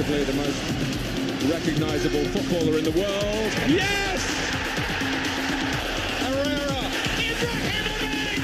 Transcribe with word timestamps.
arguably 0.00 0.24
the 0.24 0.32
most 0.32 0.56
recognisable 1.52 2.24
footballer 2.32 2.78
in 2.78 2.84
the 2.84 2.90
world. 2.96 3.52
Yes! 3.68 4.20
Herrera! 6.24 6.80
Ibrahimovic 7.20 8.40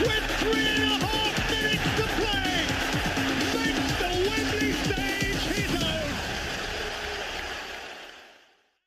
with 0.00 0.24
three 0.40 0.68
and 0.72 0.84
a 0.88 0.96
half 1.04 1.36
minutes 1.52 1.88
to 2.00 2.04
play 2.16 2.64
makes 3.60 3.92
the 4.00 4.10
Wembley 4.24 4.72
stage 4.72 5.44
his 5.52 5.72
own. 5.84 6.12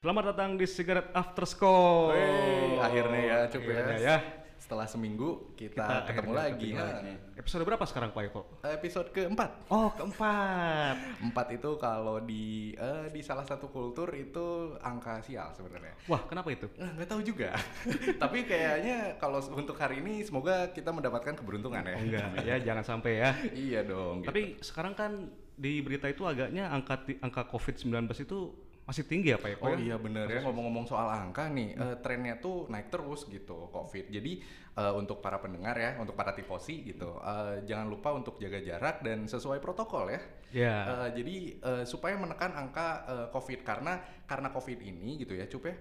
Selamat 0.01 0.23
datang 0.33 0.57
di 0.57 0.65
Cigarette 0.65 1.13
After 1.13 1.45
Score. 1.45 2.17
Wey, 2.17 2.81
akhirnya 2.81 3.21
ya, 3.21 3.37
Cup 3.53 3.61
ya. 3.61 3.97
Ya. 4.01 4.40
Setelah 4.71 4.87
seminggu 4.87 5.51
kita, 5.59 5.83
Kita 5.83 6.15
ketemu 6.15 6.31
lagi. 6.31 6.71
ketemu 6.71 6.79
Nah, 6.79 7.03
lagi. 7.03 7.11
Episode 7.35 7.63
berapa 7.67 7.83
sekarang 7.83 8.15
Pak 8.15 8.23
Eko? 8.31 8.41
Episode 8.63 9.11
keempat. 9.11 9.67
Oh, 9.67 9.91
keempat. 9.91 10.95
Empat 11.19 11.47
itu 11.51 11.75
kalau 11.75 12.23
di 12.23 12.71
eh, 12.79 13.11
di 13.11 13.19
salah 13.19 13.43
satu 13.43 13.67
kultur 13.67 14.15
itu 14.15 14.71
angka 14.79 15.19
sial 15.27 15.51
sebenarnya. 15.51 15.91
Wah, 16.07 16.23
kenapa 16.23 16.55
itu? 16.55 16.71
Nah, 16.79 16.87
nggak 16.95 17.03
tahu 17.03 17.19
juga. 17.19 17.51
Tapi 18.23 18.47
kayaknya 18.47 19.19
kalau 19.19 19.43
untuk 19.51 19.75
hari 19.75 19.99
ini 19.99 20.23
semoga 20.23 20.71
kita 20.71 20.95
mendapatkan 20.95 21.35
keberuntungan 21.35 21.83
ya. 21.83 21.95
Oh, 21.99 22.03
enggak, 22.07 22.27
ya 22.39 22.55
jangan 22.63 22.95
sampai 22.95 23.11
ya. 23.19 23.35
iya 23.51 23.83
dong. 23.83 24.23
gitu. 24.23 24.31
Tapi 24.31 24.41
sekarang 24.63 24.95
kan 24.95 25.11
di 25.51 25.83
berita 25.83 26.07
itu 26.07 26.23
agaknya 26.23 26.71
angka 26.71 26.95
angka 27.19 27.43
COVID-19 27.51 28.07
itu 28.23 28.55
masih 28.91 29.07
tinggi 29.07 29.31
ya 29.31 29.39
Pak 29.39 29.55
Eko 29.55 29.63
Oh 29.63 29.71
ya? 29.71 29.79
iya 29.79 29.95
bener 29.95 30.27
ya 30.27 30.43
ngomong-ngomong 30.43 30.83
soal 30.83 31.07
angka 31.07 31.47
nih 31.47 31.79
eh, 31.79 31.95
trennya 32.03 32.43
tuh 32.43 32.67
naik 32.67 32.91
terus 32.91 33.23
gitu 33.31 33.71
COVID. 33.71 34.11
Jadi 34.11 34.43
eh, 34.75 34.93
untuk 34.99 35.23
para 35.23 35.39
pendengar 35.39 35.79
ya, 35.79 35.95
untuk 35.95 36.11
para 36.19 36.35
tifosi 36.35 36.83
gitu, 36.83 37.15
eh, 37.23 37.63
jangan 37.63 37.87
lupa 37.87 38.11
untuk 38.11 38.35
jaga 38.35 38.59
jarak 38.59 38.99
dan 38.99 39.31
sesuai 39.31 39.63
protokol 39.63 40.11
ya. 40.11 40.21
Ya. 40.51 40.75
Eh, 41.07 41.09
jadi 41.23 41.35
eh, 41.63 41.83
supaya 41.87 42.19
menekan 42.19 42.51
angka 42.51 42.87
eh, 43.07 43.27
COVID 43.31 43.63
karena 43.63 44.03
karena 44.27 44.51
COVID 44.51 44.79
ini 44.83 45.23
gitu 45.23 45.39
ya, 45.39 45.47
cup 45.47 45.71
ya. 45.71 45.75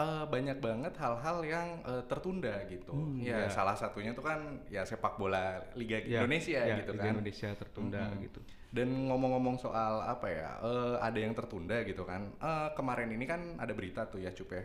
Eh, 0.00 0.24
banyak 0.26 0.58
banget 0.58 0.94
hal-hal 0.96 1.38
yang 1.44 1.68
eh, 1.84 2.02
tertunda 2.08 2.54
gitu. 2.66 2.92
Hmm, 2.96 3.20
ya, 3.20 3.44
ya. 3.44 3.48
salah 3.52 3.76
satunya 3.76 4.16
tuh 4.16 4.24
kan 4.24 4.40
ya 4.72 4.82
sepak 4.82 5.20
bola 5.20 5.60
Liga 5.76 6.00
Ya, 6.00 6.24
Indonesia 6.24 6.60
ya, 6.64 6.76
gitu 6.80 6.92
Liga 6.96 7.04
kan. 7.04 7.12
Indonesia 7.20 7.48
tertunda 7.52 8.02
Mm-mm. 8.08 8.24
gitu. 8.24 8.40
Dan 8.70 8.88
ngomong-ngomong 9.10 9.58
soal 9.58 10.00
apa 10.06 10.26
ya, 10.30 10.50
eh, 10.62 10.96
ada 11.02 11.18
yang 11.18 11.34
tertunda 11.36 11.82
gitu 11.84 12.02
kan. 12.08 12.32
Eh, 12.40 12.68
kemarin 12.78 13.10
ini 13.12 13.24
kan 13.28 13.40
ada 13.60 13.72
berita 13.76 14.08
tuh 14.08 14.22
ya 14.22 14.32
Cup 14.32 14.50
ya. 14.56 14.64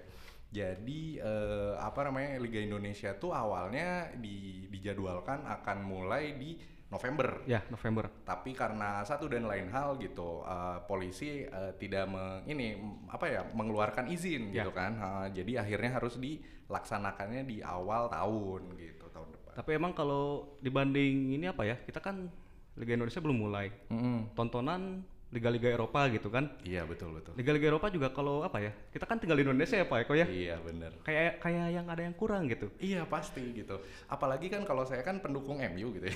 Jadi 0.56 1.20
eh, 1.20 1.74
apa 1.76 2.00
namanya 2.08 2.40
Liga 2.40 2.62
Indonesia 2.62 3.12
tuh 3.20 3.36
awalnya 3.36 4.14
di, 4.16 4.70
dijadwalkan 4.72 5.44
akan 5.44 5.78
mulai 5.84 6.38
di 6.40 6.56
November. 6.86 7.42
Ya, 7.50 7.66
November. 7.68 8.08
Tapi 8.24 8.54
karena 8.54 9.02
satu 9.02 9.26
dan 9.26 9.50
lain 9.50 9.68
hal 9.74 9.98
gitu, 9.98 10.46
eh, 10.46 10.78
polisi 10.86 11.44
eh, 11.44 11.74
tidak 11.76 12.06
meng, 12.08 12.46
ini 12.46 12.78
apa 13.10 13.26
ya 13.26 13.42
mengeluarkan 13.52 14.06
izin 14.08 14.54
Ya. 14.54 14.64
gitu 14.64 14.72
kan. 14.72 14.94
Eh, 14.96 15.42
jadi 15.42 15.66
akhirnya 15.66 15.98
harus 15.98 16.16
dilaksanakannya 16.16 17.44
di 17.44 17.58
awal 17.66 18.08
tahun 18.08 18.78
gitu 18.78 19.06
tahun 19.10 19.30
depan. 19.34 19.52
Tapi 19.58 19.70
emang 19.74 19.92
kalau 19.92 20.56
dibanding 20.62 21.34
ini 21.34 21.46
apa 21.50 21.66
ya? 21.66 21.76
Kita 21.80 21.98
kan 22.00 22.30
Liga 22.76 22.94
Indonesia 22.94 23.24
belum 23.24 23.38
mulai. 23.40 23.72
Mm-mm. 23.90 24.36
Tontonan 24.36 25.00
liga-liga 25.34 25.68
Eropa 25.74 26.06
gitu 26.14 26.30
kan. 26.30 26.48
Iya 26.62 26.86
betul 26.86 27.18
betul. 27.18 27.34
Liga-liga 27.36 27.68
Eropa 27.74 27.90
juga 27.90 28.14
kalau 28.14 28.46
apa 28.46 28.62
ya? 28.62 28.72
Kita 28.94 29.10
kan 29.10 29.18
tinggal 29.18 29.36
di 29.36 29.44
Indonesia 29.44 29.76
ya 29.76 29.86
Pak 29.90 30.06
Eko 30.06 30.14
ya. 30.14 30.28
Iya 30.30 30.56
bener. 30.62 30.92
Kayak 31.02 31.42
kayak 31.42 31.68
yang 31.74 31.86
ada 31.90 32.02
yang 32.06 32.16
kurang 32.16 32.46
gitu. 32.48 32.70
Iya 32.78 33.04
pasti 33.10 33.42
gitu. 33.52 33.82
Apalagi 34.08 34.48
kan 34.48 34.64
kalau 34.64 34.86
saya 34.86 35.02
kan 35.02 35.20
pendukung 35.20 35.60
MU 35.60 35.92
gitu 35.98 36.06
ya. 36.08 36.16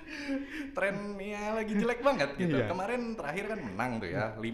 Trennya 0.76 1.58
lagi 1.58 1.72
jelek 1.74 2.00
banget 2.00 2.30
gitu. 2.38 2.56
Iya. 2.62 2.70
Kemarin 2.70 3.18
terakhir 3.18 3.44
kan 3.50 3.60
menang 3.60 3.92
tuh 3.98 4.08
ya 4.08 4.32
5-0 4.38 4.46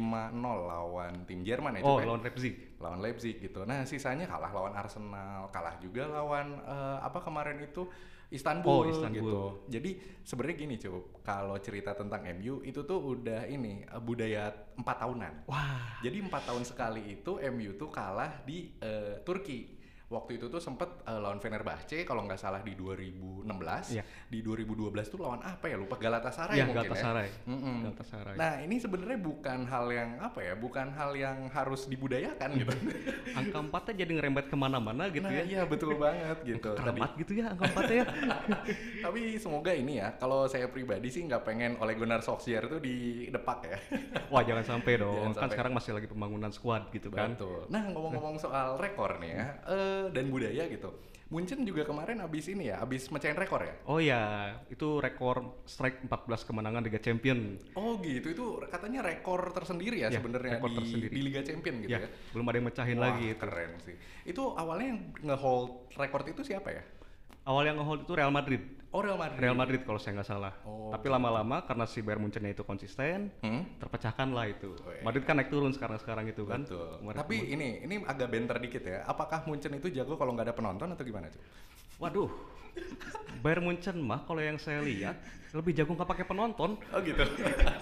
lawan 0.43 1.13
tim 1.29 1.41
Jerman 1.45 1.79
ya. 1.79 1.83
Oh, 1.85 2.01
ya. 2.01 2.09
lawan 2.09 2.25
Leipzig. 2.25 2.55
lawan 2.77 3.01
Leipzig 3.01 3.41
gitu. 3.41 3.65
Nah, 3.65 3.89
sisanya 3.89 4.29
kalah 4.29 4.53
lawan 4.53 4.77
Arsenal, 4.77 5.49
kalah 5.49 5.81
juga 5.81 6.05
lawan 6.05 6.61
eh, 6.61 6.99
apa 7.01 7.25
kemarin 7.25 7.57
itu 7.65 7.89
Istanbul, 8.27 8.71
Oh, 8.73 8.83
Istanbul. 8.91 9.23
gitu. 9.23 9.43
Jadi 9.71 9.91
sebenarnya 10.27 10.57
gini, 10.59 10.75
Cup. 10.83 11.23
Kalau 11.23 11.55
cerita 11.63 11.95
tentang 11.95 12.27
MU 12.35 12.59
itu 12.67 12.83
tuh 12.83 12.99
udah 13.15 13.47
ini 13.47 13.87
eh, 13.87 14.03
budaya 14.03 14.51
empat 14.75 14.97
tahunan. 14.99 15.33
Wah. 15.47 16.03
Jadi 16.03 16.17
empat 16.27 16.43
tahun 16.51 16.65
sekali 16.67 17.19
itu 17.23 17.39
MU 17.55 17.79
tuh 17.79 17.91
kalah 17.93 18.43
di 18.43 18.75
eh, 18.83 19.23
Turki. 19.23 19.76
Waktu 20.07 20.39
itu 20.39 20.47
tuh 20.47 20.63
sempet 20.63 21.03
eh, 21.03 21.19
lawan 21.19 21.43
Fenerbahce 21.43 22.07
kalau 22.07 22.23
nggak 22.23 22.39
salah 22.39 22.63
di 22.63 22.79
2016. 22.79 23.43
Iya. 23.91 24.07
Di 24.31 24.39
2012 24.39 24.95
tuh 25.11 25.19
lawan 25.19 25.43
apa 25.43 25.67
ya? 25.67 25.75
Lupa 25.75 25.99
Galatasaray 25.99 26.55
Iya, 26.55 26.71
mungkin 26.71 26.87
Galatasaray. 26.87 27.27
ya. 27.27 27.51
Mm-mm. 27.51 27.77
Galatasaray. 27.91 28.35
Nah, 28.39 28.53
ini 28.63 28.77
sebenarnya 28.79 29.19
bukan 29.19 29.67
hal 29.67 29.87
yang 29.91 30.11
apa 30.23 30.39
ya? 30.47 30.55
Bukan 30.55 30.95
hal 30.95 31.11
yang 31.19 31.51
harus 31.51 31.91
dibudayakan 31.91 32.49
gitu. 32.55 32.71
Angka 33.35 33.59
empatnya 33.59 33.95
jadi 34.07 34.13
ngerembet 34.15 34.47
ke 34.47 34.55
mana-mana 34.55 35.11
gitu 35.11 35.27
nah, 35.27 35.35
ya. 35.35 35.43
iya 35.43 35.63
betul 35.67 35.99
banget 35.99 36.39
gitu. 36.47 36.71
Keramat 36.79 37.11
gitu 37.19 37.33
ya 37.35 37.45
angka 37.51 37.65
empatnya 37.67 37.97
ya. 37.99 38.07
tapi 39.11 39.21
semoga 39.43 39.75
ini 39.75 39.99
ya, 39.99 40.15
kalau 40.23 40.47
saya 40.47 40.71
pribadi 40.71 41.11
sih 41.11 41.27
nggak 41.27 41.43
pengen 41.43 41.83
Ole 41.83 41.99
Gunnar 41.99 42.23
Solskjaer 42.23 42.71
tuh 42.71 42.79
di 42.79 43.27
depak 43.27 43.59
ya. 43.67 43.79
Wah 44.33 44.47
jangan 44.47 44.63
sampai 44.63 45.03
dong. 45.03 45.19
Jangan 45.19 45.35
Kan 45.35 45.41
sampai. 45.43 45.55
sekarang 45.59 45.73
masih 45.75 45.93
lagi 45.99 46.07
pembangunan 46.07 46.51
squad 46.55 46.95
gitu 46.95 47.11
kan. 47.11 47.35
Betul. 47.35 47.67
Nah 47.75 47.91
ngomong-ngomong 47.91 48.39
soal 48.39 48.79
rekor 48.79 49.19
nih 49.19 49.33
ya, 49.35 49.47
eh, 49.67 49.96
dan 50.11 50.25
budaya 50.29 50.65
gitu. 50.67 50.91
Munchen 51.27 51.67
juga 51.67 51.83
kemarin 51.83 52.23
abis 52.23 52.47
ini 52.47 52.71
ya, 52.71 52.79
abis 52.79 53.11
mecahin 53.11 53.35
rekor 53.35 53.59
ya. 53.59 53.75
Oh 53.91 53.99
ya, 53.99 54.55
itu 54.71 55.03
rekor 55.03 55.59
strike 55.67 56.07
14 56.07 56.47
kemenangan 56.47 56.87
Liga 56.87 57.03
Champion. 57.03 57.59
Oh 57.75 57.99
gitu, 57.99 58.31
itu 58.31 58.45
katanya 58.71 59.03
rekor 59.03 59.51
tersendiri 59.51 60.07
ya, 60.07 60.09
Ya, 60.15 60.23
sebenarnya 60.23 60.63
rekor 60.63 60.71
di, 60.71 60.79
tersendiri. 60.79 61.11
di 61.11 61.23
Liga 61.27 61.43
Champion 61.43 61.83
gitu 61.83 61.99
ya. 61.99 62.07
ya, 62.07 62.11
belum 62.31 62.47
ada 62.47 62.57
yang 62.63 62.67
mecahin 62.71 62.99
Wah, 63.03 63.05
lagi 63.11 63.27
itu. 63.35 63.41
keren 63.43 63.71
sih. 63.83 63.97
Itu 64.23 64.55
awalnya 64.55 64.87
yang 64.95 65.01
nge-hold 65.27 65.91
rekor 65.99 66.23
itu 66.31 66.43
siapa 66.47 66.71
ya? 66.71 66.83
Awal 67.43 67.75
yang 67.75 67.77
ngehold 67.83 68.07
itu 68.07 68.13
Real 68.15 68.31
Madrid. 68.31 68.63
Oh 68.97 69.05
Real 69.05 69.21
Madrid. 69.21 69.37
Real 69.39 69.53
Madrid 69.53 69.81
kalau 69.85 70.01
saya 70.01 70.17
nggak 70.17 70.25
salah. 70.27 70.57
Oh, 70.65 70.89
Tapi 70.89 71.13
lama-lama 71.13 71.61
karena 71.61 71.85
si 71.85 72.01
Bayern 72.01 72.25
Munchennya 72.25 72.49
itu 72.49 72.65
konsisten, 72.65 73.29
Hmm? 73.45 73.77
terpecahkan 73.77 74.33
lah 74.33 74.49
itu. 74.49 74.73
Weh. 74.89 75.05
Madrid 75.05 75.29
kan 75.29 75.37
naik 75.37 75.53
turun 75.53 75.69
sekarang-sekarang 75.71 76.25
itu 76.25 76.49
kan. 76.49 76.65
Betul. 76.65 77.05
Kemarin- 77.05 77.19
Tapi 77.21 77.37
ini 77.45 77.69
ini 77.85 77.95
agak 78.01 78.33
benter 78.33 78.57
dikit 78.57 78.81
ya. 78.81 79.05
Apakah 79.05 79.45
Munchen 79.45 79.77
itu 79.77 79.93
jago 79.93 80.17
kalau 80.17 80.33
nggak 80.33 80.49
ada 80.49 80.57
penonton 80.57 80.89
atau 80.89 81.05
gimana 81.05 81.29
cuy? 81.29 81.45
Waduh. 81.99 82.31
Bayern 83.45 83.63
Munchen 83.63 83.97
mah 84.03 84.27
kalau 84.27 84.43
yang 84.43 84.59
saya 84.59 84.83
lihat 84.83 85.17
lebih 85.55 85.73
jago 85.73 85.97
nggak 85.97 86.11
pakai 86.11 86.27
penonton. 86.29 86.77
Oh 86.93 87.01
gitu. 87.01 87.23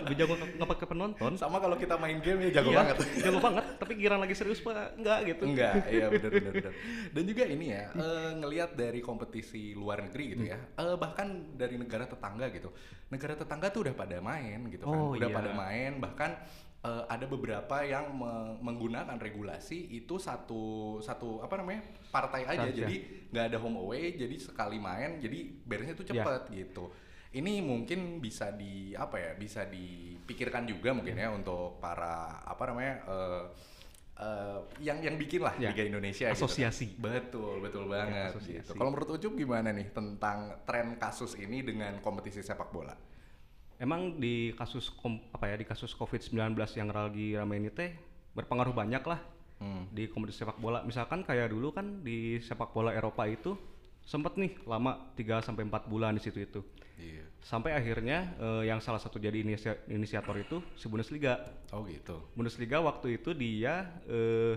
Lebih 0.06 0.16
jago 0.20 0.32
nggak 0.38 0.70
pakai 0.76 0.86
penonton. 0.86 1.32
Sama 1.34 1.58
kalau 1.58 1.74
kita 1.74 1.98
main 1.98 2.22
game 2.22 2.46
ya 2.46 2.60
jago 2.60 2.70
Iya, 2.70 2.78
banget. 2.84 2.96
jago 3.18 3.38
banget. 3.42 3.64
Tapi 3.82 3.92
giran 3.98 4.20
lagi 4.22 4.34
serius 4.36 4.60
pak 4.62 4.94
enggak 4.94 5.18
gitu. 5.26 5.42
Enggak, 5.48 5.74
iya 5.90 6.06
benar 6.06 6.30
benar 6.30 6.52
benar. 6.54 6.72
Dan 7.16 7.22
juga 7.26 7.44
ini 7.48 7.66
ya, 7.74 7.84
eh, 7.90 8.30
ngelihat 8.38 8.70
dari 8.78 9.00
kompetisi 9.02 9.74
luar 9.74 10.06
negeri 10.06 10.24
gitu 10.36 10.44
ya. 10.46 10.58
eh, 10.60 10.94
bahkan 10.94 11.56
dari 11.58 11.74
negara 11.74 12.04
tetangga 12.06 12.46
gitu. 12.54 12.70
Negara 13.10 13.34
tetangga 13.34 13.66
tuh 13.74 13.80
udah 13.90 13.94
pada 13.96 14.16
main 14.22 14.58
gitu 14.70 14.84
kan. 14.86 14.94
Oh, 14.94 15.16
udah 15.18 15.30
iya. 15.30 15.34
pada 15.34 15.50
main 15.56 15.90
bahkan 15.98 16.30
eh, 16.84 17.04
ada 17.08 17.24
beberapa 17.24 17.80
yang 17.82 18.12
me- 18.12 18.60
menggunakan 18.62 19.16
regulasi 19.16 19.88
itu 19.90 20.16
satu 20.16 20.62
satu 21.00 21.40
apa 21.40 21.56
namanya? 21.56 21.82
partai 22.08 22.44
aja. 22.44 22.68
Saja. 22.68 22.84
Jadi 22.84 22.96
nggak 23.28 23.44
ada 23.48 23.58
home 23.58 23.80
away, 23.80 24.14
jadi 24.14 24.36
sekali 24.36 24.76
main 24.78 25.18
jadi 25.18 25.38
beresnya 25.60 25.94
tuh 25.94 26.06
Iya. 26.06 26.20
cepet 26.20 26.42
gitu. 26.54 26.84
Ini 27.34 27.58
mungkin 27.60 28.20
bisa 28.20 28.52
di 28.52 28.94
apa 28.94 29.18
ya? 29.18 29.30
Bisa 29.34 29.66
dipikirkan 29.66 30.62
juga 30.64 30.94
mungkin 30.94 31.16
ya 31.16 31.28
untuk 31.28 31.78
para 31.78 32.38
apa 32.40 32.62
namanya? 32.64 32.94
eh, 33.04 33.42
eh, 34.16 34.58
yang 34.80 35.02
yang 35.02 35.16
bikin 35.16 35.42
lah 35.42 35.50
Ya, 35.58 35.74
Liga 35.74 35.82
Indonesia 35.84 36.30
gitu 36.30 36.36
kan. 36.36 36.46
asosiasi. 36.46 36.94
betul 36.94 37.58
betul 37.58 37.90
banget 37.90 38.30
asosiasi. 38.30 38.62
gitu 38.62 38.78
kalau 38.78 38.94
menurut 38.94 39.10
Ucup 39.10 39.34
gimana 39.34 39.74
nih 39.74 39.90
tentang 39.90 40.62
tren 40.62 40.94
kasus 40.94 41.34
ini 41.34 41.60
dengan 41.60 41.98
kompetisi 41.98 42.38
sepak 42.38 42.70
bola 42.70 42.94
Emang 43.84 44.16
di 44.16 44.56
kasus 44.56 44.88
kom- 44.88 45.20
apa 45.28 45.44
ya 45.44 45.60
di 45.60 45.68
kasus 45.68 45.92
COVID-19 45.92 46.56
yang 46.74 46.88
lagi 46.88 47.36
ramai 47.36 47.60
ini 47.60 47.68
teh 47.68 47.92
berpengaruh 48.32 48.72
banyak 48.72 49.04
lah 49.04 49.20
Hmm. 49.54 49.84
di 49.92 50.08
kompetisi 50.08 50.40
sepak 50.40 50.56
bola. 50.56 50.80
Misalkan 50.82 51.20
kayak 51.20 51.52
dulu 51.52 51.68
kan 51.70 52.00
di 52.00 52.40
sepak 52.40 52.72
bola 52.72 52.90
Eropa 52.90 53.28
itu 53.28 53.52
sempet 54.00 54.34
nih 54.34 54.56
lama 54.64 55.12
3 55.12 55.38
sampai 55.38 55.62
4 55.62 55.84
bulan 55.84 56.16
di 56.16 56.20
situ 56.20 56.40
itu. 56.40 56.60
iya 56.96 57.22
Sampai 57.40 57.70
akhirnya 57.72 58.32
eh, 58.36 58.62
yang 58.66 58.80
salah 58.80 58.98
satu 58.98 59.16
jadi 59.18 59.36
inisia- 59.36 59.84
inisiator 59.86 60.34
itu 60.38 60.64
si 60.74 60.88
Bundesliga. 60.88 61.44
oh 61.70 61.84
gitu 61.84 62.24
Bundesliga 62.32 62.80
waktu 62.80 63.20
itu 63.20 63.30
dia 63.32 63.84
eh, 64.06 64.56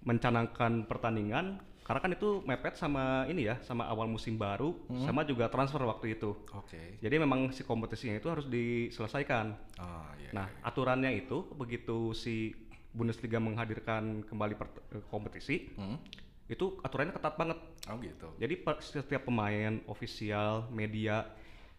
mencanangkan 0.00 0.84
pertandingan 0.84 1.58
karena 1.88 2.00
kan 2.04 2.12
itu 2.12 2.44
mepet 2.44 2.76
sama 2.76 3.24
ini 3.32 3.48
ya 3.48 3.56
sama 3.64 3.88
awal 3.88 4.04
musim 4.04 4.36
baru 4.36 4.76
sama 5.00 5.24
juga 5.24 5.48
transfer 5.48 5.80
waktu 5.80 6.20
itu. 6.20 6.36
oke 6.52 7.00
Jadi 7.00 7.16
memang 7.16 7.48
si 7.48 7.64
kompetisinya 7.64 8.20
itu 8.20 8.28
harus 8.28 8.44
diselesaikan. 8.44 9.56
oh 9.80 10.04
iya 10.20 10.30
Nah, 10.36 10.52
aturannya 10.60 11.16
itu 11.16 11.48
begitu 11.56 12.12
si 12.12 12.52
Bundesliga 12.92 13.40
menghadirkan 13.40 14.20
kembali 14.20 14.52
eh, 14.92 15.04
kompetisi, 15.08 15.72
Hmm? 15.80 15.96
itu 16.44 16.76
aturannya 16.84 17.16
ketat 17.16 17.40
banget. 17.40 17.56
oh 17.88 17.96
gitu 18.04 18.28
Jadi 18.36 18.54
setiap 18.84 19.24
pemain, 19.24 19.80
ofisial, 19.88 20.68
media 20.68 21.24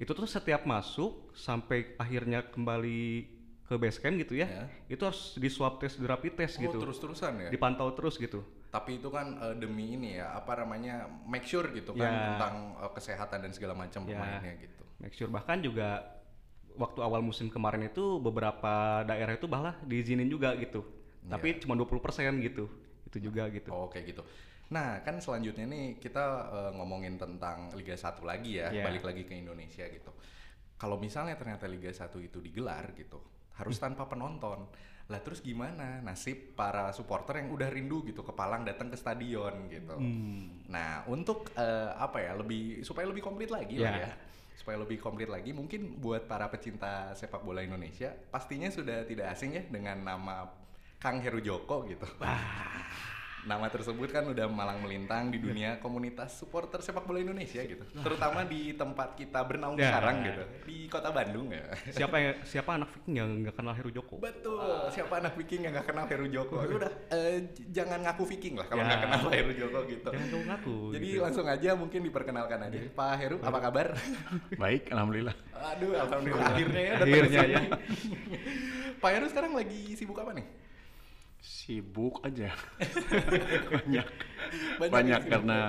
itu 0.01 0.09
tuh 0.09 0.25
setiap 0.25 0.65
masuk 0.65 1.29
sampai 1.37 1.93
akhirnya 2.01 2.41
kembali 2.49 3.29
ke 3.69 3.77
base 3.77 4.01
camp 4.01 4.17
gitu 4.17 4.33
ya, 4.41 4.49
Ya. 4.49 4.63
itu 4.89 5.05
harus 5.05 5.37
di 5.37 5.49
swab 5.53 5.77
test, 5.77 6.01
di 6.01 6.05
rapid 6.09 6.33
test 6.33 6.57
Oh, 6.57 6.65
gitu, 6.65 6.81
terus-terusan 6.81 7.45
ya. 7.45 7.49
dipantau 7.53 7.93
terus 7.93 8.17
gitu. 8.17 8.41
Tapi 8.69 9.01
itu 9.01 9.09
kan 9.09 9.33
eh, 9.41 9.55
demi 9.57 9.97
ini 9.97 10.21
ya, 10.21 10.37
apa 10.37 10.61
namanya, 10.61 11.09
make 11.25 11.43
sure 11.43 11.65
gitu 11.73 11.97
kan 11.97 12.05
Ya. 12.05 12.21
tentang 12.33 12.53
eh, 12.77 12.91
kesehatan 12.93 13.39
dan 13.41 13.51
segala 13.51 13.73
macam 13.73 14.05
Ya. 14.05 14.13
pemainnya 14.13 14.53
gitu. 14.61 14.83
Make 15.01 15.15
sure 15.15 15.27
bahkan 15.27 15.57
juga 15.59 16.05
waktu 16.77 16.99
awal 17.01 17.19
musim 17.19 17.49
kemarin 17.49 17.89
itu 17.89 18.21
beberapa 18.21 19.01
daerah 19.03 19.33
itu 19.33 19.49
bahlah 19.49 19.73
diizinin 19.83 20.29
juga 20.29 20.53
gitu. 20.55 20.85
Tapi 21.25 21.59
cuma 21.59 21.73
20% 21.73 22.39
gitu. 22.39 22.69
Itu 23.09 23.17
juga 23.19 23.49
gitu. 23.49 23.73
Oh, 23.73 23.89
kayak 23.89 24.13
gitu. 24.13 24.21
Nah, 24.69 25.01
kan 25.01 25.17
selanjutnya 25.17 25.65
nih 25.65 25.97
kita 25.97 26.25
eh, 26.53 26.71
ngomongin 26.77 27.17
tentang 27.17 27.73
Liga 27.73 27.97
1 27.97 28.21
lagi 28.21 28.61
ya, 28.61 28.69
Iya. 28.69 28.85
balik 28.85 29.01
lagi 29.01 29.25
ke 29.25 29.33
Indonesia 29.33 29.81
gitu. 29.89 30.13
Kalau 30.77 31.01
misalnya 31.01 31.33
ternyata 31.35 31.65
Liga 31.65 31.89
1 31.89 32.21
itu 32.21 32.37
digelar 32.37 32.93
gitu, 32.93 33.17
harus 33.57 33.81
Hmm. 33.81 33.91
tanpa 33.91 34.05
penonton. 34.05 34.69
Lah 35.09 35.19
terus 35.25 35.41
gimana 35.41 36.05
nasib 36.05 36.53
para 36.53 36.93
supporter 36.93 37.41
yang 37.41 37.49
udah 37.49 37.65
rindu 37.73 38.05
gitu 38.05 38.21
ke 38.21 38.29
Palang 38.29 38.61
datang 38.61 38.93
ke 38.93 38.97
stadion 38.97 39.65
gitu. 39.65 39.97
Hmm. 39.97 40.69
Nah, 40.69 41.01
untuk 41.09 41.49
eh, 41.57 41.91
apa 41.97 42.21
ya, 42.21 42.37
lebih 42.37 42.85
supaya 42.85 43.09
lebih 43.09 43.25
komplit 43.25 43.49
lagi 43.49 43.81
lah 43.81 43.89
Ya. 43.97 44.05
ya. 44.05 44.13
Supaya 44.59 44.75
lebih 44.85 44.99
komplit 45.01 45.31
lagi, 45.31 45.55
mungkin 45.55 45.97
buat 45.97 46.27
para 46.27 46.45
pecinta 46.51 47.15
sepak 47.15 47.41
bola 47.41 47.63
Indonesia, 47.63 48.11
pastinya 48.29 48.67
sudah 48.69 49.07
tidak 49.07 49.31
asing 49.33 49.55
ya 49.55 49.63
dengan 49.65 50.03
nama 50.03 50.45
Kang 50.99 51.23
Heru 51.23 51.39
Joko 51.39 51.87
gitu. 51.87 52.05
Nama 53.39 53.71
tersebut 53.71 54.11
kan 54.11 54.27
udah 54.27 54.51
malang 54.51 54.83
melintang 54.83 55.31
di 55.31 55.39
dunia 55.39 55.79
komunitas 55.79 56.35
supporter 56.35 56.83
sepak 56.83 57.07
bola 57.07 57.23
Indonesia 57.23 57.63
gitu. 57.63 57.81
Terutama 58.03 58.43
di 58.43 58.75
tempat 58.75 59.15
kita 59.15 59.39
bernaung 59.41 59.79
Ya. 59.79 59.95
sekarang 59.95 60.15
gitu, 60.27 60.43
di 60.67 60.77
kota 60.87 61.09
Bandung 61.09 61.47
ya. 61.47 61.63
Siapa 61.89 62.15
yang 62.19 62.35
siapa 62.43 62.75
anak 62.75 62.91
Viking 62.91 63.15
yang 63.15 63.29
nggak 63.39 63.55
kenal 63.55 63.73
Heru 63.73 63.89
Joko? 63.89 64.15
Betul. 64.19 64.91
Siapa 64.91 65.13
anak 65.17 65.33
Viking 65.39 65.61
yang 65.63 65.73
nggak 65.73 65.87
kenal 65.87 66.05
Heru 66.05 66.27
Joko? 66.27 66.55
Ya 66.61 66.75
Udah, 66.75 66.91
eh, 67.09 67.37
jangan 67.71 67.99
ngaku 68.03 68.23
Viking 68.27 68.55
lah 68.59 68.67
kalau 68.67 68.83
Ya. 68.83 68.87
nggak 68.91 69.01
kenal 69.07 69.23
Heru 69.31 69.51
Joko 69.55 69.79
gitu. 69.87 70.09
Jangan 70.11 70.43
ngaku. 70.45 70.77
Jadi 70.99 71.07
gitu. 71.07 71.21
langsung 71.23 71.45
aja 71.47 71.69
mungkin 71.73 71.99
diperkenalkan 72.03 72.59
aja. 72.67 72.77
Pak 72.91 73.13
Heru, 73.17 73.37
apa 73.39 73.59
kabar? 73.61 73.87
Baik, 74.59 74.91
alhamdulillah. 74.91 75.35
Aduh, 75.75 75.95
alhamdulillah 75.95 76.47
akhirnya 76.51 76.81
ya. 76.81 76.93
Akhirnya 76.99 77.39
ya. 77.47 77.59
Pak 78.99 79.09
Heru 79.15 79.25
sekarang 79.31 79.55
lagi 79.55 79.95
sibuk 79.95 80.19
apa 80.19 80.35
nih? 80.35 80.45
Sibuk 81.39 82.19
aja. 82.21 82.51
banyak. 83.73 84.07
Banyak 84.79 84.91
Banyak, 84.91 85.21
karena 85.27 85.59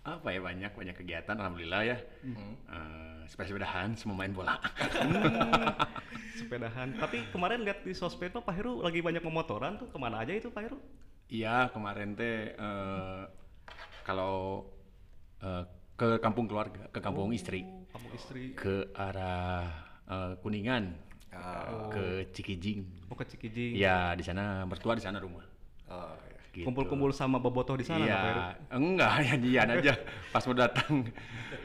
apa 0.00 0.28
ya 0.32 0.40
banyak 0.40 0.72
banyak 0.72 0.96
kegiatan 0.96 1.36
alhamdulillah 1.36 1.82
ya. 1.84 1.98
Hmm. 2.24 2.54
Eh, 2.70 3.20
sepeda-sepedahan 3.28 3.94
semua 3.98 4.16
main 4.22 4.32
bola. 4.32 4.56
Sepedahan. 6.38 6.96
Tapi 6.96 7.26
kemarin 7.30 7.62
lihat 7.62 7.84
di 7.84 7.92
sosmed 7.92 8.32
tuh 8.32 8.42
Pak 8.42 8.54
Heru 8.54 8.80
lagi 8.80 9.02
banyak 9.02 9.22
memotoran 9.22 9.76
tuh 9.76 9.90
ke 9.90 9.98
mana 10.00 10.22
aja 10.24 10.32
itu 10.34 10.48
Pak 10.50 10.62
Heru? 10.66 10.78
Iya, 11.30 11.70
kemarin 11.70 12.18
teh 12.18 12.54
eh, 12.54 13.22
kalau 14.02 14.66
eh, 15.42 15.64
ke 15.94 16.18
kampung 16.18 16.48
keluarga, 16.48 16.88
ke 16.90 16.98
kampung 16.98 17.30
istri, 17.30 17.62
Kamu 17.92 18.08
istri. 18.16 18.42
ke 18.56 18.88
arah 18.96 19.68
eh, 20.10 20.32
Kuningan, 20.42 20.90
Ah, 21.30 21.86
ke 21.94 22.26
Cikijing. 22.34 23.06
Mau 23.06 23.14
ke 23.14 23.24
Cikijing. 23.26 23.78
Ya, 23.78 24.14
di 24.18 24.24
sana 24.26 24.66
mertua 24.66 24.98
di 24.98 25.02
sana 25.02 25.22
rumah. 25.22 25.46
oh, 25.90 26.14
ya. 26.26 26.38
Gitu. 26.50 26.66
Kumpul-kumpul 26.66 27.14
sama 27.14 27.38
bobotoh 27.38 27.78
di 27.78 27.86
sana 27.86 28.02
Iya, 28.02 28.22
enggak 28.74 29.12
ya 29.30 29.34
dian 29.38 29.70
aja 29.70 29.94
pas 30.34 30.42
mau 30.42 30.56
datang. 30.58 31.06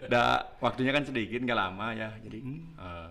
Da, 0.05 0.53
waktunya 0.61 0.93
kan 0.93 1.01
sedikit, 1.01 1.41
nggak 1.41 1.57
lama 1.57 1.89
ya. 1.97 2.13
Jadi 2.21 2.45
eh, 2.77 3.09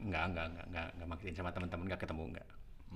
enggak, 0.00 0.24
enggak, 0.32 0.46
enggak, 0.48 0.66
enggak, 0.72 0.88
enggak 0.96 1.08
makin 1.12 1.34
sama 1.36 1.52
teman-teman, 1.52 1.84
enggak 1.84 2.00
ketemu 2.00 2.22
enggak. 2.32 2.48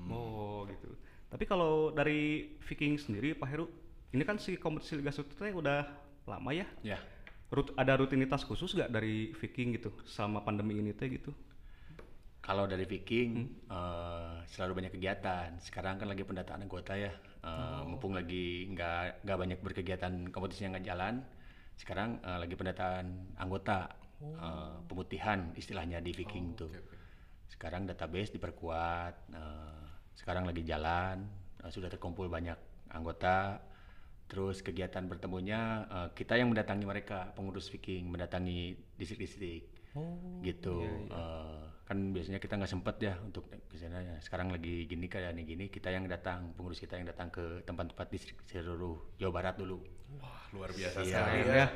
Oh 0.08 0.64
gitu. 0.64 0.96
Tapi 1.28 1.44
kalau 1.44 1.92
dari 1.92 2.56
Viking 2.64 2.96
sendiri 2.96 3.36
Pak 3.36 3.48
Heru, 3.52 3.68
ini 4.16 4.24
kan 4.24 4.40
si 4.40 4.56
kompetisi 4.56 4.96
Liga 4.96 5.12
1 5.12 5.28
teh 5.36 5.52
udah 5.52 5.84
lama 6.24 6.50
ya. 6.56 6.64
Ya, 6.80 6.96
Rut, 7.50 7.74
ada 7.74 7.98
rutinitas 7.98 8.46
khusus 8.46 8.72
nggak 8.78 8.90
dari 8.94 9.34
Viking 9.34 9.74
gitu 9.74 9.90
selama 10.06 10.40
pandemi 10.40 10.78
ini 10.78 10.94
teh 10.94 11.10
gitu? 11.10 11.34
Kalau 12.40 12.64
dari 12.64 12.84
Viking 12.88 13.30
eh, 13.68 14.36
selalu 14.48 14.72
banyak 14.84 14.92
kegiatan. 14.96 15.48
Sekarang 15.60 16.00
kan 16.00 16.08
lagi 16.08 16.24
pendataan 16.24 16.64
anggota 16.64 16.96
ya. 16.96 17.12
Eh, 17.40 17.82
Mumpung 17.88 18.12
lagi 18.16 18.68
nggak 18.72 19.24
nggak 19.24 19.38
banyak 19.38 19.58
berkegiatan 19.60 20.12
kompetisi 20.32 20.64
yang 20.64 20.72
nggak 20.76 20.86
jalan. 20.88 21.14
Sekarang 21.76 22.20
eh, 22.20 22.38
lagi 22.40 22.54
pendataan 22.56 23.06
anggota, 23.36 23.92
eh, 24.20 24.74
pemutihan 24.88 25.52
istilahnya 25.54 26.00
di 26.00 26.12
Viking 26.12 26.46
tuh. 26.56 26.72
Sekarang 27.48 27.84
database 27.84 28.32
diperkuat. 28.34 29.14
eh, 29.32 29.84
sekarang 30.16 30.44
lagi 30.48 30.62
jalan. 30.64 31.16
eh, 31.60 31.70
sudah 31.70 31.88
terkumpul 31.92 32.26
banyak 32.28 32.56
anggota. 32.88 33.60
Terus 34.30 34.62
kegiatan 34.62 35.04
bertemunya 35.10 35.60
eh, 35.90 36.08
kita 36.16 36.38
yang 36.40 36.48
mendatangi 36.52 36.86
mereka, 36.88 37.32
pengurus 37.36 37.68
Viking 37.68 38.08
mendatangi 38.08 38.74
distrik-distrik 38.96 39.64
gitu 40.40 40.78
Eh, 41.10 41.64
kan 41.90 42.14
biasanya 42.14 42.38
kita 42.38 42.54
nggak 42.54 42.70
sempet 42.70 42.96
ya 43.02 43.18
untuk 43.18 43.50
ke 43.50 43.74
sana 43.74 43.98
ya 43.98 44.14
sekarang 44.22 44.54
lagi 44.54 44.86
gini 44.86 45.10
kayak 45.10 45.34
nih 45.34 45.42
gini 45.42 45.64
kita 45.66 45.90
yang 45.90 46.06
datang 46.06 46.54
pengurus 46.54 46.78
kita 46.78 46.94
yang 46.94 47.02
datang 47.02 47.34
ke 47.34 47.66
tempat-tempat 47.66 48.06
distrik 48.06 48.38
seluruh 48.46 49.18
Jawa 49.18 49.32
Barat 49.34 49.58
dulu. 49.58 49.82
Wah, 50.22 50.38
luar 50.54 50.70
biasa 50.70 51.02
Iya, 51.02 51.18
sekali 51.18 51.38
keren 51.42 51.50
ya. 51.50 51.58
ya. 51.58 51.66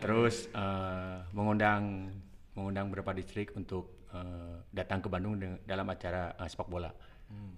terus 0.00 0.48
eh, 0.48 1.16
mengundang 1.36 2.08
mengundang 2.56 2.88
beberapa 2.88 3.12
distrik 3.12 3.52
untuk 3.52 4.08
eh, 4.08 4.56
datang 4.72 5.04
ke 5.04 5.12
Bandung 5.12 5.36
dalam 5.68 5.84
acara 5.84 6.32
eh, 6.32 6.48
sepak 6.48 6.72
bola. 6.72 6.88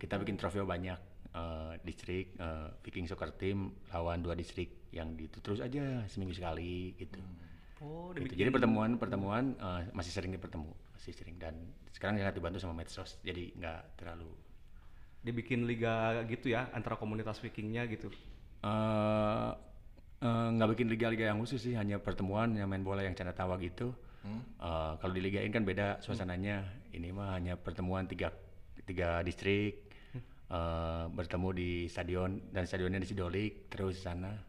Kita 0.02 0.18
bikin 0.18 0.34
trofeo 0.34 0.66
banyak 0.66 0.98
eh, 1.30 1.72
distrik 1.86 2.34
eh, 2.34 2.74
Viking 2.82 3.06
Soccer 3.06 3.30
Team 3.38 3.70
lawan 3.94 4.18
dua 4.18 4.34
distrik 4.34 4.90
yang 4.90 5.14
itu 5.14 5.38
terus 5.38 5.62
aja 5.62 6.02
seminggu 6.10 6.34
sekali 6.34 6.98
gitu. 6.98 7.22
Oh, 7.78 8.10
Gitu. 8.10 8.34
Jadi 8.34 8.50
pertemuan-pertemuan 8.50 9.54
eh, 9.54 9.82
masih 9.94 10.10
sering 10.10 10.34
bertemu, 10.34 10.66
masih 11.08 11.24
sering 11.24 11.40
dan 11.40 11.56
sekarang 11.96 12.20
sangat 12.20 12.36
dibantu 12.36 12.60
sama 12.60 12.76
medsos, 12.76 13.16
jadi 13.24 13.48
nggak 13.56 13.96
terlalu 13.96 14.28
dibikin 15.24 15.64
liga 15.64 16.20
gitu 16.28 16.52
ya 16.52 16.68
antara 16.76 17.00
komunitas 17.00 17.40
Vikingnya 17.40 17.88
gitu. 17.88 18.12
eh 18.60 19.50
eh, 20.20 20.48
nggak 20.52 20.68
bikin 20.76 20.92
liga-liga 20.92 21.32
yang 21.32 21.40
khusus 21.40 21.64
sih, 21.64 21.72
hanya 21.80 21.96
pertemuan 21.96 22.52
yang 22.52 22.68
main 22.68 22.84
bola 22.84 23.00
yang 23.00 23.16
canda 23.16 23.32
tawa 23.32 23.56
gitu. 23.56 23.96
Eh, 24.60 24.92
kalau 25.00 25.12
di 25.16 25.22
liga 25.24 25.40
ini 25.40 25.48
kan 25.48 25.64
beda 25.64 26.04
suasananya. 26.04 26.84
Ini 26.92 27.08
mah 27.08 27.40
hanya 27.40 27.56
pertemuan 27.56 28.04
tiga 28.04 28.28
tiga 28.84 29.24
distrik 29.24 29.88
eh, 30.52 31.04
bertemu 31.08 31.48
di 31.56 31.70
stadion 31.88 32.52
dan 32.52 32.68
stadionnya 32.68 33.00
di 33.00 33.08
Sidolik 33.08 33.72
terus 33.72 34.04
sana. 34.04 34.47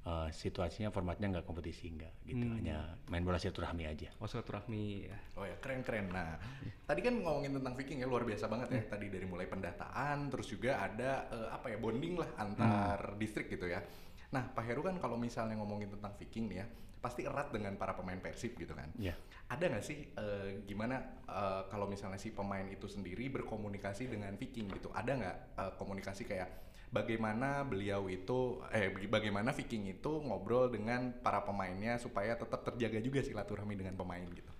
Eh, 0.00 0.28
situasinya 0.32 0.88
formatnya 0.88 1.28
nggak 1.28 1.44
kompetisi 1.44 1.92
nggak 1.92 2.24
gitu, 2.24 2.40
hanya 2.56 2.96
main 3.12 3.20
bola 3.20 3.36
silaturahmi 3.36 3.84
aja. 3.84 4.08
Oh 4.16 4.24
silaturahmi 4.24 5.04
ya. 5.04 5.18
Oh 5.36 5.44
ya, 5.44 5.52
keren-keren. 5.60 6.08
Nah, 6.08 6.40
tadi 6.88 7.04
kan 7.04 7.20
ngomongin 7.20 7.60
tentang 7.60 7.76
Viking 7.76 8.00
ya 8.00 8.08
luar 8.08 8.24
biasa 8.24 8.48
banget 8.48 8.68
ya. 8.72 8.82
Tadi 8.96 9.12
dari 9.12 9.28
mulai 9.28 9.44
pendataan, 9.44 10.32
terus 10.32 10.48
juga 10.48 10.80
ada 10.80 11.28
eh, 11.28 11.48
apa 11.52 11.68
ya 11.68 11.76
bonding 11.76 12.16
lah 12.16 12.32
antar 12.40 13.12
distrik 13.20 13.52
gitu 13.52 13.68
ya. 13.68 13.84
Nah, 14.32 14.48
Pak 14.48 14.64
Heru 14.72 14.80
kan 14.80 14.96
kalau 14.96 15.20
misalnya 15.20 15.60
ngomongin 15.60 15.92
tentang 15.92 16.16
Viking 16.16 16.48
nih 16.48 16.64
ya, 16.64 16.66
pasti 17.04 17.28
erat 17.28 17.52
dengan 17.52 17.76
para 17.76 17.92
pemain 17.92 18.16
Persib 18.24 18.56
gitu 18.56 18.72
kan. 18.72 18.88
Ya. 18.96 19.12
Ada 19.52 19.68
nggak 19.68 19.84
sih 19.84 20.16
eh, 20.16 20.64
gimana 20.64 20.96
eh, 21.28 21.68
kalau 21.68 21.84
misalnya 21.84 22.16
si 22.16 22.32
pemain 22.32 22.64
itu 22.72 22.88
sendiri 22.88 23.28
berkomunikasi 23.28 24.08
dengan 24.08 24.32
Viking 24.40 24.72
gitu? 24.72 24.88
Ada 24.96 25.12
nggak 25.12 25.36
eh, 25.60 25.72
komunikasi 25.76 26.24
kayak 26.24 26.69
bagaimana 26.90 27.62
beliau 27.70 28.10
itu 28.10 28.62
eh 28.74 28.90
baga- 28.94 29.10
bagaimana 29.20 29.50
Viking 29.54 29.84
itu 29.94 30.12
ngobrol 30.26 30.70
dengan 30.74 31.14
para 31.24 31.40
pemainnya 31.46 31.96
supaya 32.04 32.34
tetap 32.34 32.60
terjaga 32.66 32.98
juga 33.02 33.20
silaturahmi 33.22 33.74
dengan 33.78 33.94
pemain 34.00 34.26
gitu? 34.38 34.52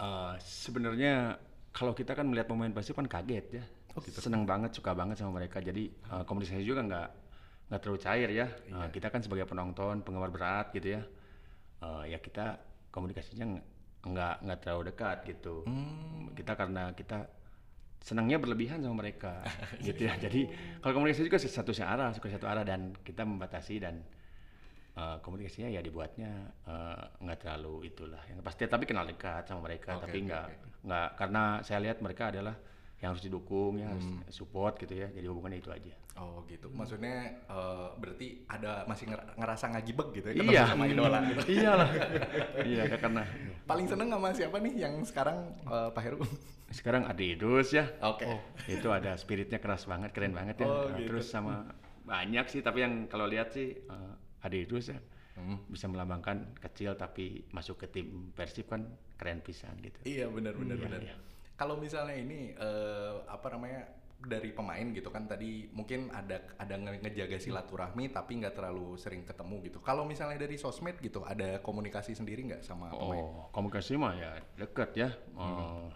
Eh, 0.00 0.34
sebenarnya 0.42 1.38
kalau 1.74 1.94
kita 1.94 2.12
kan 2.18 2.26
melihat 2.26 2.50
pemain 2.50 2.70
Persib 2.70 2.94
kan 2.98 3.06
kaget 3.06 3.46
ya, 3.62 3.64
seneng 4.18 4.42
banget, 4.46 4.74
suka 4.74 4.90
banget 4.94 5.16
sama 5.22 5.38
mereka. 5.38 5.58
Jadi 5.62 5.90
eh, 5.90 6.24
komunikasi 6.26 6.62
juga 6.66 6.82
nggak 6.82 7.08
nggak 7.70 7.80
terlalu 7.80 8.00
cair 8.02 8.30
ya. 8.30 8.46
Eh, 8.70 8.88
kita 8.94 9.08
kan 9.12 9.20
sebagai 9.24 9.46
penonton, 9.48 10.02
penggemar 10.04 10.30
berat 10.34 10.66
gitu 10.76 10.98
ya, 10.98 11.02
eh, 11.82 12.04
ya 12.12 12.18
kita 12.18 12.58
komunikasinya 12.94 13.46
nggak- 14.04 14.38
nggak 14.44 14.58
terlalu 14.62 14.82
dekat 14.92 15.18
gitu. 15.30 15.64
Kita 16.36 16.52
karena 16.58 16.90
kita 16.92 17.18
senangnya 18.04 18.36
berlebihan 18.36 18.84
sama 18.84 19.00
mereka 19.00 19.40
gitu 19.86 20.04
ya. 20.04 20.14
Jadi 20.20 20.44
kalau 20.84 21.00
komunikasi 21.00 21.24
juga 21.24 21.40
satu 21.40 21.72
arah, 21.80 22.12
suka 22.12 22.28
satu 22.28 22.44
arah 22.44 22.60
dan 22.60 22.92
kita 23.00 23.24
membatasi 23.24 23.80
dan 23.80 24.04
eh, 24.92 25.16
komunikasinya 25.24 25.72
ya 25.72 25.80
dibuatnya 25.80 26.30
eh, 26.68 27.02
nggak 27.24 27.38
terlalu 27.40 27.88
itulah 27.88 28.20
yang 28.28 28.44
pasti 28.44 28.68
tapi 28.68 28.84
kenal 28.84 29.08
dekat 29.08 29.48
sama 29.48 29.64
mereka 29.64 29.96
Oke, 29.96 30.04
tapi 30.04 30.18
nggak 30.28 30.44
oke. 30.44 30.56
nggak 30.84 31.08
karena 31.16 31.42
saya 31.64 31.78
lihat 31.80 31.98
mereka 32.04 32.28
adalah 32.28 32.54
yang 33.04 33.12
harus 33.12 33.20
didukung 33.20 33.76
ya 33.76 33.92
harus 33.92 34.06
support 34.32 34.80
gitu 34.80 34.96
ya 34.96 35.12
jadi 35.12 35.28
hubungannya 35.28 35.60
itu 35.60 35.68
aja 35.70 35.92
Oh 36.14 36.46
gitu. 36.46 36.70
Maksudnya 36.70 37.42
eh, 37.42 37.88
berarti 37.98 38.46
ada 38.46 38.86
masih 38.86 39.10
nger- 39.10 39.34
ngerasa 39.34 39.66
ngagibek 39.68 40.14
gitu 40.14 40.30
ya 40.30 40.34
iya 40.46 40.62
sama 40.64 40.86
idola 40.86 41.18
gitu. 41.26 41.42
iyalah 41.58 41.90
iya 42.62 42.86
karena 42.88 43.26
Paling 43.66 43.82
seneng 43.84 44.08
sama 44.08 44.30
siapa 44.30 44.56
nih 44.56 44.74
yang 44.78 44.94
sekarang 45.02 45.36
eh, 45.66 45.90
Pak 45.90 46.02
Heru? 46.06 46.22
sekarang 46.70 47.04
Adi 47.04 47.34
Idrus 47.34 47.70
ya 47.70 47.90
Oke. 48.00 48.30
itu 48.66 48.88
ada 48.88 49.14
spiritnya 49.14 49.58
keras 49.58 49.84
banget 49.84 50.10
keren 50.10 50.32
banget 50.32 50.62
ya 50.62 50.66
Oh, 50.66 50.86
Nah, 50.86 50.96
gitu. 50.96 51.10
terus 51.12 51.26
sama 51.28 51.66
banyak 52.02 52.46
sih 52.46 52.62
tapi 52.62 52.82
yang 52.82 53.06
kalau 53.06 53.26
lihat 53.26 53.50
sih 53.50 53.74
uh, 53.86 54.14
Adi 54.40 54.62
Idrus 54.62 54.90
ya 54.90 54.98
bisa 55.66 55.90
melambangkan 55.90 56.54
kecil 56.56 56.94
tapi 56.94 57.42
masuk 57.50 57.74
ke 57.76 57.90
tim 57.90 58.30
Persib 58.30 58.70
kan 58.70 58.86
keren 59.14 59.42
pisan 59.42 59.74
gitu 59.82 59.98
Iya 60.06 60.30
benar 60.30 60.54
benar 60.54 60.78
Iya, 60.78 60.84
benar. 60.86 61.00
iya. 61.02 61.16
Kalau 61.54 61.76
misalnya 61.76 62.14
ini 62.14 62.50
eh, 62.50 63.14
apa 63.26 63.46
namanya 63.48 63.86
dari 64.16 64.50
pemain 64.50 64.88
gitu 64.88 65.12
kan 65.12 65.28
tadi 65.28 65.68
mungkin 65.68 66.08
ada 66.08 66.40
ada 66.56 66.74
nge- 66.74 66.96
ngejaga 66.98 67.36
silaturahmi 67.36 68.08
tapi 68.08 68.40
nggak 68.40 68.56
terlalu 68.56 68.96
sering 68.96 69.22
ketemu 69.22 69.56
gitu. 69.62 69.78
Kalau 69.78 70.02
misalnya 70.02 70.40
dari 70.40 70.56
sosmed 70.56 70.96
gitu 70.98 71.20
ada 71.22 71.60
komunikasi 71.60 72.16
sendiri 72.16 72.40
nggak 72.44 72.62
sama 72.62 72.88
pemain? 72.88 73.20
oh 73.20 73.52
komunikasi 73.52 73.94
mah 73.94 74.12
ya 74.12 74.30
deket 74.56 74.90
ya 74.96 75.08
Uh, 75.36 75.92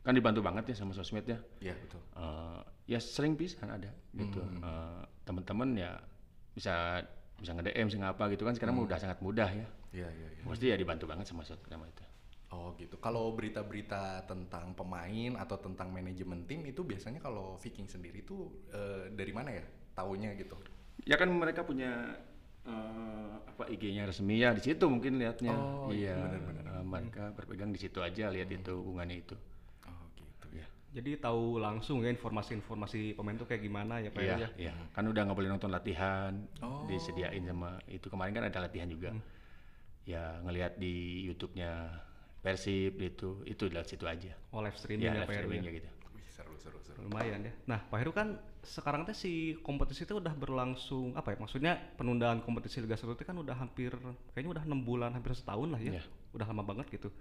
kan 0.00 0.12
dibantu 0.12 0.40
banget 0.40 0.68
ya 0.68 0.76
sama 0.76 0.92
sosmed 0.92 1.24
ya 1.24 1.40
Iya 1.58 1.74
betul. 1.76 2.00
Uh, 2.12 2.60
ya 2.84 3.00
sering 3.00 3.32
pisan 3.32 3.68
ada 3.68 3.88
gitu 4.12 4.44
Uh, 4.60 5.00
teman-teman 5.24 5.72
ya 5.74 5.96
bisa 6.52 7.00
bisa 7.36 7.56
nge-DM 7.56 7.88
bisa 7.88 7.98
ngapa 7.98 8.28
gitu 8.28 8.44
kan 8.44 8.52
sekarang 8.52 8.76
mah 8.76 8.84
udah 8.84 8.98
sangat 9.00 9.18
mudah 9.20 9.48
ya 9.48 9.66
Iya 9.90 10.08
iya 10.12 10.28
iya. 10.30 10.42
pasti 10.44 10.68
ya 10.68 10.76
dibantu 10.76 11.08
banget 11.08 11.24
sama 11.26 11.42
sosmed 11.42 11.64
sama 11.66 11.88
itu 11.88 12.04
Oh 12.50 12.74
gitu. 12.74 12.98
Kalau 12.98 13.30
berita-berita 13.30 14.26
tentang 14.26 14.74
pemain 14.74 15.38
atau 15.38 15.54
tentang 15.54 15.86
manajemen 15.88 16.42
tim 16.50 16.66
itu 16.66 16.82
biasanya 16.82 17.22
kalau 17.22 17.54
Viking 17.62 17.86
sendiri 17.86 18.26
tuh 18.26 18.50
eh, 18.74 19.06
dari 19.14 19.30
mana 19.30 19.54
ya? 19.54 19.62
Taunya 19.94 20.34
gitu. 20.34 20.58
Ya 21.06 21.14
kan 21.14 21.30
mereka 21.30 21.62
punya 21.62 22.18
eh, 22.66 23.30
apa 23.46 23.70
IG-nya 23.70 24.02
resmi 24.04 24.42
ya 24.42 24.50
di 24.50 24.66
situ 24.66 24.82
mungkin 24.90 25.22
lihatnya. 25.22 25.54
Oh, 25.54 25.94
iya, 25.94 26.18
iya, 26.18 26.26
benar-benar. 26.26 26.64
eh, 26.74 26.84
mereka 26.84 27.24
berpegang 27.32 27.70
di 27.70 27.78
situ 27.78 28.02
aja 28.02 28.26
lihat 28.34 28.50
itu 28.50 28.72
hubungannya 28.74 29.22
itu. 29.22 29.38
Oh 29.86 30.04
gitu. 30.18 30.46
Ya. 30.50 30.66
Jadi 30.90 31.22
tahu 31.22 31.62
langsung 31.62 32.02
ya 32.02 32.10
informasi-informasi 32.10 33.14
pemain 33.14 33.38
tuh 33.38 33.46
kayak 33.46 33.62
gimana 33.62 34.02
ya 34.02 34.10
Pak 34.10 34.22
Iya, 34.26 34.34
ya. 34.42 34.48
iya. 34.58 34.72
Kan 34.90 35.06
udah 35.06 35.22
nggak 35.22 35.38
boleh 35.38 35.50
nonton 35.54 35.70
latihan, 35.70 36.34
Oh. 36.58 36.82
disediain 36.90 37.46
sama 37.46 37.78
itu 37.86 38.10
kemarin 38.10 38.34
kan 38.34 38.42
ada 38.50 38.58
latihan 38.58 38.90
juga. 38.90 39.14
Ya 40.02 40.42
ngelihat 40.42 40.82
di 40.82 41.22
YouTube-nya 41.30 42.02
Persib 42.40 42.96
gitu, 42.96 43.44
itu 43.44 43.68
dari 43.68 43.84
situ 43.84 44.04
aja. 44.08 44.32
Oh 44.52 44.64
live 44.64 44.76
streaming 44.80 45.12
Ya, 45.12 45.12
ya, 45.12 45.20
live 45.22 45.28
Pak 45.28 45.36
Heru 45.36 45.48
streaming 45.52 45.62
ya. 45.62 45.68
ya 45.68 45.76
gitu. 45.76 45.88
Wih 46.16 46.26
seru 46.32 46.54
seru 46.56 46.78
seru. 46.80 46.98
Lumayan 47.04 47.40
ya. 47.44 47.52
Nah 47.68 47.84
Pak 47.84 47.98
Heru 48.00 48.12
kan 48.16 48.40
sekarang 48.64 49.04
teh 49.04 49.16
si 49.16 49.60
kompetisi 49.60 50.08
itu 50.08 50.16
udah 50.16 50.32
berlangsung 50.32 51.12
apa 51.20 51.32
ya? 51.32 51.36
Maksudnya 51.36 51.72
penundaan 52.00 52.40
kompetisi 52.40 52.80
Liga 52.80 52.96
1 52.96 53.12
itu 53.12 53.24
kan 53.28 53.36
udah 53.36 53.56
hampir 53.60 53.92
kayaknya 54.32 54.50
udah 54.56 54.62
enam 54.64 54.80
bulan 54.84 55.12
hampir 55.12 55.36
setahun 55.36 55.68
lah 55.68 55.80
ya. 55.80 56.00
Iya. 56.00 56.02
Udah 56.32 56.48
lama 56.48 56.64
banget 56.64 56.88
gitu. 56.96 57.12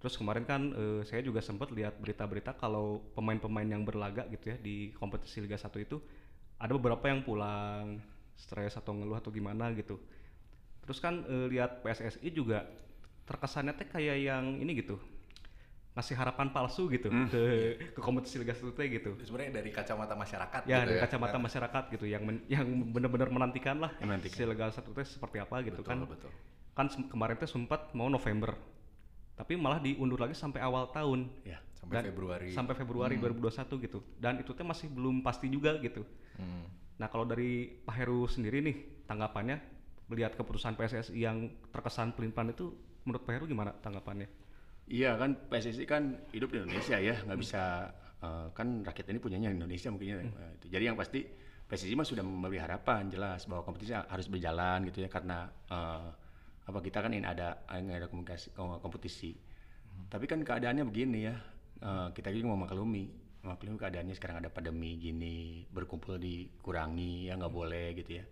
Terus 0.00 0.16
kemarin 0.16 0.44
kan 0.44 0.72
eh, 0.76 1.00
saya 1.08 1.24
juga 1.24 1.40
sempat 1.40 1.72
lihat 1.72 1.96
berita-berita 1.96 2.56
kalau 2.56 3.00
pemain-pemain 3.16 3.68
yang 3.68 3.84
berlaga 3.84 4.28
gitu 4.28 4.52
ya 4.52 4.56
di 4.60 4.92
kompetisi 4.96 5.40
Liga 5.40 5.56
1 5.56 5.72
itu 5.80 6.00
ada 6.60 6.72
beberapa 6.76 7.08
yang 7.08 7.24
pulang 7.24 7.96
stres 8.36 8.76
atau 8.76 8.92
ngeluh 8.92 9.16
atau 9.16 9.32
gimana 9.32 9.72
gitu. 9.72 9.96
Terus 10.84 11.00
kan 11.00 11.24
eh, 11.24 11.48
lihat 11.48 11.80
PSSI 11.80 12.28
juga 12.28 12.68
terkesannya 13.30 13.72
teh 13.72 13.86
kayak 13.86 14.16
yang 14.18 14.58
ini 14.58 14.74
gitu 14.76 14.98
ngasih 15.90 16.14
harapan 16.14 16.50
palsu 16.50 16.86
gitu 16.86 17.10
ke 17.10 17.42
ke 17.90 18.00
kompetisi 18.00 18.38
Liga 18.38 18.54
1 18.54 18.62
teh 18.72 18.86
gitu. 18.88 19.10
Sebenarnya 19.20 19.58
dari 19.58 19.70
kacamata 19.70 20.14
masyarakat 20.14 20.62
Ya, 20.62 20.78
gitu 20.78 20.86
dari 20.86 20.96
ya. 20.96 21.02
kacamata 21.02 21.36
masyarakat 21.36 21.82
gitu 21.90 22.04
yang 22.06 22.22
men- 22.22 22.46
yang 22.46 22.62
benar-benar 22.90 23.26
menantikan 23.28 23.74
lah 23.76 23.90
menantikan. 23.98 24.34
si 24.34 24.42
Liga 24.42 24.70
1 24.70 24.86
teh 24.86 25.02
seperti 25.04 25.36
apa 25.38 25.56
gitu 25.62 25.82
Betul, 25.82 25.90
kan. 25.90 25.98
betul. 26.06 26.30
Kan 26.72 26.86
kemarin 27.06 27.36
teh 27.36 27.46
sempat 27.46 27.90
mau 27.92 28.06
November. 28.06 28.54
Tapi 29.34 29.58
malah 29.58 29.82
diundur 29.82 30.14
lagi 30.16 30.32
sampai 30.32 30.62
awal 30.62 30.90
tahun. 30.90 31.26
Ya. 31.42 31.58
Sampai 31.74 31.94
Dan- 31.96 32.06
Februari. 32.14 32.50
Sampai 32.52 32.74
Februari 32.76 33.14
2021 33.16 33.50
gitu. 33.82 33.98
Dan 34.14 34.38
itu 34.38 34.54
teh 34.54 34.62
masih 34.62 34.86
belum 34.86 35.26
pasti 35.26 35.50
juga 35.50 35.74
gitu. 35.80 36.06
Hmm. 36.38 36.70
Nah, 36.96 37.08
kalau 37.08 37.26
dari 37.26 37.66
Pak 37.82 37.94
Heru 37.98 38.28
sendiri 38.28 38.62
nih 38.62 38.76
tanggapannya 39.04 39.58
melihat 40.06 40.38
keputusan 40.38 40.78
PSSI 40.78 41.18
yang 41.18 41.36
terkesan 41.68 42.12
pelin-pelan 42.12 42.52
itu 42.52 42.70
menurut 43.04 43.22
Pak 43.24 43.32
Heru 43.36 43.46
gimana 43.48 43.72
tanggapannya? 43.78 44.28
Iya 44.90 45.14
kan 45.14 45.38
PSSI 45.46 45.84
kan 45.86 46.18
hidup 46.34 46.50
di 46.50 46.58
Indonesia 46.62 46.98
ya 46.98 47.14
nggak 47.22 47.38
bisa 47.38 47.94
eh, 48.20 48.46
kan 48.50 48.82
rakyat 48.82 49.06
ini 49.14 49.18
punyanya 49.22 49.48
Indonesia 49.54 49.88
mungkinnya 49.88 50.26
eh, 50.26 50.50
itu. 50.58 50.66
jadi 50.66 50.90
yang 50.90 50.98
pasti 50.98 51.22
PSSI 51.70 51.94
mah 51.94 52.02
sudah 52.02 52.26
memberi 52.26 52.58
harapan 52.58 53.06
jelas 53.06 53.46
bahwa 53.46 53.62
kompetisi 53.62 53.94
harus 53.94 54.26
berjalan 54.26 54.82
gitu 54.90 55.06
ya 55.06 55.08
karena 55.08 55.46
eh, 55.70 56.08
apa 56.66 56.78
kita 56.82 57.02
kan 57.06 57.14
ini 57.14 57.26
ada 57.26 57.62
ini 57.78 57.94
ada 57.94 58.10
komunikasi 58.10 58.50
kom- 58.54 58.82
kompetisi. 58.82 59.34
Tapi 60.10 60.26
kan 60.26 60.42
keadaannya 60.42 60.82
begini 60.82 61.18
ya 61.22 61.38
eh, 61.86 62.08
kita 62.10 62.34
juga 62.34 62.50
mau 62.50 62.66
maklumi 62.66 63.30
maklumi 63.40 63.80
keadaannya 63.80 64.14
sekarang 64.16 64.44
ada 64.44 64.50
pandemi 64.52 65.00
gini 65.00 65.64
berkumpul 65.72 66.20
dikurangi 66.20 67.30
ya 67.32 67.40
nggak 67.40 67.54
boleh 67.54 67.96
gitu 67.96 68.20
ya 68.20 68.24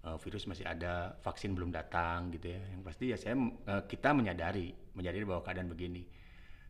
Eh, 0.00 0.16
virus 0.16 0.48
masih 0.48 0.64
ada, 0.64 1.12
vaksin 1.20 1.52
belum 1.52 1.68
datang 1.68 2.32
gitu 2.32 2.56
ya. 2.56 2.60
Yang 2.72 2.82
pasti 2.88 3.04
ya 3.12 3.16
saya 3.20 3.36
eh, 3.36 3.82
kita 3.84 4.16
menyadari, 4.16 4.72
menyadari 4.96 5.28
bahwa 5.28 5.44
keadaan 5.44 5.68
begini. 5.68 6.08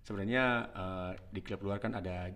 Sebenarnya 0.03 0.67
eh, 0.75 1.13
di 1.31 1.39
klub 1.39 1.63
luar 1.63 1.79
kan 1.79 1.95
ada 1.95 2.27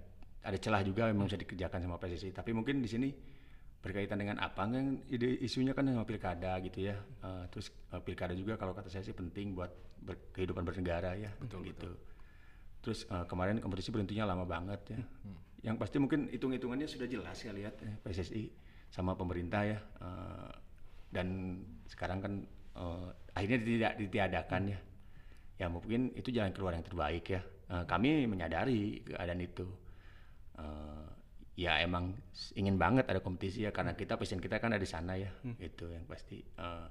ada 0.44 0.58
celah 0.60 0.86
juga 0.86 1.10
yang 1.10 1.18
bisa 1.18 1.34
dikerjakan 1.34 1.82
sama 1.82 1.98
PSSI, 1.98 2.30
tapi 2.30 2.54
mungkin 2.54 2.78
di 2.78 2.86
sini 2.86 3.10
berkaitan 3.82 4.22
dengan 4.22 4.38
apa 4.38 4.70
kan 4.70 5.02
ide 5.10 5.34
isunya 5.42 5.74
kan 5.74 5.82
sama 5.82 6.06
pilkada 6.06 6.62
gitu 6.62 6.86
ya. 6.86 6.94
Eh, 7.26 7.44
terus 7.50 7.74
eh, 7.90 7.98
pilkada 7.98 8.38
juga 8.38 8.54
kalau 8.54 8.70
kata 8.70 8.86
saya 8.86 9.02
sih 9.02 9.18
penting 9.18 9.50
buat 9.50 9.74
ber- 9.98 10.30
kehidupan 10.30 10.62
bernegara 10.62 11.18
ya, 11.18 11.34
betul 11.42 11.66
gitu. 11.66 11.90
Terus 12.86 13.02
eh, 13.10 13.26
kemarin 13.26 13.58
kompetisi 13.58 13.90
berhentinya 13.90 14.30
lama 14.30 14.46
banget 14.46 14.94
ya. 14.94 15.02
Yang 15.66 15.76
pasti 15.82 15.98
mungkin 15.98 16.30
hitung-hitungannya 16.30 16.86
sudah 16.86 17.10
jelas 17.10 17.42
ya 17.42 17.50
lihat 17.50 17.82
ya, 17.82 17.98
PSSI 17.98 18.46
sama 18.94 19.18
pemerintah 19.18 19.66
ya. 19.66 19.82
Eh, 19.98 20.52
dan 21.14 21.62
sekarang 21.86 22.18
kan 22.18 22.32
eh, 22.74 23.08
akhirnya 23.38 23.58
tidak 23.62 23.92
ditiadakan 24.02 24.62
ya. 24.74 24.78
Ya 25.54 25.66
mungkin 25.70 26.10
itu 26.18 26.34
jalan 26.34 26.50
keluar 26.50 26.74
yang 26.74 26.82
terbaik 26.82 27.30
ya. 27.30 27.40
Eh, 27.70 27.84
kami 27.86 28.26
menyadari 28.26 29.06
keadaan 29.06 29.38
itu. 29.38 29.66
Eh, 30.58 31.06
ya 31.54 31.78
emang 31.78 32.18
ingin 32.58 32.74
banget 32.74 33.06
ada 33.06 33.22
kompetisi 33.22 33.62
ya 33.62 33.70
karena 33.70 33.94
kita 33.94 34.18
passion 34.18 34.42
kita 34.42 34.58
kan 34.58 34.74
ada 34.74 34.82
di 34.82 34.90
sana 34.90 35.14
ya. 35.14 35.30
Itu 35.62 35.86
yang 35.94 36.02
pasti. 36.10 36.42
Eh, 36.42 36.86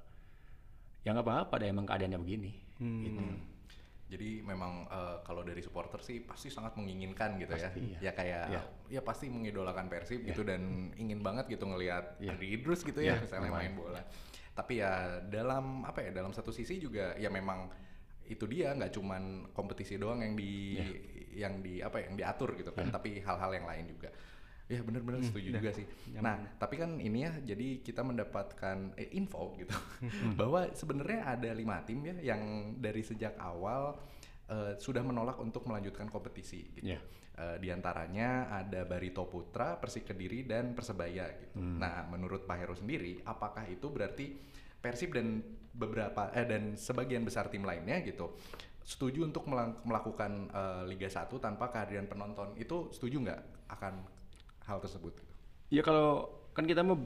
ya 1.04 1.12
nggak 1.12 1.28
apa-apa, 1.28 1.60
ada 1.60 1.66
emang 1.68 1.84
keadaannya 1.84 2.16
begini. 2.16 2.52
Gitu. 2.80 3.22
Jadi 4.04 4.44
memang 4.44 4.84
eh, 4.86 5.16
kalau 5.24 5.40
dari 5.40 5.64
supporter 5.64 5.96
sih 5.98 6.20
pasti 6.20 6.52
sangat 6.52 6.76
menginginkan 6.76 7.40
gitu 7.40 7.56
Pasti, 7.56 7.80
ya. 7.80 7.88
iya. 7.88 7.98
Ya 7.98 8.12
kayak 8.12 8.44
Iya. 8.52 8.62
ya 8.88 9.00
pasti 9.00 9.32
mengidolakan 9.32 9.88
Persib 9.88 10.22
gitu 10.22 10.44
dan 10.44 10.92
ingin 10.94 11.24
banget 11.24 11.48
gitu 11.48 11.64
ngelihat 11.64 12.20
Iya. 12.20 12.36
Andri 12.36 12.48
Idrus 12.52 12.84
gitu 12.84 13.00
ya 13.00 13.16
Iya, 13.16 13.24
misalnya 13.24 13.48
lumayan. 13.48 13.62
main 13.64 13.74
bola. 13.74 14.02
Tapi 14.54 14.72
ya 14.78 14.92
dalam 15.24 15.82
apa 15.82 16.04
ya 16.04 16.10
dalam 16.12 16.30
satu 16.30 16.52
sisi 16.52 16.78
juga 16.78 17.16
ya 17.16 17.32
memang 17.32 17.66
itu 18.24 18.44
dia 18.46 18.72
nggak 18.72 18.92
cuman 18.92 19.22
kompetisi 19.52 19.96
doang 19.96 20.20
yang 20.20 20.32
di 20.32 20.80
yang 21.34 21.60
di 21.60 21.82
apa 21.82 21.98
ya 22.00 22.04
yang 22.08 22.16
diatur 22.16 22.54
gitu 22.54 22.70
kan, 22.70 22.88
tapi 22.94 23.18
hal-hal 23.20 23.50
yang 23.52 23.66
lain 23.66 23.84
juga. 23.90 24.08
Ya 24.64 24.80
benar-benar 24.80 25.20
Hmm, 25.20 25.28
setuju 25.28 25.48
iya. 25.52 25.56
juga 25.60 25.70
sih. 25.76 25.84
Nah, 26.16 26.40
tapi 26.56 26.80
kan 26.80 26.96
ini 26.96 27.28
ya, 27.28 27.32
jadi 27.44 27.84
kita 27.84 28.00
mendapatkan 28.00 28.96
eh, 28.96 29.12
info 29.12 29.52
gitu 29.60 29.76
Hmm. 30.00 30.34
bahwa 30.40 30.72
sebenarnya 30.72 31.20
ada 31.36 31.50
lima 31.52 31.84
tim 31.84 32.00
ya 32.00 32.16
yang 32.32 32.72
dari 32.80 33.04
sejak 33.04 33.36
awal 33.36 34.00
eh, 34.48 34.76
sudah 34.76 35.04
menolak 35.04 35.36
untuk 35.36 35.68
melanjutkan 35.68 36.08
kompetisi. 36.08 36.64
Gitu. 36.76 36.92
Iya. 36.92 37.00
Eh, 37.34 37.56
di 37.60 37.68
antaranya 37.68 38.48
ada 38.48 38.88
Barito 38.88 39.28
Putra, 39.28 39.76
Persik 39.76 40.08
Kediri, 40.08 40.48
dan 40.48 40.72
Persebaya. 40.72 41.28
Gitu. 41.28 41.60
Hmm. 41.60 41.76
Nah, 41.80 42.08
menurut 42.08 42.44
Pak 42.44 42.56
Heru 42.56 42.76
sendiri, 42.76 43.20
apakah 43.24 43.68
itu 43.68 43.88
berarti 43.92 44.32
Persib 44.80 45.12
dan 45.12 45.40
beberapa 45.72 46.28
eh, 46.32 46.44
dan 46.44 46.76
sebagian 46.76 47.24
besar 47.24 47.48
tim 47.50 47.64
lainnya 47.64 47.98
gitu 48.00 48.36
setuju 48.80 49.24
untuk 49.24 49.48
melakukan 49.84 50.48
eh, 50.52 50.82
Liga 50.88 51.08
1 51.08 51.28
tanpa 51.36 51.68
kehadiran 51.68 52.04
penonton? 52.04 52.52
Itu 52.56 52.92
setuju 52.92 53.20
nggak 53.24 53.40
akan 53.72 53.94
hal 54.68 54.78
tersebut? 54.80 55.14
Ya 55.72 55.82
kalau 55.84 56.28
kan 56.56 56.64
kita 56.64 56.80
mau 56.84 56.96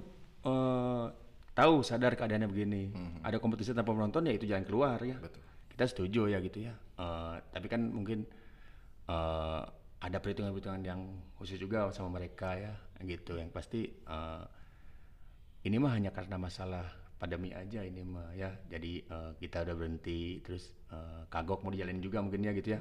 eh, 0.44 1.06
tahu 1.54 1.82
sadar 1.82 2.14
keadaannya 2.14 2.48
begini, 2.50 2.82
ada 3.26 3.42
kompetisi 3.42 3.74
tanpa 3.74 3.90
penonton 3.90 4.26
ya 4.28 4.34
itu 4.34 4.46
jalan 4.46 4.62
keluar 4.62 4.98
ya. 5.02 5.18
Betul. 5.18 5.42
Kita 5.70 5.84
setuju 5.86 6.30
ya 6.30 6.38
gitu 6.42 6.66
ya. 6.66 6.74
Eh, 6.74 7.36
tapi 7.50 7.66
kan 7.66 7.82
mungkin 7.82 8.26
eh, 9.10 9.62
ada 9.98 10.16
perhitungan-perhitungan 10.22 10.82
yang 10.86 11.00
khusus 11.34 11.58
juga 11.58 11.90
sama 11.90 12.22
mereka 12.22 12.54
ya, 12.54 12.74
gitu. 13.02 13.34
Yang 13.38 13.50
pasti 13.50 13.80
eh, 13.90 14.44
ini 15.66 15.76
mah 15.82 15.98
hanya 15.98 16.14
karena 16.14 16.38
masalah 16.38 16.86
pandemi 17.18 17.50
aja 17.52 17.82
ini 17.82 18.00
mah 18.06 18.30
ya. 18.32 18.54
Jadi 18.70 19.02
eh, 19.02 19.30
kita 19.42 19.66
udah 19.66 19.74
berhenti 19.74 20.38
terus 20.40 20.70
eh, 20.94 21.22
kagok 21.28 21.66
mau 21.66 21.70
dijalanin 21.74 22.00
juga 22.00 22.22
mungkin 22.22 22.46
ya 22.46 22.54
gitu 22.54 22.78
ya. 22.78 22.80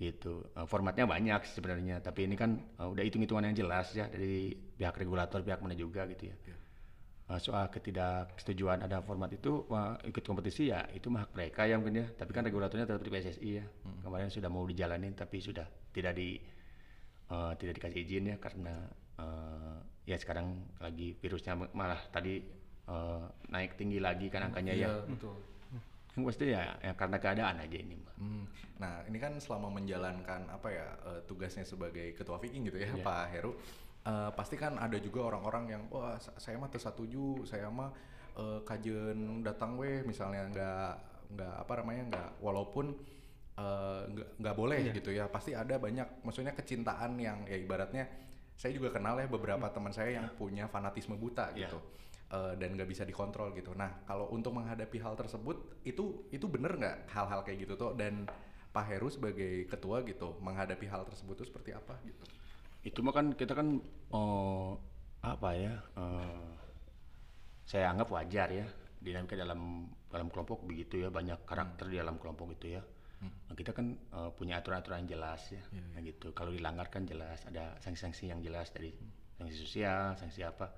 Gitu. 0.00 0.34
Eh, 0.56 0.66
formatnya 0.66 1.04
banyak 1.04 1.44
sebenarnya 1.44 2.00
tapi 2.00 2.24
ini 2.26 2.34
kan 2.34 2.56
eh, 2.56 2.88
udah 2.88 3.04
hitung 3.04 3.22
hitungan 3.22 3.52
yang 3.52 3.56
jelas 3.56 3.92
ya 3.92 4.08
dari 4.08 4.56
pihak 4.56 4.96
regulator 4.96 5.44
pihak 5.44 5.60
mana 5.60 5.76
juga 5.76 6.08
gitu 6.08 6.32
ya. 6.32 6.36
Eh, 7.26 7.40
soal 7.42 7.66
ketidaksetujuan 7.74 8.86
ada 8.86 9.02
format 9.02 9.26
itu 9.34 9.66
wah, 9.66 9.98
ikut 10.06 10.22
kompetisi 10.22 10.70
ya 10.70 10.86
itu 10.94 11.10
mah 11.10 11.26
hak 11.26 11.34
mereka 11.34 11.66
ya 11.66 11.74
mungkin 11.76 12.00
ya. 12.00 12.06
Tapi 12.14 12.30
kan 12.30 12.46
regulatornya 12.46 12.86
tetap 12.88 13.02
di 13.02 13.10
PSSI 13.12 13.50
ya. 13.60 13.64
Kemarin 14.02 14.30
sudah 14.32 14.48
mau 14.48 14.62
dijalanin 14.62 15.12
tapi 15.12 15.42
sudah 15.42 15.66
tidak 15.90 16.14
di 16.16 16.38
eh, 17.28 17.52
tidak 17.58 17.74
dikasih 17.82 18.00
izin 18.06 18.24
ya 18.32 18.36
karena 18.38 18.74
eh, 19.18 19.78
ya 20.06 20.16
sekarang 20.22 20.54
lagi 20.78 21.18
virusnya 21.18 21.58
malah 21.74 21.98
tadi 22.14 22.38
eh, 22.86 23.22
naik 23.48 23.74
tinggi 23.74 23.98
lagi 23.98 24.26
kan 24.26 24.46
angkanya 24.46 24.72
ya 24.72 24.88
Iya, 24.88 25.06
betul. 25.06 25.34
yang 26.12 26.24
pasti 26.24 26.44
ya, 26.48 26.72
ya 26.78 26.92
karena 26.92 27.16
keadaan 27.16 27.56
aja 27.58 27.76
ini 27.76 27.94
mah 27.94 28.14
Hmm. 28.16 28.44
Nah, 28.76 29.04
ini 29.04 29.16
kan 29.16 29.36
selama 29.36 29.68
menjalankan 29.70 30.48
apa 30.48 30.68
ya 30.68 30.86
eh, 31.04 31.20
tugasnya 31.22 31.62
sebagai 31.62 32.12
ketua 32.12 32.36
Viking 32.36 32.64
gitu 32.64 32.78
ya, 32.78 32.88
Iya. 32.90 33.02
Pak 33.02 33.24
Heru. 33.30 33.52
eh, 34.02 34.30
pasti 34.32 34.54
kan 34.54 34.76
ada 34.76 34.96
juga 34.96 35.26
orang-orang 35.26 35.64
yang 35.68 35.82
wah 35.88 36.16
sa- 36.16 36.32
saya 36.36 36.56
mah 36.56 36.68
tersatuju, 36.68 37.44
saya 37.44 37.68
mah 37.68 37.90
eh, 38.34 38.60
kajen 38.62 39.42
datang 39.42 39.74
weh 39.74 40.00
misalnya 40.02 40.46
nggak 40.46 40.92
nggak 41.28 41.54
apa 41.58 41.72
namanya 41.76 42.02
nggak 42.06 42.28
walaupun 42.38 42.94
nggak 44.06 44.28
nggak 44.38 44.54
boleh 44.54 44.78
gitu 44.92 45.10
ya. 45.10 45.26
Pasti 45.26 45.52
ada 45.52 45.76
banyak 45.76 46.22
maksudnya 46.22 46.52
kecintaan 46.52 47.16
yang 47.18 47.44
ya 47.44 47.56
ibaratnya 47.56 48.04
saya 48.52 48.72
juga 48.72 48.88
kenal 48.90 49.16
ya 49.16 49.26
beberapa 49.26 49.68
teman 49.68 49.90
saya 49.90 50.16
yang 50.16 50.28
punya 50.32 50.64
fanatisme 50.66 51.12
buta 51.14 51.52
Iya. 51.52 51.68
gitu. 51.68 51.78
Eh, 52.32 52.52
dan 52.58 52.68
nggak 52.74 52.88
bisa 52.88 53.02
dikontrol 53.06 53.52
gitu. 53.54 53.74
Nah, 53.76 54.02
kalau 54.08 54.30
untuk 54.32 54.54
menghadapi 54.56 54.98
hal 55.02 55.14
tersebut 55.14 55.84
itu 55.86 56.26
itu 56.32 56.46
bener 56.46 56.74
nggak 56.78 56.96
hal-hal 57.12 57.40
kayak 57.46 57.66
gitu 57.66 57.74
tuh? 57.78 57.92
Dan 57.94 58.26
Pak 58.74 58.84
Heru 58.92 59.08
sebagai 59.08 59.64
ketua 59.70 60.04
gitu 60.04 60.36
menghadapi 60.44 60.86
hal 60.90 61.06
tersebut 61.08 61.40
itu 61.40 61.44
seperti 61.48 61.72
apa 61.72 61.96
gitu? 62.04 62.26
itu 62.86 63.02
mah 63.02 63.10
kan 63.10 63.34
kita 63.34 63.50
kan 63.58 63.82
oh, 64.14 64.78
apa 65.26 65.50
ya 65.58 65.74
eh, 65.98 66.48
saya 67.66 67.90
anggap 67.90 68.14
wajar 68.14 68.48
ya 68.54 68.66
dinamika 69.02 69.34
dalam 69.34 69.90
dalam 70.06 70.30
kelompok 70.30 70.62
begitu 70.62 71.02
ya 71.02 71.10
banyak 71.10 71.42
karakter 71.42 71.90
di 71.90 71.98
dalam 71.98 72.14
kelompok 72.22 72.54
itu 72.54 72.78
ya. 72.78 72.82
Nah, 73.26 73.58
kita 73.58 73.74
kan 73.74 73.90
eh, 73.90 74.30
punya 74.38 74.62
aturan-aturan 74.62 75.02
yang 75.02 75.18
jelas 75.18 75.50
ya. 75.50 75.62
Nah, 75.74 75.98
gitu. 75.98 76.30
Kalau 76.30 76.54
dilanggar 76.54 76.86
kan 76.86 77.02
jelas 77.02 77.42
ada 77.50 77.74
sanksi-sanksi 77.82 78.30
yang 78.30 78.38
jelas 78.38 78.70
dari 78.70 78.94
sanksi 79.36 79.56
sosial 79.58 80.16
sanksi 80.16 80.40
apa 80.48 80.72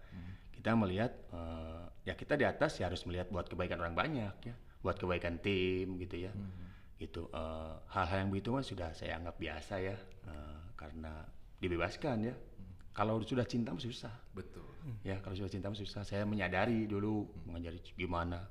kita 0.58 0.74
melihat 0.74 1.14
eh, 1.30 2.10
ya 2.10 2.18
kita 2.18 2.34
di 2.34 2.42
atas 2.42 2.82
ya 2.82 2.90
harus 2.90 3.06
melihat 3.06 3.30
buat 3.30 3.46
kebaikan 3.46 3.78
orang 3.78 3.94
banyak 3.94 4.34
ya 4.42 4.54
buat 4.82 4.98
kebaikan 4.98 5.38
tim 5.38 5.94
gitu 6.02 6.26
ya. 6.26 6.34
Gitu 6.98 7.30
eh, 7.30 7.74
hal-hal 7.94 8.26
yang 8.26 8.30
begitu 8.34 8.50
mah 8.50 8.66
sudah 8.66 8.90
saya 8.90 9.22
anggap 9.22 9.38
biasa 9.38 9.74
ya 9.78 9.94
eh, 10.26 10.60
karena 10.74 11.22
dibebaskan 11.62 12.16
ya. 12.26 12.34
Kalau 12.90 13.22
sudah 13.22 13.46
cinta 13.46 13.70
mah 13.70 13.78
susah. 13.78 14.10
Betul. 14.34 14.66
ya 15.06 15.22
kalau 15.22 15.38
sudah 15.38 15.46
cinta 15.46 15.70
mah 15.70 15.78
susah. 15.78 16.02
Saya 16.02 16.26
menyadari 16.26 16.90
dulu 16.90 17.30
mengajari 17.46 17.78
gimana 17.94 18.42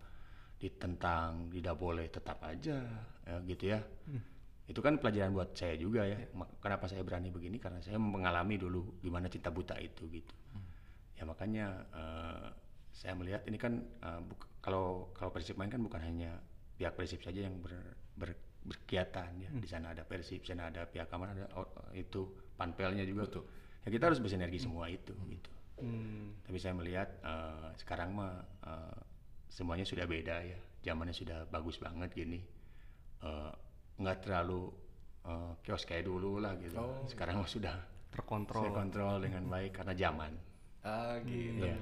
ditentang 0.58 1.52
tidak 1.52 1.76
boleh 1.76 2.08
tetap 2.08 2.40
aja 2.40 2.80
ya, 3.28 3.36
gitu 3.44 3.76
ya. 3.76 3.84
Itu 4.64 4.80
kan 4.80 4.96
pelajaran 4.96 5.36
buat 5.36 5.52
saya 5.52 5.76
juga 5.76 6.08
ya. 6.08 6.16
Mak- 6.32 6.64
kenapa 6.64 6.88
saya 6.88 7.04
berani 7.04 7.36
begini? 7.36 7.60
Karena 7.60 7.84
saya 7.84 8.00
mengalami 8.00 8.56
dulu 8.56 9.04
gimana 9.04 9.28
cinta 9.28 9.52
buta 9.52 9.76
itu 9.76 10.08
gitu 10.08 10.48
ya 11.18 11.26
makanya 11.26 11.66
eh, 11.92 12.48
saya 12.94 13.14
melihat 13.14 13.46
ini 13.46 13.58
kan 13.58 13.78
buk- 14.26 14.50
kalau 14.58 15.14
kalau 15.14 15.30
persib 15.30 15.54
main 15.54 15.70
kan 15.70 15.78
bukan 15.80 16.02
hanya 16.02 16.42
pihak 16.78 16.94
persib 16.94 17.22
saja 17.22 17.46
yang 17.46 17.58
ber- 17.62 17.98
ber- 18.18 18.42
berkegiatan 18.66 19.32
ya. 19.38 19.50
Di 19.54 19.68
sana 19.70 19.94
ada 19.94 20.02
persib 20.04 20.42
di 20.42 20.50
sana 20.50 20.68
ada 20.68 20.84
pihak 20.84 21.06
keamanan 21.08 21.38
ada 21.38 21.48
o- 21.56 21.72
itu 21.94 22.26
panpelnya 22.58 23.06
juga 23.06 23.30
tuh. 23.30 23.46
Ya 23.86 23.94
kita 23.94 24.10
harus 24.10 24.20
bersinergi 24.20 24.60
semua 24.60 24.90
itu 24.90 25.14
gitu. 25.30 25.52
Hmm. 25.78 26.34
tapi 26.42 26.58
saya 26.58 26.74
melihat 26.74 27.22
eh, 27.22 27.70
sekarang 27.78 28.18
mah 28.18 28.34
eh, 28.66 28.98
semuanya 29.48 29.86
sudah 29.86 30.10
beda 30.10 30.42
ya. 30.42 30.58
Zamannya 30.82 31.14
sudah 31.14 31.46
bagus 31.48 31.78
banget 31.78 32.10
gini. 32.18 32.42
Eh, 33.22 33.54
nggak 34.02 34.26
terlalu 34.26 34.74
eh, 35.22 35.54
kios 35.62 35.86
kayak 35.86 36.10
dulu 36.10 36.42
lah 36.42 36.58
gitu. 36.58 36.82
Sekarang 37.06 37.40
mah 37.40 37.50
sudah 37.50 37.78
terkontrol. 38.10 38.66
saya 38.66 38.74
kontrol 38.74 39.22
dengan 39.22 39.46
baik 39.46 39.78
karena 39.78 39.94
zaman 39.94 40.34
Ah 40.88 41.20
gitu. 41.28 41.68
Iya. 41.68 41.76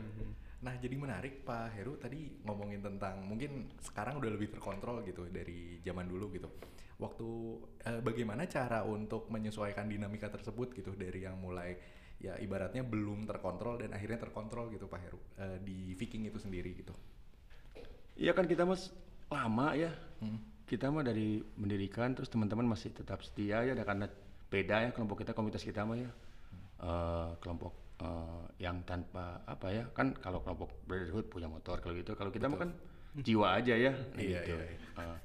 Nah 0.65 0.73
jadi 0.81 0.95
menarik 0.97 1.45
Pak 1.45 1.77
Heru 1.77 1.93
tadi 2.01 2.41
ngomongin 2.41 2.81
tentang 2.81 3.21
mungkin 3.21 3.69
sekarang 3.85 4.17
udah 4.17 4.31
lebih 4.33 4.49
terkontrol 4.49 5.05
gitu 5.05 5.29
dari 5.29 5.77
zaman 5.85 6.09
dulu 6.09 6.33
gitu. 6.33 6.49
Waktu 6.97 7.29
eh, 7.85 8.01
bagaimana 8.01 8.49
cara 8.49 8.81
untuk 8.81 9.29
menyesuaikan 9.29 9.85
dinamika 9.85 10.25
tersebut 10.33 10.73
gitu 10.73 10.97
dari 10.97 11.21
yang 11.21 11.37
mulai 11.37 11.77
ya 12.17 12.39
ibaratnya 12.39 12.81
belum 12.81 13.27
terkontrol 13.27 13.85
dan 13.85 13.93
akhirnya 13.93 14.25
terkontrol 14.25 14.73
gitu 14.73 14.89
Pak 14.89 14.99
Heru 15.05 15.19
eh, 15.37 15.57
di 15.61 15.93
Viking 15.93 16.25
itu 16.25 16.41
sendiri 16.41 16.73
gitu. 16.73 16.95
Iya 18.17 18.33
kan 18.33 18.49
kita 18.49 18.65
mas 18.65 18.89
lama 19.29 19.77
ya. 19.77 19.93
Kita 20.65 20.89
mah 20.89 21.05
dari 21.05 21.45
mendirikan 21.61 22.17
terus 22.17 22.31
teman-teman 22.31 22.65
masih 22.65 22.89
tetap 22.89 23.21
setia 23.21 23.61
ya 23.61 23.77
karena 23.77 24.09
beda 24.49 24.81
ya 24.81 24.89
kelompok 24.97 25.21
kita 25.21 25.37
komunitas 25.37 25.61
kita 25.61 25.85
mah 25.85 25.99
ya. 25.99 26.09
Eh, 26.81 27.31
kelompok 27.37 27.84
eh, 27.95 28.43
yang 28.59 28.83
tanpa 28.83 29.39
apa 29.45 29.67
ya 29.71 29.83
kan 29.91 30.11
kalau 30.15 30.41
kelompok 30.41 30.83
brotherhood 30.83 31.27
punya 31.27 31.47
motor 31.47 31.79
kalau 31.79 31.95
gitu 31.95 32.11
kalau 32.13 32.31
kita 32.31 32.47
mah 32.47 32.59
kan 32.59 32.71
jiwa 33.15 33.55
aja 33.55 33.73
ya 33.75 33.93
Iya, 34.19 34.43
gitu. 34.43 34.55
iya, 34.55 34.75
Eh, 34.95 35.17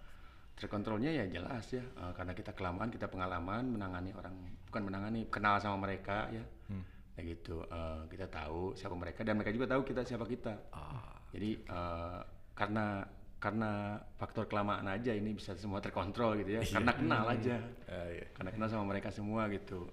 terkontrolnya 0.54 1.11
ya 1.11 1.24
jelas 1.26 1.66
ya 1.72 1.80
eh, 1.83 2.12
karena 2.14 2.33
kita 2.33 2.52
kelamaan 2.52 2.92
kita 2.92 3.09
pengalaman 3.09 3.64
menangani 3.66 4.12
orang 4.12 4.35
bukan 4.68 4.83
menangani 4.87 5.26
kenal 5.26 5.59
sama 5.59 5.76
mereka 5.88 6.30
ya. 6.30 6.44
Ya 7.18 7.22
gitu 7.26 7.66
eh, 7.66 8.02
kita 8.06 8.30
tahu 8.30 8.72
siapa 8.72 8.94
mereka 8.94 9.26
dan 9.26 9.35
mereka 9.35 9.50
juga 9.50 9.66
tahu 9.66 9.83
kita 9.83 10.06
siapa 10.06 10.24
kita. 10.24 10.54
Jadi 11.35 11.50
eh, 11.64 12.20
karena 12.54 13.02
karena 13.40 13.96
faktor 14.20 14.44
kelamaan 14.46 14.85
aja 14.85 15.16
ini 15.16 15.33
bisa 15.33 15.56
semua 15.56 15.80
terkontrol 15.80 16.37
gitu 16.44 16.61
ya. 16.61 16.62
Karena 16.76 16.92
kenal 16.92 17.24
aja. 17.24 17.56
Ah, 17.88 18.04
iya. 18.12 18.28
Karena 18.37 18.52
kenal 18.52 18.68
sama 18.68 18.85
mereka 18.85 19.09
semua 19.09 19.48
gitu. 19.48 19.88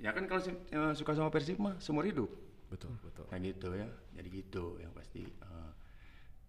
Ya 0.00 0.16
kan 0.16 0.24
kalau 0.24 0.40
eh, 0.48 0.92
suka 0.96 1.12
sama 1.12 1.28
Persib 1.28 1.60
mah 1.60 1.76
seumur 1.76 2.08
hidup. 2.08 2.32
Betul 2.72 2.96
betul. 3.04 3.28
Nah 3.28 3.38
gitu 3.38 3.68
ya. 3.76 3.88
Jadi 4.16 4.28
gitu 4.32 4.80
yang 4.80 4.92
pasti 4.96 5.22
eh, 5.28 5.70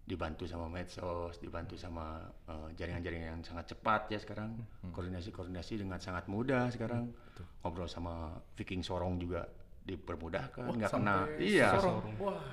dibantu 0.02 0.48
sama 0.48 0.66
medsos, 0.72 1.36
dibantu 1.38 1.76
sama 1.76 2.32
eh, 2.48 2.68
jaringan-jaringan 2.80 3.38
yang 3.38 3.44
sangat 3.44 3.76
cepat 3.76 4.08
ya 4.08 4.18
sekarang. 4.18 4.56
Koordinasi-koordinasi 4.90 5.84
dengan 5.84 6.00
sangat 6.00 6.26
mudah 6.32 6.72
sekarang. 6.72 7.12
Ngobrol 7.60 7.86
sama 7.86 8.40
Viking 8.56 8.80
Sorong 8.80 9.20
juga 9.20 9.44
dipermudahkan, 9.82 10.78
nggak 10.78 10.92
kenal. 10.94 11.26
Iya. 11.42 11.74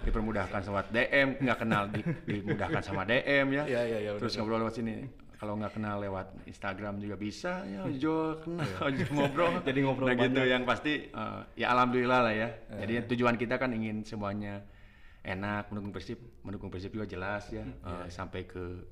Dipermudahkan 0.02 0.62
sama 0.66 0.82
DM, 0.90 1.38
nggak 1.38 1.60
kenal 1.62 1.84
di, 1.94 2.02
dimudahkan 2.28 2.82
sama 2.82 3.06
DM 3.06 3.48
ya. 3.54 3.64
Iya, 3.70 3.82
iya, 3.86 3.98
iya, 4.02 4.12
Terus 4.18 4.34
ngobrol 4.38 4.66
lewat 4.66 4.76
sini. 4.82 5.06
Kalau 5.40 5.56
nggak 5.56 5.80
kenal 5.80 6.04
lewat 6.04 6.36
Instagram 6.52 7.00
juga 7.00 7.16
bisa 7.16 7.64
ya 7.64 7.88
Ojo 7.88 8.44
kenal 8.44 8.68
Ojo 8.84 9.04
ngobrol. 9.16 9.54
Jadi 9.72 9.80
ngobrol 9.88 10.08
nah 10.12 10.16
gitu 10.20 10.42
yang 10.44 10.68
pasti 10.68 11.08
eh, 11.08 11.42
ya 11.56 11.72
alhamdulillah 11.72 12.20
lah 12.28 12.34
ya. 12.36 12.50
Jadi 12.84 13.08
tujuan 13.16 13.40
kita 13.40 13.56
kan 13.56 13.72
ingin 13.72 14.04
semuanya 14.04 14.60
enak 15.24 15.72
mendukung 15.72 15.96
persib 15.96 16.20
mendukung 16.44 16.68
persib 16.68 16.92
juga 16.92 17.08
jelas 17.08 17.48
ya. 17.56 17.64
Eh, 17.64 18.12
sampai 18.12 18.44
ke 18.44 18.84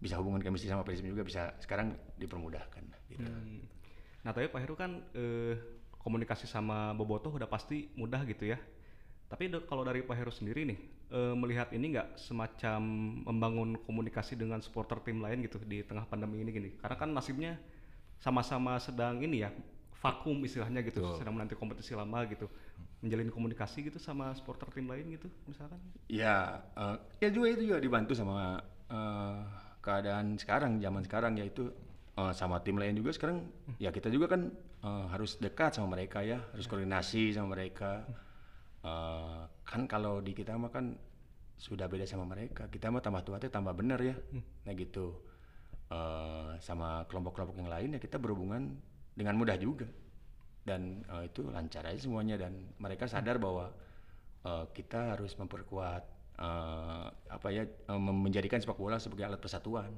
bisa 0.00 0.16
hubungan 0.18 0.40
kemisi 0.40 0.66
sama 0.66 0.80
persib 0.80 1.06
juga 1.06 1.22
bisa 1.28 1.52
sekarang 1.60 1.92
dipermudahkan 2.16 2.82
gitu. 3.12 3.28
Hmm. 3.28 3.62
Nah 4.24 4.32
tapi 4.32 4.48
Pak 4.48 4.60
Heru 4.64 4.74
kan 4.74 4.96
eh, 5.12 5.54
komunikasi 6.00 6.48
sama 6.48 6.96
Bobotoh 6.96 7.36
udah 7.36 7.46
pasti 7.46 7.92
mudah 8.00 8.24
gitu 8.24 8.48
ya. 8.48 8.58
Tapi 9.28 9.48
kalau 9.68 9.84
dari 9.84 10.00
Pak 10.04 10.16
Heru 10.16 10.32
sendiri 10.32 10.64
nih 10.64 11.01
eh, 11.12 11.34
melihat 11.36 11.68
ini 11.76 11.92
nggak 11.92 12.16
semacam 12.16 12.80
membangun 13.28 13.76
komunikasi 13.84 14.34
dengan 14.40 14.64
supporter 14.64 14.98
tim 15.04 15.20
lain 15.20 15.44
gitu 15.44 15.60
di 15.60 15.84
tengah 15.84 16.08
pandemi 16.08 16.40
ini 16.40 16.50
gini. 16.50 16.70
Karena 16.80 16.96
kan 16.96 17.12
nasibnya 17.12 17.60
sama-sama 18.18 18.80
sedang 18.80 19.20
ini 19.20 19.44
ya 19.44 19.50
vakum 20.02 20.34
istilahnya 20.42 20.82
gitu, 20.82 20.98
sedang 21.14 21.38
menanti 21.38 21.54
kompetisi 21.54 21.94
lama 21.94 22.26
gitu. 22.26 22.50
Menjalin 23.02 23.30
komunikasi 23.30 23.86
gitu 23.86 23.98
sama 23.98 24.34
supporter 24.34 24.70
tim 24.74 24.88
lain 24.90 25.14
gitu 25.14 25.28
misalkan. 25.46 25.78
Ya, 26.10 26.64
eh, 26.74 26.96
ya 27.22 27.28
juga 27.30 27.54
itu 27.54 27.62
juga 27.70 27.78
dibantu 27.78 28.16
sama 28.16 28.58
eh, 28.90 29.38
keadaan 29.82 30.38
sekarang, 30.38 30.78
zaman 30.82 31.02
sekarang 31.06 31.32
yaitu 31.38 31.70
eh, 32.18 32.32
sama 32.34 32.58
tim 32.64 32.78
lain 32.80 32.96
juga 32.98 33.14
sekarang. 33.14 33.46
Ya 33.78 33.90
kita 33.94 34.08
juga 34.10 34.32
kan 34.32 34.50
eh, 34.82 35.04
harus 35.12 35.38
dekat 35.38 35.76
sama 35.76 35.94
mereka 35.98 36.24
ya, 36.24 36.40
harus 36.50 36.66
koordinasi 36.66 37.34
sama 37.36 37.54
mereka. 37.54 38.06
Eh, 38.82 39.42
kan 39.62 39.86
kalau 39.86 40.18
di 40.18 40.34
kita 40.34 40.58
mah 40.58 40.70
kan 40.74 40.98
sudah 41.54 41.86
beda 41.86 42.02
sama 42.02 42.26
mereka. 42.26 42.66
Kita 42.66 42.90
mah 42.90 42.98
tambah 42.98 43.22
tua 43.22 43.38
teh 43.38 43.46
tambah 43.50 43.70
bener 43.78 44.00
ya. 44.02 44.16
Nah 44.66 44.72
gitu. 44.74 45.14
Eh, 45.92 46.52
sama 46.58 47.04
kelompok-kelompok 47.06 47.56
yang 47.62 47.70
lain 47.70 47.88
ya 47.94 48.00
kita 48.02 48.18
berhubungan 48.18 48.74
dengan 49.14 49.38
mudah 49.38 49.54
juga. 49.54 49.86
Dan 50.66 51.06
eh, 51.06 51.30
itu 51.30 51.46
lancar 51.46 51.86
aja 51.86 52.00
semuanya 52.02 52.34
dan 52.38 52.74
mereka 52.82 53.06
sadar 53.06 53.38
bahwa 53.38 53.70
eh, 54.42 54.64
kita 54.74 55.14
harus 55.14 55.38
memperkuat 55.38 56.02
eh, 56.42 57.06
apa 57.30 57.48
ya 57.54 57.62
mem- 57.94 58.22
menjadikan 58.26 58.58
sepak 58.58 58.78
bola 58.78 58.98
sebagai 58.98 59.30
alat 59.30 59.38
persatuan. 59.38 59.94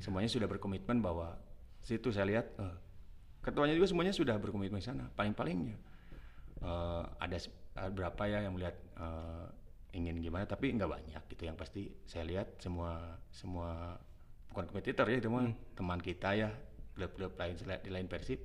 Semuanya 0.00 0.32
sudah 0.32 0.48
berkomitmen 0.48 1.04
bahwa 1.04 1.36
situ 1.84 2.08
saya 2.08 2.24
lihat 2.24 2.46
eh, 2.56 2.76
ketuanya 3.44 3.76
juga 3.76 3.92
semuanya 3.92 4.16
sudah 4.16 4.40
berkomitmen 4.40 4.80
sana. 4.80 5.12
Paling-palingnya 5.12 5.76
se- 6.64 7.08
ada 7.20 7.36
berapa 7.74 8.22
ya 8.30 8.46
yang 8.46 8.54
melihat 8.54 8.76
eh, 8.98 9.46
ingin 9.94 10.18
gimana 10.18 10.46
tapi 10.46 10.74
nggak 10.74 10.90
banyak 10.90 11.22
gitu 11.30 11.42
yang 11.46 11.58
pasti 11.58 11.90
saya 12.06 12.26
lihat 12.26 12.58
semua 12.58 13.18
semua 13.30 13.98
bukan 14.50 14.70
kompetitor 14.70 15.06
ya 15.10 15.18
itu 15.18 15.30
mah 15.30 15.50
teman 15.74 15.98
kita 16.02 16.34
ya 16.34 16.50
klub-klub 16.94 17.34
lain 17.34 17.54
di 17.58 17.90
lain 17.90 18.06
Persib 18.06 18.38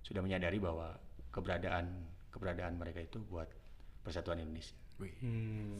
sudah 0.00 0.24
menyadari 0.24 0.56
bahwa 0.56 0.96
keberadaan 1.32 2.08
keberadaan 2.32 2.80
mereka 2.80 3.04
itu 3.04 3.20
buat 3.20 3.48
persatuan 4.00 4.40
Indonesia. 4.40 4.74
Wih, 4.98 5.12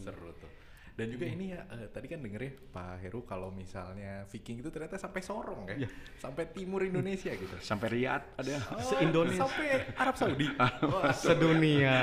seru 0.05 0.31
tuh. 0.37 0.62
Dan 0.92 1.09
juga 1.09 1.24
ini 1.24 1.57
ya, 1.57 1.64
eh, 1.72 1.88
tadi 1.88 2.05
kan 2.05 2.20
denger 2.20 2.40
ya 2.44 2.52
Pak 2.52 3.00
Heru 3.00 3.24
kalau 3.24 3.48
misalnya 3.48 4.28
Viking 4.28 4.61
itu 4.61 4.68
ternyata 4.68 5.00
sampai 5.00 5.24
Sorong 5.24 5.64
ya, 5.64 5.88
sampai 6.20 6.52
timur 6.52 6.85
Indonesia 6.85 7.33
gitu. 7.33 7.57
Sampai 7.64 7.88
Riyadh 7.96 8.37
ada 8.37 8.61
Se-Indonesia. 8.85 9.48
Sampai 9.48 9.66
Arab 9.96 10.14
Saudi. 10.20 10.46
Wah, 10.85 11.09
Sedunia. 11.16 11.96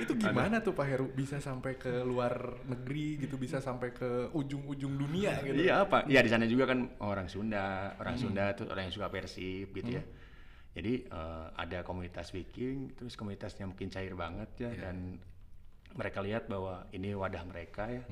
itu 0.00 0.16
gimana 0.16 0.64
tuh 0.64 0.72
Pak 0.72 0.86
Heru 0.88 1.12
bisa 1.12 1.44
sampai 1.44 1.76
ke 1.76 2.00
luar 2.00 2.64
negeri 2.64 3.20
gitu, 3.20 3.36
bisa 3.36 3.60
sampai 3.60 3.92
ke 3.92 4.32
ujung-ujung 4.32 4.96
dunia 4.96 5.36
gitu. 5.44 5.60
Iya 5.60 5.84
apa? 5.84 6.08
Iya 6.08 6.24
di 6.24 6.30
sana 6.32 6.48
juga 6.48 6.72
kan 6.72 6.96
orang 7.04 7.28
Sunda, 7.28 8.00
orang 8.00 8.16
Sunda 8.16 8.56
tuh 8.56 8.72
orang 8.72 8.88
yang 8.88 8.94
suka 8.96 9.12
Persib 9.12 9.76
gitu 9.76 10.00
ya. 10.00 10.04
Jadi 10.72 11.04
eh, 11.04 11.46
ada 11.52 11.84
komunitas 11.84 12.32
Viking, 12.32 12.96
terus 12.96 13.12
komunitasnya 13.12 13.68
mungkin 13.68 13.92
cair 13.92 14.16
banget 14.16 14.48
ya 14.56 14.72
dan 14.72 15.20
mereka 15.94 16.18
lihat 16.22 16.46
bahwa 16.46 16.86
ini 16.94 17.14
wadah 17.14 17.42
mereka 17.46 17.90
ya. 17.90 18.04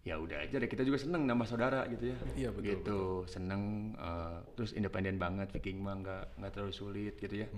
Ya 0.00 0.16
udah 0.16 0.48
aja 0.48 0.56
deh 0.56 0.64
kita 0.64 0.80
juga 0.80 0.96
seneng 0.96 1.28
nambah 1.28 1.44
saudara 1.44 1.84
gitu 1.92 2.08
ya. 2.08 2.16
Iya, 2.32 2.48
betul, 2.56 2.64
Gitu 2.72 3.00
seneng 3.28 3.92
eh, 4.00 4.38
terus 4.56 4.72
independen 4.72 5.20
banget 5.20 5.52
Viking 5.52 5.84
mah 5.84 5.94
nggak 6.00 6.24
nggak 6.40 6.50
terlalu 6.56 6.72
sulit 6.72 7.14
gitu 7.20 7.44
ya. 7.44 7.48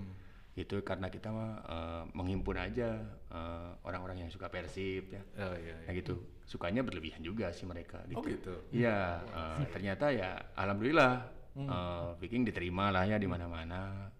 Itu 0.53 0.83
karena 0.83 1.07
kita 1.07 1.31
mah 1.31 1.51
eh, 1.63 2.03
menghimpun 2.11 2.59
aja 2.59 2.99
eh, 3.31 3.71
orang-orang 3.87 4.27
yang 4.27 4.29
suka 4.29 4.51
Persib 4.51 5.07
ya. 5.15 5.23
Oh 5.39 5.55
iya. 5.55 5.87
Nah 5.87 5.93
gitu, 5.95 6.19
sukanya 6.43 6.83
berlebihan 6.83 7.23
juga 7.23 7.47
sih 7.55 7.63
mereka. 7.63 8.03
Gitu. 8.11 8.19
Oh 8.19 8.23
gitu. 8.27 8.55
Iya, 8.75 9.23
eh, 9.23 9.59
ternyata 9.71 10.11
ya 10.11 10.35
alhamdulillah 10.59 11.11
eh, 11.55 12.09
Viking 12.19 12.43
diterima 12.43 12.91
lah 12.91 13.07
ya 13.07 13.15
di 13.15 13.27
mana-mana. 13.29 14.11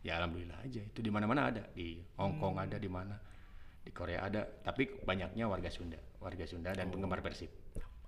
Ya 0.00 0.16
alhamdulillah 0.22 0.64
aja 0.64 0.80
itu 0.80 1.02
di 1.02 1.10
mana-mana 1.10 1.50
ada 1.50 1.66
di 1.74 1.98
Hong 2.16 2.38
Kong 2.38 2.56
ada 2.62 2.78
di 2.78 2.86
mana 2.86 3.18
di 3.86 3.94
Korea 3.94 4.26
ada. 4.26 4.42
Tapi 4.42 5.06
banyaknya 5.06 5.46
warga 5.46 5.70
Sunda, 5.70 6.02
warga 6.18 6.42
Sunda 6.42 6.74
dan 6.74 6.90
penggemar 6.90 7.22
Persib. 7.22 7.54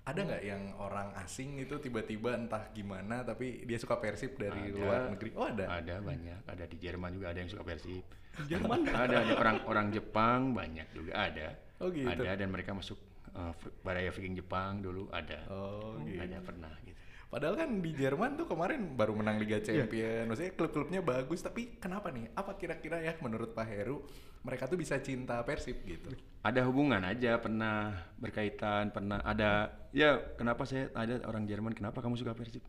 Ada 0.02 0.24
nggak 0.24 0.42
yang 0.42 0.62
orang 0.80 1.12
asing 1.20 1.60
itu 1.60 1.78
tiba-tiba 1.78 2.34
entah 2.34 2.72
gimana 2.72 3.22
tapi 3.22 3.62
dia 3.68 3.78
suka 3.78 4.00
Persib 4.00 4.40
dari 4.40 4.72
Ada. 4.72 4.74
luar 4.74 5.00
negeri? 5.14 5.30
Oh 5.38 5.46
ada. 5.46 5.78
Ada 5.78 6.00
banyak, 6.00 6.40
ada 6.48 6.64
di 6.64 6.76
Jerman 6.80 7.12
juga 7.14 7.30
ada 7.30 7.38
yang 7.44 7.50
suka 7.52 7.62
Persib. 7.62 8.02
Jerman 8.48 8.88
ada, 9.04 9.22
ada 9.22 9.34
orang-orang 9.36 9.92
Jepang 9.94 10.56
banyak 10.56 10.88
juga 10.96 11.12
ada. 11.14 11.54
Oh, 11.78 11.94
gitu. 11.94 12.08
Ada 12.08 12.34
dan 12.34 12.48
mereka 12.50 12.74
masuk 12.74 12.98
eh, 13.36 13.52
Baraya 13.84 14.10
Viking 14.10 14.34
Jepang 14.40 14.80
dulu 14.80 15.12
ada. 15.12 15.44
Oh 15.52 16.00
gitu. 16.02 16.18
Ada 16.24 16.40
pernah 16.40 16.72
gitu. 16.82 16.98
Padahal 17.28 17.60
kan 17.60 17.68
di 17.84 17.92
Jerman 17.92 18.40
tuh 18.40 18.48
kemarin 18.48 18.96
baru 18.96 19.12
menang 19.12 19.36
Liga 19.36 19.60
Champion, 19.60 20.24
maksudnya 20.32 20.52
klub-klubnya 20.56 21.04
bagus, 21.04 21.44
tapi 21.44 21.76
kenapa 21.76 22.08
nih? 22.08 22.32
Apa 22.32 22.56
kira-kira 22.56 23.04
ya 23.04 23.20
menurut 23.20 23.52
Pak 23.52 23.68
Heru 23.68 24.00
mereka 24.40 24.64
tuh 24.64 24.80
bisa 24.80 24.96
cinta 25.04 25.36
Persib 25.44 25.76
gitu? 25.84 26.08
ada 26.38 26.60
hubungan 26.64 27.02
aja 27.02 27.34
pernah 27.42 27.92
berkaitan 28.16 28.94
pernah 28.94 29.18
ada 29.26 29.74
ya 29.90 30.16
kenapa 30.38 30.62
saya 30.62 30.88
ada 30.94 31.18
orang 31.26 31.44
Jerman 31.44 31.74
kenapa 31.74 31.98
kamu 32.00 32.16
suka 32.16 32.32
Persib? 32.32 32.62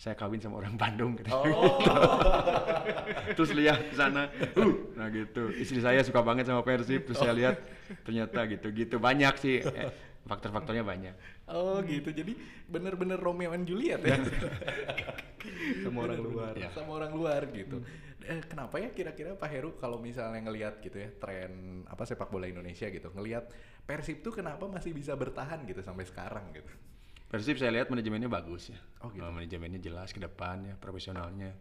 Saya 0.00 0.16
kawin 0.16 0.40
sama 0.40 0.64
orang 0.64 0.80
Bandung 0.80 1.12
katanya. 1.12 1.44
terus 3.36 3.52
lihat 3.52 3.84
di 3.92 3.96
sana 4.00 4.32
uh 4.32 4.74
nah 4.96 5.12
gitu. 5.12 5.52
Istri 5.52 5.84
saya 5.84 6.00
suka 6.00 6.24
banget 6.24 6.48
sama 6.48 6.64
Persib 6.64 7.04
terus 7.04 7.20
saya 7.20 7.36
lihat 7.36 7.60
ternyata 8.06 8.48
gitu 8.48 8.72
gitu 8.72 8.96
banyak 8.96 9.34
sih. 9.36 9.60
eh, 9.60 9.92
faktor-faktornya 10.28 10.84
banyak 10.84 11.14
Oh 11.48 11.80
gitu, 11.82 12.12
jadi 12.12 12.36
bener-bener 12.68 13.16
Romeo 13.16 13.50
and 13.56 13.66
Juliet 13.66 14.00
ya? 14.04 14.16
Sama 15.84 16.06
orang 16.06 16.20
luar. 16.20 16.52
Ya. 16.54 16.68
Sama 16.70 17.00
orang 17.00 17.12
luar 17.16 17.48
gitu. 17.50 17.80
Eh, 18.22 18.44
kenapa 18.44 18.76
ya 18.78 18.92
kira-kira 18.92 19.32
Pak 19.34 19.48
Heru 19.48 19.70
kalau 19.80 19.96
misalnya 19.96 20.44
ngelihat 20.44 20.84
gitu 20.84 21.00
ya 21.00 21.08
tren 21.16 21.82
apa 21.88 22.04
sepak 22.04 22.28
bola 22.28 22.46
Indonesia 22.46 22.86
gitu, 22.92 23.08
ngelihat 23.16 23.48
Persib 23.88 24.22
tuh 24.22 24.30
kenapa 24.30 24.68
masih 24.70 24.94
bisa 24.94 25.16
bertahan 25.16 25.64
gitu 25.66 25.80
sampai 25.82 26.04
sekarang 26.06 26.52
gitu? 26.52 26.70
Persib 27.26 27.56
saya 27.58 27.72
lihat 27.74 27.88
manajemennya 27.90 28.28
bagus 28.28 28.70
ya 28.70 28.78
Oh, 29.02 29.10
gitu. 29.10 29.24
Eh, 29.24 29.32
manajemennya 29.32 29.80
jelas 29.82 30.12
ke 30.12 30.20
depan 30.20 30.62
ya 30.68 30.74
profesionalnya 30.78 31.56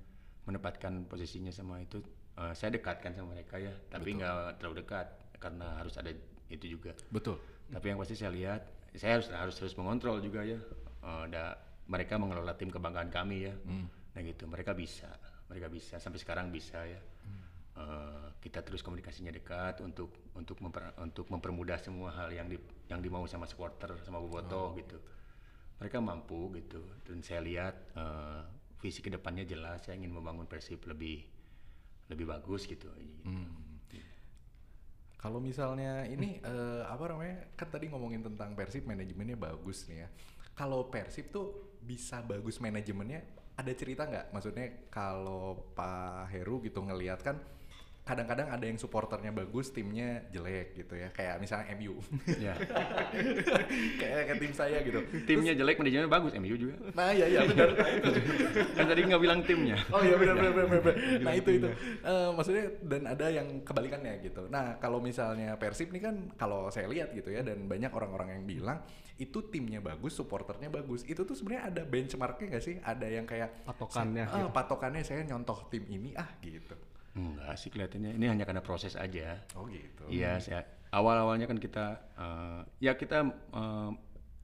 menempatkan 0.45 1.08
posisinya 1.10 1.54
sama 1.54 1.82
itu 1.82 2.02
Eh, 2.39 2.54
saya 2.56 2.72
dekatkan 2.72 3.12
sama 3.12 3.36
mereka 3.36 3.60
ya 3.60 3.76
tapi 3.91 4.15
nggak 4.15 4.63
terlalu 4.63 4.80
dekat 4.80 5.12
karena 5.43 5.76
harus 5.76 5.91
ada 6.00 6.08
itu 6.48 6.65
juga 6.80 6.95
Betul. 7.12 7.36
Tapi 7.70 7.86
yang 7.86 7.98
pasti 7.98 8.14
saya 8.14 8.32
lihat, 8.32 8.62
saya 8.94 9.18
harus 9.18 9.28
harus 9.30 9.56
terus 9.56 9.74
mengontrol 9.74 10.20
juga 10.20 10.42
ya. 10.42 10.58
Eh, 11.00 11.26
da- 11.30 11.58
mereka 11.86 12.18
mengelola 12.18 12.54
tim 12.54 12.70
kebanggaan 12.70 13.10
kami 13.10 13.50
ya. 13.50 13.54
Nah 14.14 14.22
gitu, 14.22 14.46
mereka 14.46 14.74
bisa, 14.74 15.10
mereka 15.46 15.66
bisa 15.68 15.98
sampai 15.98 16.18
sekarang 16.18 16.50
bisa 16.50 16.82
ya. 16.82 17.02
Eh, 17.76 18.28
kita 18.40 18.60
terus 18.60 18.82
komunikasinya 18.82 19.32
dekat 19.32 19.80
untuk 19.80 20.12
untuk 20.34 20.60
memper- 20.60 20.94
untuk 21.00 21.26
mempermudah 21.30 21.80
semua 21.80 22.12
hal 22.12 22.30
yang 22.30 22.46
di, 22.46 22.58
yang 22.88 23.00
dimau 23.00 23.24
sama 23.26 23.46
supporter 23.46 23.96
sama 24.04 24.20
bobotoh 24.20 24.74
gitu. 24.76 24.98
Mereka 25.80 25.98
mampu 25.98 26.52
gitu. 26.58 26.84
Dan 27.06 27.22
saya 27.22 27.40
lihat 27.40 27.74
eh, 27.96 28.42
visi 28.78 29.00
ke 29.00 29.10
depannya 29.10 29.46
jelas. 29.46 29.82
Saya 29.82 29.96
ingin 29.96 30.12
membangun 30.12 30.46
Persib 30.46 30.84
lebih 30.86 31.24
lebih 32.10 32.26
bagus 32.26 32.66
gitu. 32.66 32.90
Kalau 35.20 35.44
misalnya 35.44 36.08
ini 36.08 36.40
eh, 36.40 36.84
apa 36.88 37.12
namanya? 37.12 37.52
Kan 37.60 37.68
tadi 37.68 37.92
ngomongin 37.92 38.24
tentang 38.24 38.56
Persib 38.56 38.88
manajemennya 38.88 39.36
bagus 39.36 39.84
nih 39.92 40.08
ya. 40.08 40.10
Kalau 40.56 40.88
Persib 40.88 41.28
tuh 41.36 41.76
bisa 41.84 42.24
bagus 42.24 42.64
manajemennya 42.64 43.20
ada 43.60 43.72
cerita 43.76 44.08
nggak? 44.08 44.32
Maksudnya 44.32 44.88
kalau 44.88 45.76
Pak 45.76 46.32
Heru 46.32 46.64
gitu 46.64 46.80
ngelihat 46.80 47.20
kan 47.20 47.36
kadang-kadang 48.10 48.50
ada 48.50 48.65
yang 48.65 48.82
supporternya 48.82 49.30
bagus, 49.30 49.69
timnya 49.69 50.26
jelek 50.34 50.74
gitu 50.74 50.98
ya. 50.98 51.13
Kayak 51.13 51.38
misalnya 51.38 51.78
MU. 51.78 52.02
Ya. 52.41 52.58
kayak 54.02 54.17
kayak 54.26 54.39
tim 54.41 54.54
saya 54.58 54.82
gitu. 54.82 55.00
Timnya 55.30 55.54
jelek, 55.54 55.78
manajemennya 55.78 56.10
bagus, 56.10 56.34
MU 56.41 56.56
juga. 56.58 56.76
Nah, 56.98 57.13
iya 57.13 57.30
iya 57.30 57.41
benar. 57.45 57.69
kan 58.78 58.86
tadi 58.89 59.02
nggak 59.06 59.22
bilang 59.22 59.39
timnya. 59.45 59.78
Oh 59.93 60.02
iya 60.02 60.17
benar 60.17 60.36
benar 60.41 60.54
benar 60.58 60.82
benar. 60.82 60.95
Nah 61.22 61.34
itu 61.38 61.50
itu 61.62 61.69
Eh, 62.00 62.30
maksudnya 62.34 62.65
dan 62.82 63.04
ada 63.06 63.28
yang 63.30 63.62
kebalikannya 63.62 64.26
gitu. 64.26 64.50
Nah 64.50 64.82
kalau 64.82 64.98
misalnya 64.98 65.54
Persib 65.62 65.93
nih 65.93 66.02
kan 66.02 66.15
kalau 66.34 66.74
saya 66.74 66.89
lihat 66.89 67.13
gitu 67.13 67.30
ya 67.30 67.45
dan 67.45 67.69
banyak 67.69 67.93
orang-orang 67.93 68.41
yang 68.41 68.43
bilang 68.50 68.80
itu 69.19 69.43
timnya 69.52 69.84
bagus, 69.84 70.15
supporternya 70.15 70.72
bagus. 70.72 71.04
Itu 71.04 71.28
tuh 71.28 71.36
sebenarnya 71.36 71.63
ada 71.69 71.82
benchmarknya 71.84 72.56
nggak 72.56 72.63
sih? 72.63 72.76
Ada 72.80 73.08
yang 73.12 73.28
kayak 73.28 73.67
Patokannya 73.67 74.24
Ah, 74.26 74.48
patokannya 74.48 75.04
saya 75.04 75.28
nyontoh 75.28 75.67
tim 75.67 75.84
ini 75.91 76.15
ah 76.15 76.30
gitu. 76.39 76.74
Enggak 77.20 77.56
sih 77.60 77.70
kelihatannya. 77.70 78.16
Ini 78.16 78.26
hanya 78.32 78.46
karena 78.48 78.64
proses 78.64 78.96
aja. 78.96 79.44
Oh 79.60 79.68
gitu. 79.68 80.08
Iya, 80.08 80.40
saya 80.40 80.64
awal-awalnya 80.90 81.46
kan 81.46 81.60
kita 81.60 81.86
eh, 82.18 82.62
ya 82.82 82.96
kita 82.96 83.28
eh, 83.32 83.90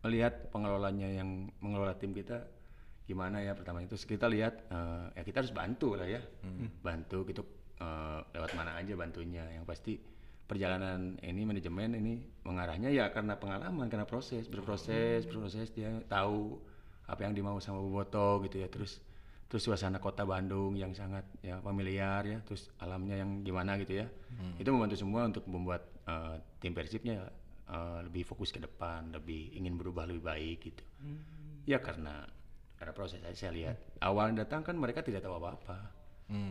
melihat 0.05 0.53
pengelolanya 0.53 1.09
yang 1.09 1.49
mengelola 1.63 1.97
tim 1.97 2.13
kita 2.13 2.45
gimana 3.05 3.37
ya 3.41 3.53
pertama 3.53 3.81
itu 3.85 3.97
kita 3.97 4.25
lihat 4.29 4.65
eh, 4.69 5.05
ya 5.17 5.23
kita 5.23 5.41
harus 5.41 5.53
bantu 5.55 5.95
lah 5.97 6.05
ya. 6.05 6.21
Bantu 6.83 7.25
gitu 7.29 7.41
eh, 7.79 8.19
lewat 8.35 8.51
mana 8.53 8.77
aja 8.77 8.93
bantunya. 8.93 9.45
Yang 9.55 9.65
pasti 9.65 9.93
perjalanan 10.45 11.17
ini 11.25 11.41
manajemen 11.41 11.97
ini 11.97 12.21
mengarahnya 12.45 12.93
ya 12.93 13.09
karena 13.09 13.33
pengalaman, 13.41 13.89
karena 13.89 14.05
proses, 14.05 14.45
berproses, 14.45 15.25
berproses 15.25 15.73
dia 15.73 15.89
tahu 16.05 16.61
apa 17.09 17.21
yang 17.25 17.33
dimau 17.33 17.57
sama 17.57 17.81
Boboto 17.81 18.45
gitu 18.45 18.61
ya. 18.61 18.69
Terus 18.69 19.01
terus 19.45 19.61
suasana 19.61 20.01
kota 20.01 20.25
Bandung 20.25 20.73
yang 20.73 20.91
sangat 20.91 21.23
ya 21.39 21.61
familiar 21.61 22.25
ya. 22.25 22.39
Terus 22.43 22.69
alamnya 22.81 23.21
yang 23.21 23.45
gimana 23.45 23.77
gitu 23.77 24.01
ya. 24.01 24.07
Itu 24.57 24.73
membantu 24.73 24.97
semua 24.97 25.25
untuk 25.25 25.45
membuat 25.45 25.85
eh, 26.05 26.35
tim 26.59 26.73
persibnya 26.73 27.29
eh, 27.69 27.99
lebih 28.05 28.25
fokus 28.25 28.49
ke 28.49 28.59
depan 28.59 29.13
lebih 29.13 29.53
ingin 29.53 29.77
berubah 29.77 30.09
lebih 30.09 30.23
baik 30.25 30.57
gitu. 30.65 30.83
Ya 31.65 31.77
karena 31.79 32.25
karena 32.75 32.91
proses 32.91 33.23
aja 33.23 33.33
saya 33.33 33.53
lihat. 33.55 33.77
Awal 34.03 34.35
datang 34.35 34.61
kan 34.61 34.75
mereka 34.75 34.99
tidak 35.01 35.23
tahu 35.23 35.37
apa-apa. 35.39 35.93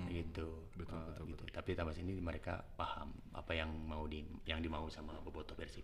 Gitu. 0.06 0.46
Betul, 0.78 0.94
Eh, 0.94 1.26
betul, 1.26 1.26
gitu. 1.34 1.42
tapi 1.50 1.74
tambah 1.74 1.90
sini 1.90 2.14
mereka 2.22 2.62
paham 2.78 3.10
apa 3.34 3.58
yang 3.58 3.74
mau 3.74 4.06
di 4.06 4.22
yang 4.46 4.62
dimau 4.62 4.86
sama 4.86 5.18
Boboto 5.18 5.58
Persib. 5.58 5.82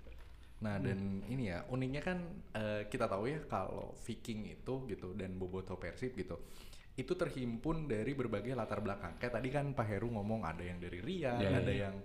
Nah 0.62 0.78
dan 0.78 1.24
ini 1.26 1.50
ya 1.50 1.66
uniknya 1.66 1.98
kan 1.98 2.18
eh, 2.54 2.86
kita 2.86 3.10
tahu 3.10 3.26
ya 3.26 3.40
kalau 3.50 3.90
Viking 4.06 4.46
itu 4.46 4.86
gitu 4.86 5.10
dan 5.18 5.34
Boboto 5.34 5.74
Persib 5.74 6.14
gitu 6.14 6.38
itu 7.00 7.16
terhimpun 7.16 7.88
dari 7.88 8.12
berbagai 8.12 8.52
latar 8.52 8.84
belakang. 8.84 9.16
Kayak 9.16 9.40
tadi 9.40 9.48
kan 9.48 9.72
Pak 9.72 9.86
Heru 9.88 10.12
ngomong 10.12 10.44
ada 10.44 10.60
yang 10.60 10.76
dari 10.76 11.00
Riyadh, 11.00 11.40
Ya, 11.40 11.48
ya, 11.48 11.58
ada 11.64 11.72
ya. 11.72 11.80
yang 11.88 11.96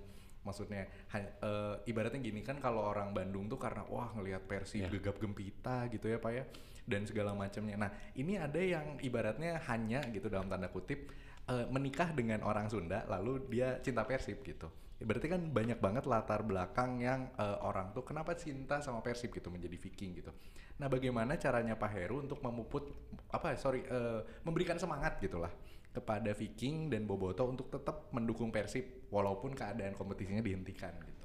Maksudnya 0.46 0.86
eh, 1.18 1.76
ibaratnya 1.90 2.22
gini 2.22 2.46
kan 2.46 2.62
kalau 2.62 2.86
orang 2.86 3.18
Bandung 3.18 3.50
tuh 3.50 3.58
karena 3.58 3.82
wah 3.90 4.14
ngelihat 4.14 4.46
Persib 4.46 4.86
Iya. 4.86 4.94
gegap 4.94 5.18
gempita 5.18 5.90
gitu 5.90 6.06
ya 6.06 6.22
Pak 6.22 6.32
ya 6.38 6.46
dan 6.86 7.02
segala 7.10 7.34
macamnya. 7.34 7.74
Nah, 7.82 7.90
ini 8.14 8.38
ada 8.38 8.62
yang 8.62 9.02
ibaratnya 9.02 9.58
hanya 9.66 10.06
gitu 10.14 10.30
dalam 10.30 10.46
tanda 10.46 10.70
kutip 10.70 11.10
eh, 11.50 11.66
menikah 11.74 12.14
dengan 12.14 12.46
orang 12.46 12.70
Sunda 12.70 13.10
lalu 13.10 13.42
dia 13.50 13.82
cinta 13.82 14.06
Persib 14.06 14.46
gitu. 14.46 14.70
Berarti 14.96 15.28
kan 15.28 15.42
banyak 15.52 15.80
banget 15.84 16.08
latar 16.08 16.46
belakang 16.48 17.04
yang 17.04 17.32
eh, 17.36 17.58
orang 17.64 17.92
tuh 17.92 18.08
kenapa 18.08 18.36
cinta 18.40 18.80
sama 18.80 19.04
Persib 19.04 19.36
gitu 19.36 19.52
menjadi 19.52 19.76
Viking 19.76 20.24
gitu. 20.24 20.32
Nah, 20.76 20.92
bagaimana 20.92 21.40
caranya 21.40 21.80
Pak 21.80 21.92
Heru 21.92 22.24
untuk 22.24 22.40
memuput 22.44 22.92
apa 23.32 23.56
sorry 23.60 23.84
eh, 23.88 24.24
memberikan 24.44 24.80
semangat 24.80 25.20
gitulah 25.20 25.52
kepada 25.96 26.36
Viking 26.36 26.92
dan 26.92 27.08
Boboto 27.08 27.48
untuk 27.48 27.72
tetap 27.72 28.12
mendukung 28.12 28.52
Persib 28.52 29.08
walaupun 29.08 29.56
keadaan 29.56 29.96
kompetisinya 29.96 30.44
dihentikan 30.44 30.92
gitu. 31.08 31.24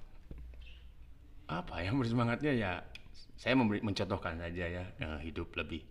apa 1.50 1.82
ya 1.82 1.90
bersemangatnya 1.90 2.54
ya 2.54 2.72
saya 3.34 3.58
memberi 3.58 3.82
mencontohkan 3.82 4.38
saja 4.38 4.64
ya 4.70 4.84
eh, 4.86 5.18
hidup 5.26 5.50
lebih 5.58 5.82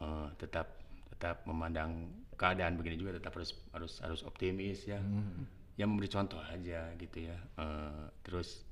eh, 0.00 0.28
tetap 0.40 0.80
tetap 1.12 1.44
memandang 1.44 2.08
keadaan 2.40 2.80
begini 2.80 2.96
juga 2.96 3.20
tetap 3.20 3.36
harus 3.36 3.52
harus 3.76 4.00
harus 4.00 4.20
optimis 4.24 4.88
ya 4.88 4.96
ya 5.80 5.88
memberi 5.88 6.12
contoh 6.12 6.36
aja 6.44 6.92
gitu 7.00 7.18
ya 7.24 7.38
Eh, 7.56 8.04
terus 8.20 8.68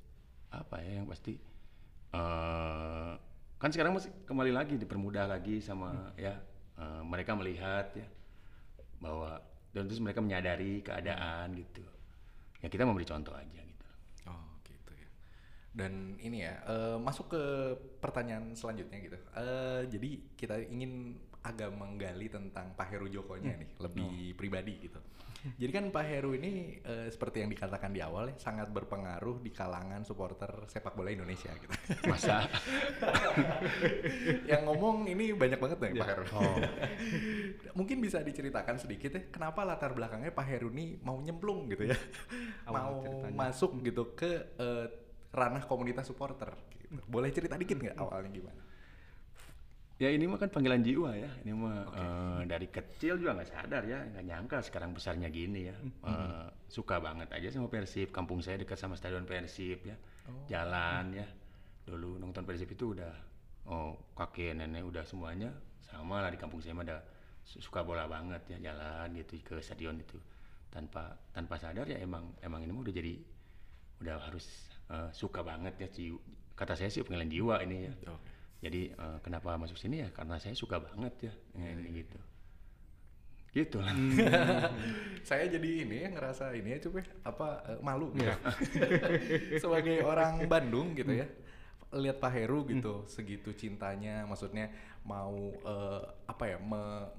apa 0.53 0.77
ya 0.81 1.01
yang 1.01 1.07
pasti 1.09 1.33
eh 2.13 3.13
kan 3.59 3.69
sekarang 3.73 3.97
masih 3.97 4.13
kembali 4.29 4.51
lagi 4.55 4.77
dipermudah 4.79 5.25
lagi 5.25 5.57
sama 5.59 6.13
ya 6.15 6.37
eh, 6.77 7.01
mereka 7.03 7.33
melihat 7.33 7.89
ya 7.97 8.07
bahwa 9.01 9.41
dan 9.73 9.85
terus 9.85 10.01
mereka 10.01 10.21
menyadari 10.21 10.81
keadaan 10.81 11.53
gitu 11.57 11.83
ya 12.61 12.67
kita 12.69 12.85
memberi 12.85 13.05
contoh 13.05 13.33
aja 13.33 13.61
gitu 13.61 13.87
Oh 14.27 14.45
gitu 14.67 14.91
ya. 14.93 15.09
Dan 15.71 16.17
ini 16.19 16.43
ya 16.45 16.59
eh, 16.67 16.97
masuk 16.99 17.31
ke 17.33 17.43
pertanyaan 18.03 18.51
selanjutnya 18.57 18.97
gitu. 18.99 19.17
Eh, 19.37 19.81
jadi 19.87 20.09
kita 20.35 20.55
ingin 20.67 21.15
agak 21.39 21.71
menggali 21.71 22.27
tentang 22.27 22.75
Pak 22.75 22.87
Heru 22.91 23.07
Jokonya 23.07 23.55
nih 23.55 23.69
lebih 23.79 24.35
pribadi 24.35 24.73
gitu. 24.89 24.99
Jadi 25.39 25.71
kan 25.71 25.85
Pak 25.87 26.03
Heru 26.03 26.35
ini 26.35 26.83
eh, 26.83 27.07
seperti 27.07 27.39
yang 27.39 27.47
dikatakan 27.47 27.95
di 27.95 28.03
awal 28.03 28.27
ya 28.27 28.35
sangat 28.35 28.67
berpengaruh 28.75 29.39
di 29.39 29.55
kalangan 29.55 30.03
supporter 30.03 30.67
sepak 30.67 30.99
bola 30.99 31.15
Indonesia 31.15 31.47
gitu. 31.55 31.71
masa 32.11 32.43
yang 34.51 34.67
ngomong 34.67 35.07
ini 35.07 35.31
banyak 35.31 35.55
banget 35.55 35.79
nih 35.79 35.95
Pak 35.95 36.07
Heru. 36.11 36.25
Mungkin 37.79 38.03
bisa 38.03 38.19
diceritakan 38.19 38.75
sedikit 38.83 39.15
ya 39.15 39.21
kenapa 39.31 39.63
latar 39.63 39.95
belakangnya 39.95 40.35
Pak 40.35 40.43
Heru 40.43 40.75
ini 40.75 40.99
mau 41.07 41.15
nyemplung 41.23 41.71
gitu 41.71 41.87
ya, 41.87 41.95
Awal 42.67 42.75
mau 42.75 42.95
ceritanya. 42.99 43.35
masuk 43.39 43.71
gitu 43.79 44.03
ke 44.19 44.59
eh, 44.59 44.85
ranah 45.31 45.63
komunitas 45.63 46.03
supporter. 46.03 46.51
Gitu. 46.75 46.99
Boleh 47.07 47.31
cerita 47.31 47.55
dikit 47.55 47.79
nggak 47.79 47.95
awalnya 47.95 48.27
gimana? 48.27 48.68
Ya 49.99 50.07
ini 50.15 50.31
mah 50.31 50.39
kan 50.39 50.47
panggilan 50.47 50.79
jiwa 50.79 51.11
ya. 51.19 51.27
Ini 51.43 51.51
mah 51.51 51.77
eh, 51.91 52.41
dari 52.47 52.67
kecil 52.71 53.19
juga 53.19 53.35
nggak 53.35 53.49
sadar 53.51 53.83
ya, 53.83 53.99
nggak 54.07 54.25
nyangka 54.29 54.57
sekarang 54.63 54.95
besarnya 54.95 55.27
gini 55.27 55.67
ya. 55.67 55.75
Eh, 56.07 56.45
suka 56.71 57.03
banget 57.03 57.27
aja 57.35 57.47
sama 57.51 57.67
Persib. 57.67 58.07
Kampung 58.15 58.39
saya 58.39 58.55
dekat 58.63 58.79
sama 58.79 58.95
stadion 58.95 59.27
Persib 59.27 59.83
ya. 59.83 59.95
Jalan 60.47 61.05
ya. 61.19 61.27
Dulu 61.83 62.15
nonton 62.15 62.47
Persib 62.47 62.71
itu 62.71 62.95
udah 62.95 63.11
oh 63.69 63.99
kakek 64.15 64.55
nenek 64.55 64.81
udah 64.87 65.03
semuanya 65.05 65.51
sama 65.83 66.23
lah 66.23 66.31
di 66.33 66.39
kampung 66.41 66.57
saya 66.63 66.73
mah 66.73 66.85
ada 66.87 66.97
su- 67.45 67.61
suka 67.61 67.85
bola 67.85 68.09
banget 68.09 68.41
ya 68.49 68.71
jalan 68.71 69.13
gitu 69.13 69.37
ke 69.45 69.61
stadion 69.61 69.99
itu 69.99 70.17
tanpa 70.73 71.13
tanpa 71.35 71.59
sadar 71.61 71.85
ya 71.85 72.01
emang 72.01 72.33
emang 72.41 72.65
ini 72.65 72.71
mah 72.73 72.81
udah 72.81 72.93
jadi 72.95 73.13
udah 74.01 74.15
harus 74.25 74.45
eh, 74.89 75.11
suka 75.13 75.43
banget 75.45 75.75
ya 75.81 75.87
jiwa. 75.91 76.19
kata 76.57 76.73
saya 76.75 76.89
sih 76.91 77.03
panggilan 77.05 77.29
jiwa 77.29 77.55
ini 77.63 77.87
ya 77.87 77.93
jadi 78.59 78.91
eh, 78.91 79.17
kenapa 79.23 79.55
masuk 79.55 79.79
sini? 79.79 80.03
Ya 80.03 80.09
karena 80.11 80.35
saya 80.39 80.55
suka 80.55 80.79
banget 80.83 81.31
ya 81.31 81.33
ini 81.55 82.03
gitu. 82.03 82.19
Gitu 83.49 83.81
lah 83.81 83.97
Saya 85.29 85.49
jadi 85.49 85.69
ini 85.87 86.05
ya 86.05 86.09
ngerasa 86.13 86.53
ini 86.53 86.77
ya 86.77 86.79
cuy 86.85 87.01
apa 87.25 87.47
eh, 87.65 87.79
malu 87.81 88.13
gitu. 88.13 88.29
Sebagai 89.63 90.05
orang 90.05 90.43
Bandung 90.45 90.93
gitu 90.93 91.11
ya. 91.15 91.25
Lihat 91.89 92.21
Pak 92.21 92.31
Heru 92.35 92.69
gitu 92.69 93.09
segitu 93.09 93.49
cintanya 93.57 94.27
maksudnya 94.29 94.69
mau 95.07 95.33
eh, 95.65 96.01
apa 96.29 96.43
ya 96.45 96.57
me- 96.61 97.09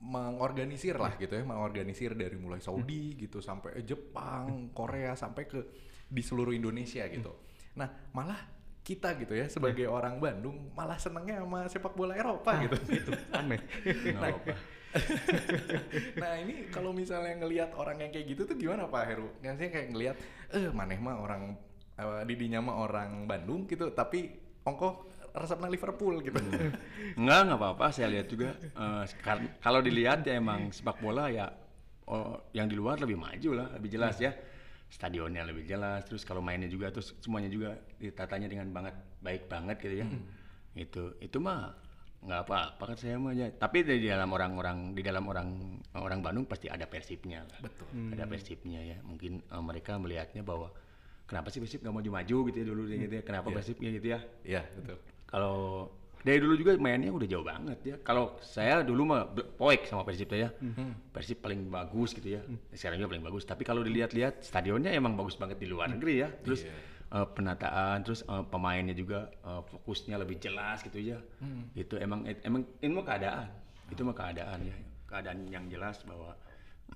mengorganisir 0.00 0.96
lah 0.96 1.12
gitu 1.20 1.36
ya, 1.36 1.44
mengorganisir 1.44 2.16
dari 2.16 2.32
mulai 2.40 2.56
Saudi 2.64 3.20
gitu 3.20 3.44
sampai 3.44 3.84
Jepang, 3.84 4.72
Korea 4.72 5.12
sampai 5.12 5.44
ke 5.44 5.60
di 6.08 6.24
seluruh 6.24 6.56
Indonesia 6.56 7.04
gitu. 7.12 7.36
Nah, 7.76 8.08
malah 8.16 8.40
kita 8.80 9.12
gitu 9.20 9.36
ya 9.36 9.46
sebagai 9.46 9.86
orang 9.86 10.16
Bandung 10.18 10.72
malah 10.72 10.96
senengnya 10.96 11.44
sama 11.44 11.68
sepak 11.68 11.92
bola 11.92 12.16
Eropa 12.16 12.64
gitu. 12.64 12.76
itu 12.90 13.12
aneh 13.30 13.60
apa-apa 14.16 14.80
nah 16.22 16.34
ini 16.34 16.66
kalau 16.70 16.90
misalnya 16.90 17.38
ngelihat 17.38 17.70
orang 17.78 18.02
yang 18.02 18.10
kayak 18.10 18.26
gitu 18.34 18.42
tuh 18.46 18.56
gimana 18.58 18.90
Pak 18.90 19.02
Heru? 19.06 19.30
Maksudnya 19.38 19.70
kayak 19.70 19.88
ngelihat, 19.94 20.16
eh 20.50 20.70
maneh 20.74 20.98
mah 20.98 21.16
orang 21.22 21.54
eh, 21.94 22.22
didinya 22.26 22.58
mah 22.58 22.76
orang 22.82 23.30
Bandung 23.30 23.70
gitu, 23.70 23.94
tapi 23.94 24.34
ongkoh 24.66 25.06
resepnya 25.30 25.70
Liverpool 25.70 26.18
gitu. 26.26 26.42
Enggak, 27.14 27.40
nggak 27.46 27.58
apa-apa. 27.58 27.86
Saya 27.94 28.10
lihat 28.10 28.26
juga. 28.26 28.58
kar- 29.22 29.62
kalau 29.62 29.78
dilihat 29.78 30.26
ya 30.26 30.42
emang 30.42 30.74
sepak 30.74 30.98
bola 30.98 31.30
ya 31.30 31.54
oh, 32.10 32.42
yang 32.50 32.66
di 32.66 32.74
luar 32.74 32.98
lebih 32.98 33.14
maju 33.14 33.50
lah, 33.54 33.66
lebih 33.78 33.94
jelas 33.94 34.18
ya. 34.18 34.34
Stadionnya 34.90 35.46
lebih 35.46 35.64
jelas. 35.64 36.02
Terus 36.04 36.26
kalau 36.26 36.42
mainnya 36.42 36.66
juga, 36.66 36.90
terus 36.90 37.14
semuanya 37.22 37.46
juga 37.46 37.78
ditatanya 38.02 38.50
dengan 38.50 38.68
banget 38.74 38.94
baik 39.22 39.46
banget 39.46 39.76
gitu 39.80 39.96
ya. 40.02 40.06
Itu 40.74 41.14
itu 41.22 41.38
mah 41.38 41.74
nggak 42.20 42.40
apa-apa 42.44 42.82
kan 42.92 42.96
saya 42.98 43.16
mah 43.16 43.32
ya. 43.32 43.48
Tapi 43.54 43.86
di 43.86 44.10
dalam 44.10 44.28
orang-orang 44.34 44.92
di 44.92 45.00
dalam 45.00 45.24
orang 45.30 45.78
orang 45.96 46.20
Bandung 46.20 46.44
pasti 46.44 46.68
ada 46.68 46.84
persipnya 46.84 47.46
lah. 47.46 47.58
Betul. 47.64 47.86
Ada 48.12 48.24
persipnya 48.26 48.80
ya. 48.82 48.98
Mungkin 49.06 49.40
eh, 49.46 49.62
mereka 49.62 49.96
melihatnya 49.96 50.42
bahwa 50.42 50.74
kenapa 51.24 51.48
sih 51.54 51.62
persip 51.62 51.80
nggak 51.86 51.94
maju-maju 51.94 52.36
gitu 52.50 52.56
ya 52.58 52.66
dulu 52.66 52.82
gitu 52.90 53.14
ya. 53.14 53.22
Kenapa 53.22 53.48
persipnya 53.54 53.88
gitu 53.94 54.06
ya? 54.10 54.20
Iya, 54.42 54.62
betul. 54.74 54.98
Kalau 55.30 55.86
dari 56.20 56.36
dulu 56.36 56.52
juga 56.52 56.76
mainnya 56.76 57.08
udah 57.08 57.28
jauh 57.28 57.44
banget 57.44 57.78
ya. 57.80 57.96
Kalau 58.04 58.36
saya 58.44 58.84
dulu 58.84 59.08
mah 59.08 59.24
poek 59.56 59.88
sama 59.88 60.04
Persib 60.04 60.28
ya. 60.36 60.52
Persib 61.12 61.40
paling 61.40 61.72
bagus 61.72 62.12
gitu 62.12 62.36
ya. 62.36 62.40
Sekarang 62.76 63.00
juga 63.00 63.16
paling 63.16 63.24
bagus. 63.24 63.48
Tapi 63.48 63.62
kalau 63.64 63.80
dilihat-lihat 63.80 64.44
stadionnya 64.44 64.92
emang 64.92 65.16
bagus 65.16 65.40
banget 65.40 65.56
di 65.56 65.68
luar 65.72 65.88
negeri 65.88 66.20
ya. 66.20 66.28
Terus 66.44 66.68
eh, 67.10 67.26
penataan, 67.32 68.04
terus 68.04 68.20
eh, 68.28 68.44
pemainnya 68.52 68.92
juga 68.92 69.32
eh, 69.32 69.62
fokusnya 69.64 70.20
lebih 70.20 70.36
jelas 70.36 70.84
gitu 70.84 71.00
ya. 71.00 71.18
Itu 71.72 71.96
emang 71.96 72.28
emang 72.44 72.68
ini 72.84 72.92
mah 72.92 73.06
keadaan. 73.08 73.48
Itu 73.88 74.00
mah 74.04 74.16
keadaan 74.16 74.58
ya. 74.60 74.76
Keadaan 75.08 75.48
yang 75.48 75.64
jelas 75.72 76.04
bahwa 76.04 76.36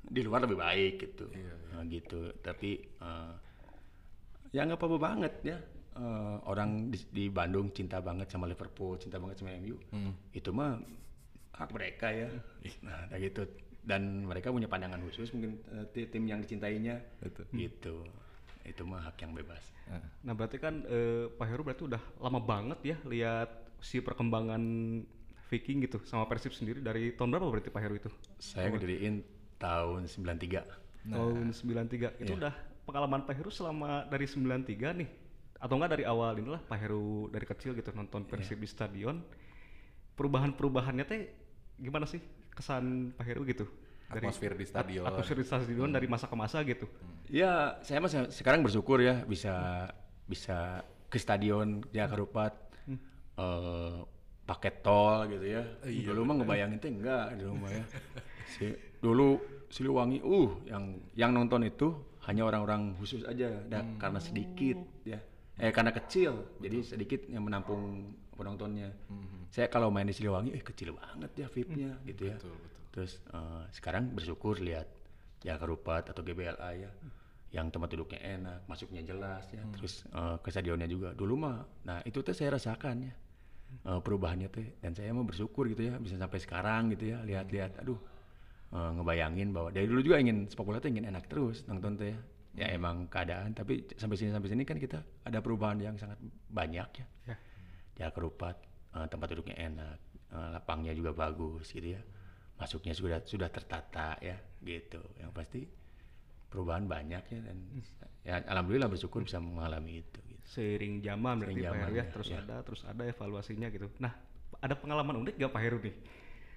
di 0.04 0.20
luar 0.20 0.44
lebih 0.44 0.60
baik 0.60 0.94
gitu. 1.00 1.32
Nah, 1.72 1.80
gitu. 1.88 2.28
Tapi 2.44 2.76
eh, 2.82 3.32
ya 4.52 4.68
nggak 4.68 4.78
apa-apa 4.78 4.98
banget 5.00 5.34
ya 5.42 5.58
Eh, 5.94 6.36
orang 6.50 6.90
di, 6.90 6.98
di 7.08 7.24
Bandung 7.30 7.70
cinta 7.70 8.02
banget 8.02 8.26
sama 8.26 8.50
Liverpool 8.50 8.98
cinta 8.98 9.14
banget 9.16 9.38
sama 9.38 9.54
MU 9.62 9.78
itu 10.34 10.50
mah 10.50 10.82
hak 11.54 11.70
mereka 11.70 12.10
ya. 12.10 12.26
Nah 12.82 13.06
kayak 13.06 13.22
gitu. 13.30 13.42
Dan 13.78 14.26
mereka 14.26 14.50
punya 14.50 14.66
pandangan 14.66 14.98
khusus 15.06 15.30
mungkin 15.30 15.62
ti- 15.94 16.10
tim 16.10 16.26
yang 16.26 16.42
dicintainya. 16.42 16.98
Betul. 17.22 17.46
gitu. 17.54 18.02
Itu 18.66 18.82
mah 18.82 19.06
hak 19.06 19.22
yang 19.22 19.38
bebas. 19.38 19.62
Nah 20.20 20.34
berarti 20.34 20.58
kan 20.58 20.82
eh, 20.82 21.30
Pak 21.30 21.46
Heru 21.46 21.62
berarti 21.62 21.86
udah 21.86 22.02
lama 22.18 22.42
banget 22.42 22.78
ya 22.82 22.96
lihat 23.06 23.48
si 23.78 24.02
perkembangan 24.02 24.62
Viking 25.46 25.84
gitu 25.84 26.02
sama 26.02 26.26
Persib 26.26 26.50
sendiri. 26.50 26.82
Dari 26.82 27.14
tahun 27.14 27.30
berapa 27.30 27.46
berarti 27.46 27.70
Pak 27.70 27.82
Heru 27.84 27.94
itu? 27.94 28.10
saya 28.42 28.66
ngediriin 28.68 29.22
tahun 29.56 30.10
93 30.10 31.06
Tahun 31.06 31.46
93. 31.54 32.18
Itu 32.18 32.34
udah 32.34 32.54
pengalaman 32.82 33.22
Pak 33.22 33.36
Heru 33.36 33.54
selama 33.54 34.08
dari 34.08 34.26
93 34.26 34.90
nih. 34.90 35.08
Atau 35.64 35.80
enggak 35.80 35.96
dari 35.96 36.04
awal 36.04 36.36
inilah 36.36 36.60
Pak 36.60 36.76
Heru 36.76 37.32
dari 37.32 37.48
kecil 37.48 37.72
gitu 37.72 37.88
nonton 37.96 38.28
Persib 38.28 38.60
di 38.60 38.68
stadion. 38.68 39.24
Perubahan-perubahannya 40.12 41.04
teh 41.08 41.20
gimana 41.80 42.04
sih 42.04 42.20
kesan 42.52 43.16
Pak 43.16 43.24
Heru 43.24 43.48
gitu? 43.48 43.64
Atmosfer 44.12 44.52
di 44.52 44.68
stadion. 44.68 45.08
At- 45.08 45.16
Atmosfer 45.16 45.40
di 45.40 45.46
stadion 45.48 45.88
dari 45.88 46.04
masa 46.04 46.28
ke 46.28 46.36
masa 46.36 46.60
gitu. 46.68 46.84
Ya, 47.32 47.80
saya 47.80 48.04
masih 48.04 48.28
sekarang 48.28 48.60
bersyukur 48.60 49.00
ya 49.00 49.24
bisa 49.24 49.88
bisa 50.28 50.84
ke 51.08 51.16
stadion 51.16 51.80
Jakarta 51.88 52.20
Rupat 52.20 52.52
eh 53.40 53.98
pakai 54.44 54.72
tol 54.84 55.24
gitu 55.32 55.48
ya. 55.48 55.64
dulu 55.80 56.28
mah 56.28 56.34
ngebayangin 56.44 56.76
teh 56.76 56.92
enggak 56.92 57.40
di 57.40 57.44
rumah 57.48 57.72
ya. 57.72 57.84
Si, 58.44 58.68
dulu 59.00 59.40
Siliwangi 59.72 60.20
uh 60.20 60.52
yang 60.68 61.00
yang 61.16 61.32
nonton 61.32 61.64
itu 61.64 61.90
hanya 62.28 62.44
orang-orang 62.46 62.92
khusus 63.00 63.24
aja 63.24 63.48
dan 63.66 63.96
karena 63.96 64.20
sedikit 64.20 64.76
ya. 65.08 65.18
Eh 65.58 65.70
karena 65.70 65.94
kecil 65.94 66.58
jadi 66.58 66.82
sedikit 66.82 67.30
yang 67.30 67.46
menampung 67.46 68.10
penontonnya. 68.34 68.90
Saya 69.54 69.70
kalau 69.70 69.86
main 69.94 70.10
di 70.10 70.14
Siliwangi 70.14 70.50
eh 70.50 70.62
kecil 70.62 70.98
banget 70.98 71.30
ya 71.38 71.46
VIP-nya 71.46 72.02
gitu 72.10 72.22
ya. 72.26 72.36
Terus 72.90 73.22
eh, 73.30 73.64
sekarang 73.70 74.10
bersyukur 74.14 74.58
lihat 74.58 74.90
Jakarta 75.44 75.66
Rupat 75.70 76.04
atau 76.10 76.22
GBLA 76.26 76.70
ya 76.74 76.90
yang 77.54 77.70
tempat 77.70 77.86
duduknya 77.94 78.18
enak, 78.18 78.66
masuknya 78.66 79.06
jelas 79.06 79.46
ya, 79.54 79.62
terus 79.78 80.02
eh, 80.10 80.36
ke 80.42 80.50
stadionnya 80.50 80.90
juga. 80.90 81.14
Dulu 81.14 81.34
mah, 81.38 81.62
nah 81.86 82.02
itu 82.02 82.18
tuh 82.18 82.34
saya 82.34 82.58
rasakan 82.58 83.06
ya 83.06 83.14
eh, 83.94 84.00
perubahannya 84.02 84.50
tuh, 84.50 84.66
dan 84.82 84.90
saya 84.98 85.14
mau 85.14 85.22
bersyukur 85.22 85.70
gitu 85.70 85.86
ya 85.86 85.94
bisa 86.02 86.18
sampai 86.18 86.42
sekarang 86.42 86.90
gitu 86.98 87.14
ya, 87.14 87.22
lihat-lihat, 87.22 87.78
aduh 87.78 87.98
eh, 88.74 88.90
ngebayangin 88.98 89.54
bahwa 89.54 89.70
dari 89.70 89.86
dulu 89.86 90.02
juga 90.02 90.18
ingin 90.18 90.50
sepak 90.50 90.66
bola 90.66 90.82
tuh 90.82 90.90
ingin 90.90 91.06
enak 91.06 91.30
terus 91.30 91.62
nonton 91.70 91.94
tuh 91.94 92.10
ya. 92.10 92.18
Ya 92.54 92.70
emang 92.70 93.10
keadaan, 93.10 93.50
tapi 93.50 93.82
sampai 93.98 94.14
sini 94.14 94.30
sampai 94.30 94.46
sini 94.46 94.62
kan 94.62 94.78
kita 94.78 95.02
ada 95.26 95.42
perubahan 95.42 95.74
yang 95.82 95.98
sangat 95.98 96.22
banyak 96.46 96.88
ya. 97.02 97.06
Ya. 97.26 97.36
Ya 97.98 98.06
kerupat, 98.14 98.54
eh, 98.94 99.06
tempat 99.10 99.26
duduknya 99.34 99.58
enak, 99.58 99.98
eh, 100.30 100.48
lapangnya 100.54 100.94
juga 100.94 101.10
bagus 101.10 101.74
gitu 101.74 101.98
ya. 101.98 102.02
Masuknya 102.54 102.94
sudah 102.94 103.18
sudah 103.26 103.50
tertata 103.50 104.14
ya 104.22 104.38
gitu. 104.62 105.02
Yang 105.18 105.30
pasti 105.34 105.60
perubahan 106.46 106.86
banyak 106.86 107.24
ya 107.26 107.40
dan 107.42 107.58
ya 108.22 108.34
alhamdulillah 108.46 108.86
bersyukur 108.86 109.26
bisa 109.26 109.42
mengalami 109.42 110.06
itu 110.06 110.18
gitu. 110.30 110.42
Seiring 110.46 111.02
zaman 111.02 111.42
berarti 111.42 111.58
Seiring 111.58 111.66
Pak 111.66 111.78
Heru 111.82 111.90
zaman, 111.90 111.98
ya, 111.98 112.04
ya, 112.06 112.12
terus 112.14 112.28
ya. 112.30 112.38
ada 112.38 112.56
terus 112.62 112.80
ada 112.86 113.02
evaluasinya 113.02 113.68
gitu. 113.74 113.90
Nah, 113.98 114.14
ada 114.62 114.74
pengalaman 114.78 115.26
unik 115.26 115.34
gak 115.42 115.50
Pak 115.50 115.62
Heru 115.66 115.78
nih? 115.82 115.94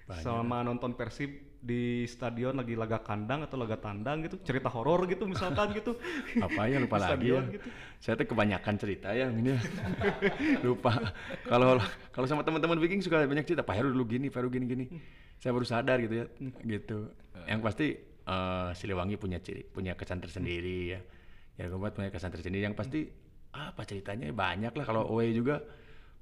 Banyak. 0.08 0.24
Selama 0.24 0.64
nonton 0.64 0.96
Persib 0.96 1.60
di 1.60 2.06
stadion 2.08 2.56
lagi 2.56 2.78
laga 2.78 3.02
kandang 3.04 3.44
atau 3.44 3.60
laga 3.60 3.76
tandang 3.76 4.24
gitu, 4.24 4.40
cerita 4.40 4.72
horor 4.72 5.04
gitu 5.04 5.28
misalkan 5.28 5.74
gitu. 5.76 6.00
apa 6.46 6.64
ya 6.64 6.80
lupa 6.80 6.96
lagi 6.96 7.28
ya. 7.28 7.44
gitu. 7.44 7.68
Saya 8.00 8.14
tuh 8.16 8.24
kebanyakan 8.32 8.74
cerita 8.80 9.12
ya 9.12 9.28
ini 9.28 9.52
lupa. 10.66 10.96
Kalau 11.44 11.76
kalau 12.14 12.26
sama 12.30 12.40
teman-teman 12.40 12.80
Viking 12.80 13.04
suka 13.04 13.20
banyak 13.28 13.44
cerita. 13.44 13.60
Pak 13.60 13.74
Heru 13.76 13.92
dulu 13.92 14.08
gini, 14.16 14.32
Pak 14.32 14.40
Heru 14.40 14.48
gini 14.48 14.64
gini. 14.64 14.84
Saya 15.36 15.52
baru 15.52 15.66
sadar 15.68 16.00
gitu 16.00 16.24
ya, 16.24 16.26
gitu. 16.64 17.12
Yang 17.44 17.60
pasti 17.60 17.86
eh, 18.24 18.68
Siliwangi 18.72 19.20
punya 19.20 19.38
ciri, 19.44 19.68
punya 19.68 19.92
kesan 19.92 20.24
tersendiri 20.24 20.96
ya. 20.96 21.00
Ya 21.60 21.68
Kombat 21.68 21.92
punya 21.92 22.08
kesan 22.08 22.32
tersendiri. 22.32 22.64
Yang 22.64 22.80
pasti 22.80 23.00
apa 23.52 23.84
ceritanya 23.84 24.32
banyak 24.32 24.72
lah. 24.72 24.84
Kalau 24.88 25.04
away 25.10 25.36
juga 25.36 25.60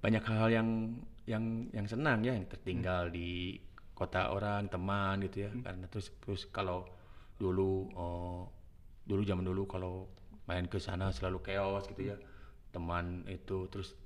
banyak 0.03 0.27
hal-hal 0.27 0.51
yang 0.51 0.68
yang 1.29 1.44
yang 1.70 1.87
senang 1.87 2.25
ya, 2.27 2.35
yang 2.35 2.51
tertinggal 2.51 3.12
di 3.14 3.62
kota 3.96 4.28
orang, 4.28 4.68
teman 4.68 5.24
gitu 5.24 5.48
ya. 5.48 5.50
Karena 5.64 5.88
terus 5.88 6.12
terus 6.20 6.44
kalau 6.52 6.85
dulu 7.40 7.88
eh, 7.96 8.42
dulu 9.09 9.22
zaman 9.24 9.44
dulu 9.48 9.62
kalau 9.64 10.04
main 10.44 10.68
ke 10.68 10.76
sana 10.76 11.09
selalu 11.11 11.40
chaos 11.40 11.88
gitu 11.88 12.12
ya. 12.12 12.16
Teman 12.70 13.24
itu 13.32 13.64
terus 13.72 13.96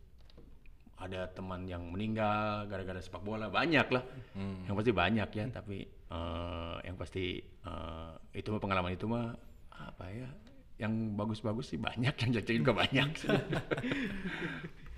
ada 1.01 1.27
teman 1.33 1.65
yang 1.65 1.83
meninggal 1.91 2.71
gara-gara 2.71 3.03
sepak 3.03 3.27
bola 3.27 3.51
banyak 3.51 3.91
lah. 3.91 4.05
Yang 4.71 4.75
pasti 4.79 4.93
banyak 4.95 5.29
ya 5.35 5.45
tapi 5.51 5.77
eh, 5.91 6.77
yang 6.87 6.95
pasti 6.95 7.43
eh, 7.43 8.13
itu 8.39 8.49
mah 8.55 8.63
pengalaman 8.63 8.95
itu 8.95 9.11
mah 9.11 9.35
apa 9.75 10.07
ya 10.13 10.31
yang 10.81 11.13
bagus-bagus 11.13 11.77
sih 11.77 11.81
banyak 11.81 12.15
yang 12.17 12.31
jelek 12.33 12.57
juga 12.63 12.73
banyak. 12.73 13.11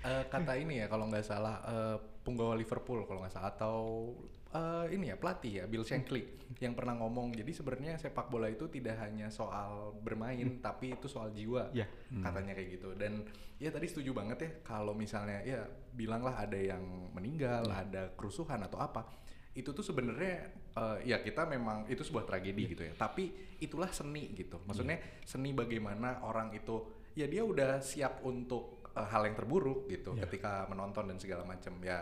Eh, 0.03 0.23
kata 0.27 0.59
ini 0.59 0.83
ya 0.83 0.91
kalau 0.91 1.07
nggak 1.07 1.23
salah 1.23 1.63
eh, 1.63 1.95
punggawa 2.27 2.59
Liverpool 2.59 3.07
kalau 3.07 3.23
nggak 3.23 3.39
salah 3.39 3.55
atau 3.55 4.11
eh, 4.53 4.85
ini 4.93 5.09
ya 5.09 5.17
pelatih 5.17 5.51
ya 5.59 5.65
Bill 5.65 5.81
Shankly 5.81 6.23
yang 6.61 6.77
pernah 6.77 6.93
ngomong. 6.95 7.33
Jadi 7.33 7.51
sebenarnya 7.51 7.97
sepak 7.97 8.29
bola 8.29 8.45
itu 8.47 8.69
tidak 8.69 9.01
hanya 9.01 9.27
soal 9.27 9.97
bermain 9.99 10.61
tapi 10.61 10.93
itu 10.93 11.09
soal 11.09 11.33
jiwa 11.33 11.73
Ya. 11.73 11.89
katanya 12.21 12.53
kayak 12.53 12.69
gitu. 12.77 12.89
Dan 12.93 13.25
ya 13.57 13.73
tadi 13.73 13.89
setuju 13.89 14.13
banget 14.13 14.37
ya 14.39 14.49
kalau 14.61 14.93
misalnya 14.93 15.41
ya 15.41 15.65
bilanglah 15.93 16.37
ada 16.37 16.57
yang 16.57 16.83
meninggal 17.13 17.65
ada 17.69 18.11
kerusuhan 18.13 18.59
atau 18.61 18.77
apa 18.77 19.05
itu 19.53 19.69
tuh 19.69 19.85
sebenarnya 19.85 20.49
eh, 20.73 20.97
ya 21.13 21.21
kita 21.21 21.45
memang 21.45 21.85
itu 21.85 22.01
sebuah 22.01 22.25
tragedi 22.25 22.73
gitu 22.73 22.85
ya. 22.85 22.93
Tapi 22.93 23.57
itulah 23.61 23.89
seni 23.89 24.33
gitu. 24.33 24.61
Maksudnya 24.65 24.97
seni 25.25 25.53
bagaimana 25.53 26.21
orang 26.25 26.53
itu 26.53 26.85
ya 27.13 27.29
dia 27.29 27.45
udah 27.45 27.77
siap 27.81 28.25
untuk 28.25 28.85
eh, 28.93 29.05
hal 29.09 29.25
yang 29.25 29.37
terburuk 29.37 29.85
gitu 29.89 30.13
ketika 30.17 30.65
menonton 30.69 31.09
dan 31.09 31.17
segala 31.21 31.45
macam. 31.45 31.77
Ya 31.81 32.01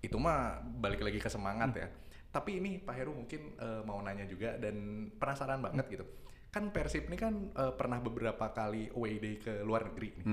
itu 0.00 0.16
mah 0.16 0.64
balik 0.64 1.04
lagi 1.04 1.20
ke 1.20 1.28
semangat 1.28 1.70
ya. 1.76 1.88
Tapi 2.30 2.62
ini 2.62 2.78
Pak 2.80 2.94
Heru 2.94 3.12
mungkin 3.12 3.58
eh, 3.58 3.82
mau 3.84 4.00
nanya 4.00 4.24
juga 4.24 4.56
dan 4.56 5.08
penasaran 5.18 5.60
banget 5.60 5.86
gitu. 5.90 6.04
Kan 6.50 6.74
Persib 6.74 7.06
ini 7.10 7.16
kan 7.18 7.52
eh, 7.52 7.72
pernah 7.76 8.00
beberapa 8.00 8.50
kali 8.50 8.90
away 8.96 9.20
day 9.20 9.36
ke 9.36 9.52
luar 9.62 9.92
negeri 9.92 10.18
nih. 10.22 10.26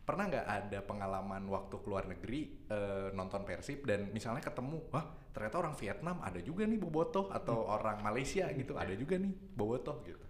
Pernah 0.00 0.24
nggak 0.26 0.46
ada 0.48 0.78
pengalaman 0.82 1.46
waktu 1.46 1.76
keluar 1.84 2.08
negeri 2.08 2.66
eh, 2.70 3.08
nonton 3.14 3.44
Persib 3.44 3.84
dan 3.86 4.10
misalnya 4.10 4.42
ketemu 4.42 4.88
wah 4.90 5.06
ternyata 5.30 5.62
orang 5.62 5.74
Vietnam 5.78 6.18
ada 6.22 6.40
juga 6.42 6.66
nih 6.66 6.78
bobotoh 6.80 7.30
atau 7.30 7.66
orang 7.70 8.02
Malaysia 8.02 8.50
gitu 8.50 8.74
ada 8.74 8.94
juga 8.96 9.18
nih 9.18 9.30
bobotoh 9.30 10.02
gitu? 10.02 10.26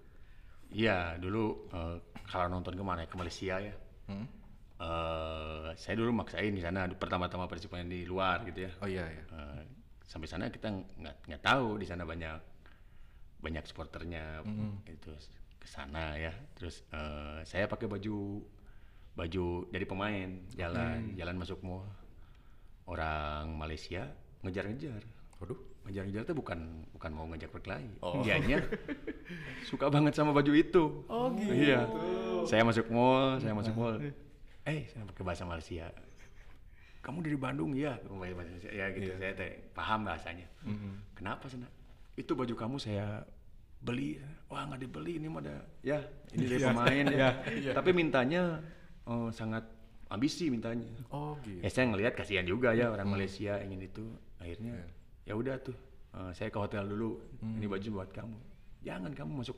Iya 0.73 1.17
dulu 1.21 1.69
eh, 1.73 1.97
kalau 2.29 2.47
nonton 2.49 2.75
ke 2.77 2.85
mana 2.85 3.05
ya? 3.05 3.09
Ke 3.09 3.17
Malaysia 3.17 3.57
ya. 3.61 3.75
Hmm? 4.09 4.40
Eh, 4.81 5.69
saya 5.77 5.95
dulu 6.01 6.09
maksain 6.17 6.57
di 6.57 6.65
sana 6.65 6.89
pertama-tama 6.89 7.45
Persib 7.45 7.69
main 7.69 7.85
di 7.85 8.09
luar 8.09 8.41
gitu 8.49 8.65
ya. 8.65 8.73
Oh 8.81 8.89
iya 8.89 9.05
ya 9.05 9.25
Eh, 9.29 9.63
sampai 10.09 10.25
sana 10.25 10.49
kita 10.49 10.73
nggak 10.73 11.29
nggak 11.29 11.43
tahu 11.45 11.77
di 11.77 11.85
sana 11.85 12.09
banyak 12.09 12.41
banyak 13.45 13.65
supporternya 13.69 14.41
itu 14.89 15.13
ke 15.61 15.69
sana 15.69 16.17
ya. 16.17 16.33
Terus 16.57 16.81
eh, 16.97 17.45
saya 17.45 17.69
pakai 17.69 17.93
baju 17.93 18.41
baju 19.13 19.47
dari 19.69 19.85
pemain 19.85 20.29
jalan 20.57 21.13
jalan 21.13 21.37
masuk 21.37 21.61
mall 21.61 21.85
orang 22.89 23.53
Malaysia 23.53 24.09
ngejar-ngejar. 24.41 25.05
Waduh. 25.45 25.61
Ngejar-ngejar 25.85 26.25
itu 26.25 26.35
bukan 26.37 26.89
bukan 26.97 27.11
mau 27.13 27.29
ngajak 27.29 27.53
berkelahi 27.53 27.89
dianya 28.25 28.65
suka 29.69 29.93
banget 29.93 30.17
sama 30.17 30.33
baju 30.33 30.53
itu. 30.57 31.05
Oh 31.05 31.29
gitu. 31.37 31.53
Iya 31.53 31.85
saya 32.49 32.65
masuk 32.65 32.89
mall 32.89 33.37
saya 33.37 33.53
masuk 33.53 33.77
mall 33.77 34.01
eh 34.69 34.87
saya 34.93 35.07
pakai 35.09 35.25
bahasa 35.25 35.45
Malaysia. 35.49 35.87
Kamu 37.01 37.25
dari 37.25 37.37
Bandung? 37.37 37.73
Ya 37.73 37.97
bahasa 38.05 38.35
Malaysia. 38.37 38.69
ya 38.69 38.87
gitu. 38.93 39.17
Saya 39.17 39.33
teh 39.33 39.51
paham 39.73 40.05
bahasanya? 40.05 40.47
Kenapa 41.17 41.49
sana 41.49 41.69
itu 42.19 42.33
baju 42.37 42.55
kamu 42.55 42.77
saya 42.77 43.25
beli. 43.81 44.21
Wah 44.53 44.69
nggak 44.69 44.81
dibeli 44.85 45.17
ini 45.17 45.27
mah 45.33 45.41
ada. 45.41 45.65
Ya 45.81 46.05
ini 46.37 46.45
dari 46.45 46.61
pemain 46.61 47.05
ya. 47.09 47.29
Tapi 47.79 47.91
mintanya 47.97 48.61
eh, 49.09 49.29
sangat 49.33 49.65
ambisi 50.13 50.53
mintanya. 50.53 50.85
Oh 51.09 51.39
gitu. 51.41 51.65
Ya 51.65 51.71
saya 51.73 51.89
ngelihat 51.89 52.13
kasihan 52.19 52.45
juga 52.45 52.77
ya 52.77 52.93
orang 52.93 53.09
Malaysia 53.09 53.57
ingin 53.65 53.81
itu. 53.89 54.05
Akhirnya 54.37 54.77
ya 55.25 55.33
udah 55.39 55.57
tuh 55.65 55.77
eh, 56.13 56.31
saya 56.37 56.53
ke 56.53 56.59
hotel 56.61 56.85
dulu. 56.85 57.17
Ini 57.41 57.65
baju 57.65 57.89
buat 57.97 58.11
kamu. 58.13 58.39
Jangan 58.85 59.13
kamu 59.17 59.33
masuk 59.41 59.57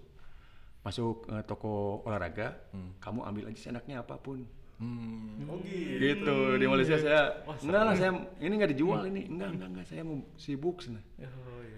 masuk 0.87 1.27
eh, 1.31 1.43
toko 1.43 2.03
olahraga, 2.07 2.55
kamu 3.03 3.21
ambil 3.27 3.45
aja 3.51 3.59
seenaknya 3.59 4.07
apa 4.07 4.15
pun. 4.23 4.47
Hmm. 4.83 5.47
oh 5.47 5.63
Gitu 6.03 6.37
di 6.59 6.67
Malaysia 6.67 6.99
saya 6.99 7.23
enggak 7.47 7.83
lah 7.87 7.95
saya 7.95 8.11
ini 8.43 8.53
nggak 8.59 8.71
dijual 8.75 9.07
ini 9.07 9.31
enggak 9.31 9.55
enggak 9.55 9.69
enggak 9.71 9.87
saya 9.87 10.03
mau 10.03 10.19
sibuk 10.35 10.83
sana. 10.83 10.99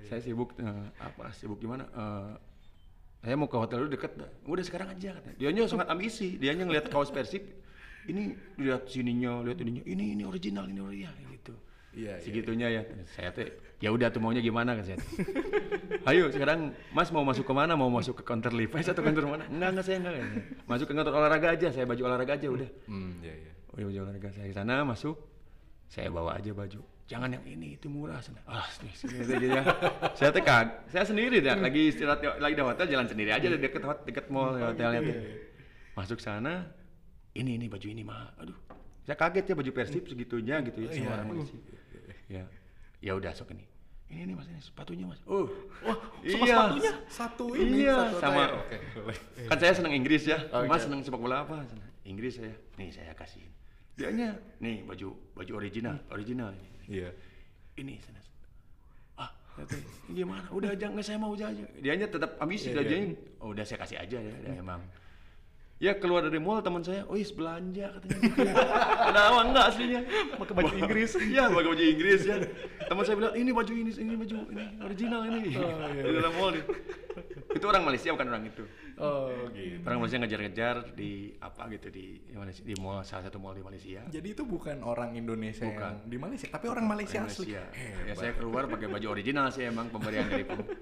Saya 0.08 0.20
sibuk 0.24 0.56
eh, 0.56 0.88
apa 0.96 1.28
sibuk 1.36 1.60
gimana? 1.60 1.84
Eh, 1.92 2.32
saya 3.24 3.40
mau 3.40 3.48
ke 3.48 3.56
hotel 3.56 3.84
dulu 3.84 3.90
deket 3.96 4.12
dah. 4.20 4.30
Udah 4.44 4.64
sekarang 4.64 4.88
aja 4.92 5.16
katanya. 5.16 5.36
Dianya 5.40 5.64
sangat 5.64 5.88
ambisi. 5.88 6.36
Dianya 6.36 6.68
ngelihat 6.68 6.92
kaos 6.92 7.08
Persib. 7.08 7.40
Ini 8.04 8.36
lihat 8.60 8.84
sininya, 8.84 9.40
lihat 9.40 9.64
ininya. 9.64 9.80
Ini 9.88 10.04
ini 10.12 10.22
original, 10.28 10.68
ini 10.68 10.80
original 10.84 11.16
gitu. 11.32 11.56
Iya, 11.94 12.18
iya, 12.18 12.22
Segitunya 12.22 12.68
ya. 12.70 12.82
Saya 13.14 13.30
teh 13.30 13.48
ya 13.78 13.90
udah 13.90 14.10
tuh 14.10 14.18
maunya 14.18 14.42
gimana 14.42 14.74
kan 14.74 14.84
saya. 14.84 14.98
Ayo 16.10 16.28
sekarang 16.28 16.74
Mas 16.90 17.08
mau 17.08 17.22
masuk 17.22 17.42
ke 17.42 17.54
mana? 17.54 17.74
Mau 17.74 17.88
masuk 17.88 18.18
ke 18.18 18.24
counter 18.26 18.50
Levi's 18.50 18.86
atau 18.86 19.00
counter 19.00 19.24
mana? 19.24 19.44
Enggak, 19.46 19.68
enggak 19.72 19.84
saya 19.84 19.96
enggak. 20.02 20.14
Masuk 20.66 20.86
ke 20.86 20.92
counter 20.92 21.14
olahraga 21.14 21.48
aja. 21.54 21.68
Saya 21.70 21.86
baju 21.86 22.02
olahraga 22.04 22.32
aja 22.34 22.46
udah. 22.50 22.68
hmm 22.86 23.12
ya 23.22 23.34
ya 23.34 23.52
Oh 23.70 23.76
iya 23.78 23.86
baju 23.90 23.98
olahraga 24.06 24.28
saya 24.30 24.46
ke 24.46 24.54
sana 24.54 24.82
masuk. 24.82 25.16
Saya 25.88 26.10
bawa 26.10 26.34
aja 26.34 26.50
baju. 26.50 26.80
Jangan 27.04 27.36
yang 27.36 27.44
ini 27.44 27.76
itu 27.76 27.86
murah 27.86 28.16
sana. 28.18 28.40
Ah, 28.48 28.64
ya. 28.80 29.60
saya 30.16 30.32
teh 30.32 30.40
kag, 30.40 30.88
saya 30.88 31.04
sendiri 31.04 31.36
dah 31.44 31.52
lagi 31.54 31.92
istirahat 31.92 32.24
di- 32.24 32.40
lagi 32.40 32.54
di 32.56 32.64
hotel 32.64 32.86
jalan 32.88 33.04
sendiri 33.04 33.28
aja 33.28 33.44
di 33.44 33.60
deket 33.60 33.84
hot 33.84 34.08
deket 34.08 34.32
mall 34.32 34.56
hotelnya 34.56 35.04
tuh. 35.04 35.16
Masuk 35.94 36.18
sana, 36.18 36.64
ini 37.36 37.60
ini 37.60 37.68
baju 37.68 37.86
ini 37.86 38.00
mah. 38.00 38.32
Aduh. 38.40 38.56
Saya 39.04 39.20
kaget 39.20 39.52
ya 39.52 39.54
baju 39.54 39.70
Persib 39.76 40.08
segitunya 40.08 40.64
gitu 40.64 40.80
ya 40.80 40.96
sama 40.96 41.12
orang 41.12 41.28
Malaysia. 41.28 41.58
Ya. 42.26 42.44
Ya 43.00 43.12
udah 43.12 43.30
sok 43.30 43.52
ini. 43.52 43.64
Ini 44.04 44.28
nih 44.28 44.34
Mas 44.36 44.46
ini 44.46 44.60
sepatunya 44.60 45.04
Mas. 45.04 45.18
Oh. 45.24 45.48
Wah, 45.82 45.96
iya. 46.22 46.92
satu 47.08 47.52
ini 47.52 47.82
Iya, 47.82 48.12
satu 48.12 48.20
sama- 48.20 48.52
oke 48.54 48.76
boleh. 49.00 49.18
Kan 49.48 49.56
saya 49.58 49.72
senang 49.74 49.92
Inggris 49.92 50.22
ya. 50.24 50.38
Oke. 50.48 50.68
Mas 50.68 50.84
senang 50.84 51.00
sepak 51.00 51.18
bola 51.18 51.42
apa? 51.42 51.64
Senang 51.66 51.88
Inggris 52.04 52.36
saya. 52.36 52.54
Nih 52.76 52.92
saya 52.92 53.12
kasihin. 53.12 53.48
Dianya 53.94 54.34
nih 54.58 54.82
baju 54.82 55.14
baju 55.32 55.52
original, 55.56 55.96
original 56.10 56.50
ini. 56.52 57.00
iya 57.00 57.10
Ini 57.74 57.98
sana. 57.98 58.20
Ah, 59.16 59.30
ini 60.06 60.22
gimana? 60.22 60.46
Udah 60.50 60.70
aja 60.70 60.86
nggak 60.86 61.02
saya 61.02 61.18
mau 61.18 61.32
aja. 61.32 61.50
Dianya 61.78 62.06
tetap 62.06 62.38
ambisi, 62.38 62.70
Iya, 62.70 62.82
dia 62.82 62.98
iya. 63.02 63.14
oh, 63.40 63.50
udah 63.50 63.64
saya 63.64 63.78
kasih 63.82 63.98
aja 63.98 64.18
ya, 64.20 64.34
dia 64.38 64.54
emang. 64.58 64.78
Ya 65.84 65.92
keluar 66.00 66.24
dari 66.24 66.40
mall 66.40 66.64
teman 66.64 66.80
saya, 66.80 67.04
oh 67.04 67.12
belanja 67.12 67.92
katanya. 67.92 68.16
ya. 68.40 68.54
Kenapa 69.12 69.38
enggak 69.44 69.64
aslinya? 69.68 70.00
Pakai 70.40 70.54
baju 70.56 70.74
Inggris. 70.80 71.10
Iya, 71.20 71.52
pakai 71.52 71.68
baju 71.76 71.84
Inggris 71.84 72.20
ya. 72.24 72.36
Teman 72.88 73.02
saya 73.04 73.16
bilang, 73.20 73.34
ini 73.36 73.50
baju 73.52 73.72
ini, 73.76 73.92
ini 73.92 74.14
baju 74.16 74.36
ini 74.48 74.64
original 74.80 75.20
ini. 75.28 75.52
Oh, 75.60 75.68
iya, 75.92 76.02
Di 76.08 76.12
dalam 76.16 76.32
mall 76.40 76.56
nih. 76.56 76.64
Itu 77.52 77.64
orang 77.68 77.84
Malaysia 77.84 78.08
bukan 78.16 78.28
orang 78.32 78.48
itu. 78.48 78.64
Oh 78.98 79.30
gitu. 79.56 79.82
Orang 79.82 79.98
Malaysia 80.02 80.18
ngejar-ngejar 80.22 80.76
di 80.94 81.34
apa 81.42 81.66
gitu 81.72 81.88
di 81.90 82.22
di, 82.22 82.34
Malaysia, 82.34 82.62
di 82.62 82.74
mall 82.78 83.02
salah 83.02 83.24
satu 83.26 83.38
mall 83.42 83.54
di 83.56 83.64
Malaysia. 83.64 84.02
Jadi 84.06 84.28
itu 84.34 84.42
bukan 84.46 84.82
orang 84.86 85.18
Indonesia 85.18 85.66
Bukan. 85.66 86.06
yang 86.06 86.10
di 86.10 86.16
Malaysia, 86.20 86.46
tapi 86.50 86.66
orang 86.70 86.86
Malaysia, 86.86 87.18
Orang 87.22 87.32
asli. 87.32 87.54
Malaysia. 87.54 87.62
Ya 87.74 87.92
Hebat. 88.06 88.16
saya 88.18 88.32
keluar 88.38 88.62
pakai 88.70 88.86
baju 88.90 89.06
original 89.10 89.46
sih 89.50 89.66
emang 89.66 89.90
pemberian 89.90 90.26
dari 90.30 90.44
Pum. 90.46 90.60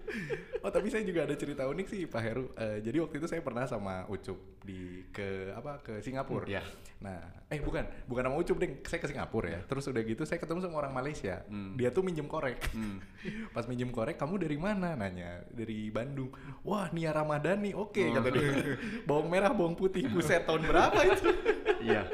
Oh 0.62 0.70
tapi 0.70 0.94
saya 0.94 1.02
juga 1.02 1.26
ada 1.26 1.34
cerita 1.34 1.66
unik 1.66 1.86
sih 1.90 2.06
Pak 2.06 2.22
Heru. 2.22 2.54
Eh, 2.54 2.78
jadi 2.86 3.02
waktu 3.02 3.18
itu 3.18 3.26
saya 3.26 3.42
pernah 3.42 3.66
sama 3.66 4.06
Ucup 4.06 4.62
di 4.62 5.02
ke 5.10 5.50
apa 5.58 5.82
ke 5.82 5.98
Singapura. 5.98 6.46
Ya. 6.46 6.62
Nah, 7.02 7.18
eh 7.50 7.58
bukan, 7.58 7.82
bukan 8.06 8.30
sama 8.30 8.36
Ucup 8.38 8.62
deh. 8.62 8.78
Saya 8.86 9.02
ke 9.02 9.10
Singapura 9.10 9.58
ya. 9.58 9.60
Terus 9.66 9.90
udah 9.90 10.02
gitu 10.06 10.22
saya 10.22 10.38
ketemu 10.38 10.62
sama 10.62 10.78
orang 10.86 10.94
Malaysia. 10.94 11.42
Dia 11.50 11.90
tuh 11.90 12.06
minjem 12.06 12.30
korek. 12.30 12.62
Pas 13.58 13.66
minjem 13.66 13.90
korek, 13.90 14.14
kamu 14.14 14.38
dari 14.38 14.54
mana? 14.54 14.94
Nanya. 14.94 15.42
Dari 15.50 15.90
Bandung. 15.90 16.30
Wah, 16.62 16.86
Nia 16.94 17.10
Ramadhani. 17.10 17.74
Oke 17.74 18.01
kata 18.10 18.28
dia. 18.34 18.50
bawang 19.08 19.28
merah, 19.30 19.52
bawang 19.54 19.76
putih. 19.78 20.02
Buset 20.08 20.42
tahun 20.42 20.62
berapa 20.66 20.98
itu? 21.06 21.30
Iya. 21.82 22.06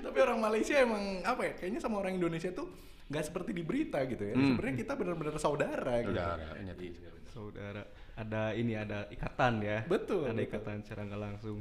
tapi 0.00 0.16
orang 0.16 0.40
Malaysia 0.40 0.80
emang 0.80 1.20
apa 1.20 1.44
ya? 1.44 1.52
Kayaknya 1.52 1.80
sama 1.84 2.00
orang 2.00 2.16
Indonesia 2.16 2.48
tuh 2.56 2.72
nggak 3.12 3.20
seperti 3.20 3.52
di 3.52 3.60
berita 3.60 4.00
gitu 4.08 4.24
ya. 4.24 4.32
Sebenarnya 4.32 4.76
kita 4.80 4.92
benar-benar 4.96 5.36
saudara. 5.36 6.00
gitu. 6.00 6.16
Saudara, 6.16 6.56
ingat 6.56 6.76
saudara 7.30 7.82
ada 8.18 8.52
ini 8.52 8.74
ada 8.74 9.06
ikatan 9.08 9.62
ya 9.62 9.78
Betul, 9.86 10.28
ada 10.28 10.34
betul. 10.36 10.48
ikatan 10.50 10.76
secara 10.82 11.06
nggak 11.06 11.22
langsung 11.22 11.58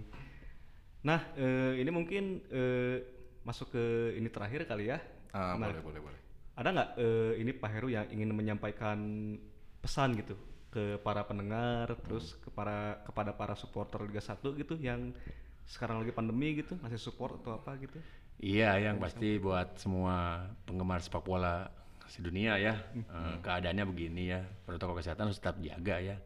nah 0.99 1.31
eh, 1.37 1.79
ini 1.79 1.91
mungkin 1.93 2.43
eh, 2.51 2.97
masuk 3.47 3.71
ke 3.71 3.83
ini 4.19 4.27
terakhir 4.27 4.67
kali 4.67 4.91
ya 4.91 4.99
Ah, 5.29 5.53
Nah, 5.53 5.69
boleh, 5.69 5.85
boleh, 5.85 6.01
boleh. 6.01 6.19
ada 6.57 6.69
nggak 6.73 6.89
eh, 6.97 7.33
ini 7.37 7.51
Pak 7.53 7.69
Heru 7.69 7.87
yang 7.93 8.09
ingin 8.09 8.33
menyampaikan 8.33 8.97
pesan 9.79 10.17
gitu 10.17 10.33
ke 10.69 11.01
para 11.01 11.25
pendengar 11.25 11.89
terus 12.05 12.37
ke 12.45 12.49
para 12.53 13.01
kepada 13.05 13.33
para 13.33 13.57
supporter 13.57 14.05
Liga 14.05 14.21
1 14.21 14.37
gitu 14.57 14.77
yang 14.77 15.13
sekarang 15.65 16.01
lagi 16.01 16.13
pandemi 16.13 16.61
gitu 16.61 16.77
ngasih 16.81 17.01
support 17.01 17.41
atau 17.41 17.57
apa 17.57 17.77
gitu? 17.81 17.97
Iya, 18.39 18.79
yang 18.79 18.97
pasti 19.03 19.35
buat 19.37 19.75
semua 19.77 20.47
penggemar 20.63 21.03
sepak 21.03 21.21
bola 21.27 21.67
sedunia 22.07 22.57
ya, 22.57 22.73
eh, 22.95 23.35
keadaannya 23.43 23.85
begini 23.85 24.33
ya, 24.33 24.41
protokol 24.65 24.97
kesehatan 24.97 25.29
harus 25.29 25.37
tetap 25.37 25.61
jaga 25.61 25.99
ya. 26.01 26.17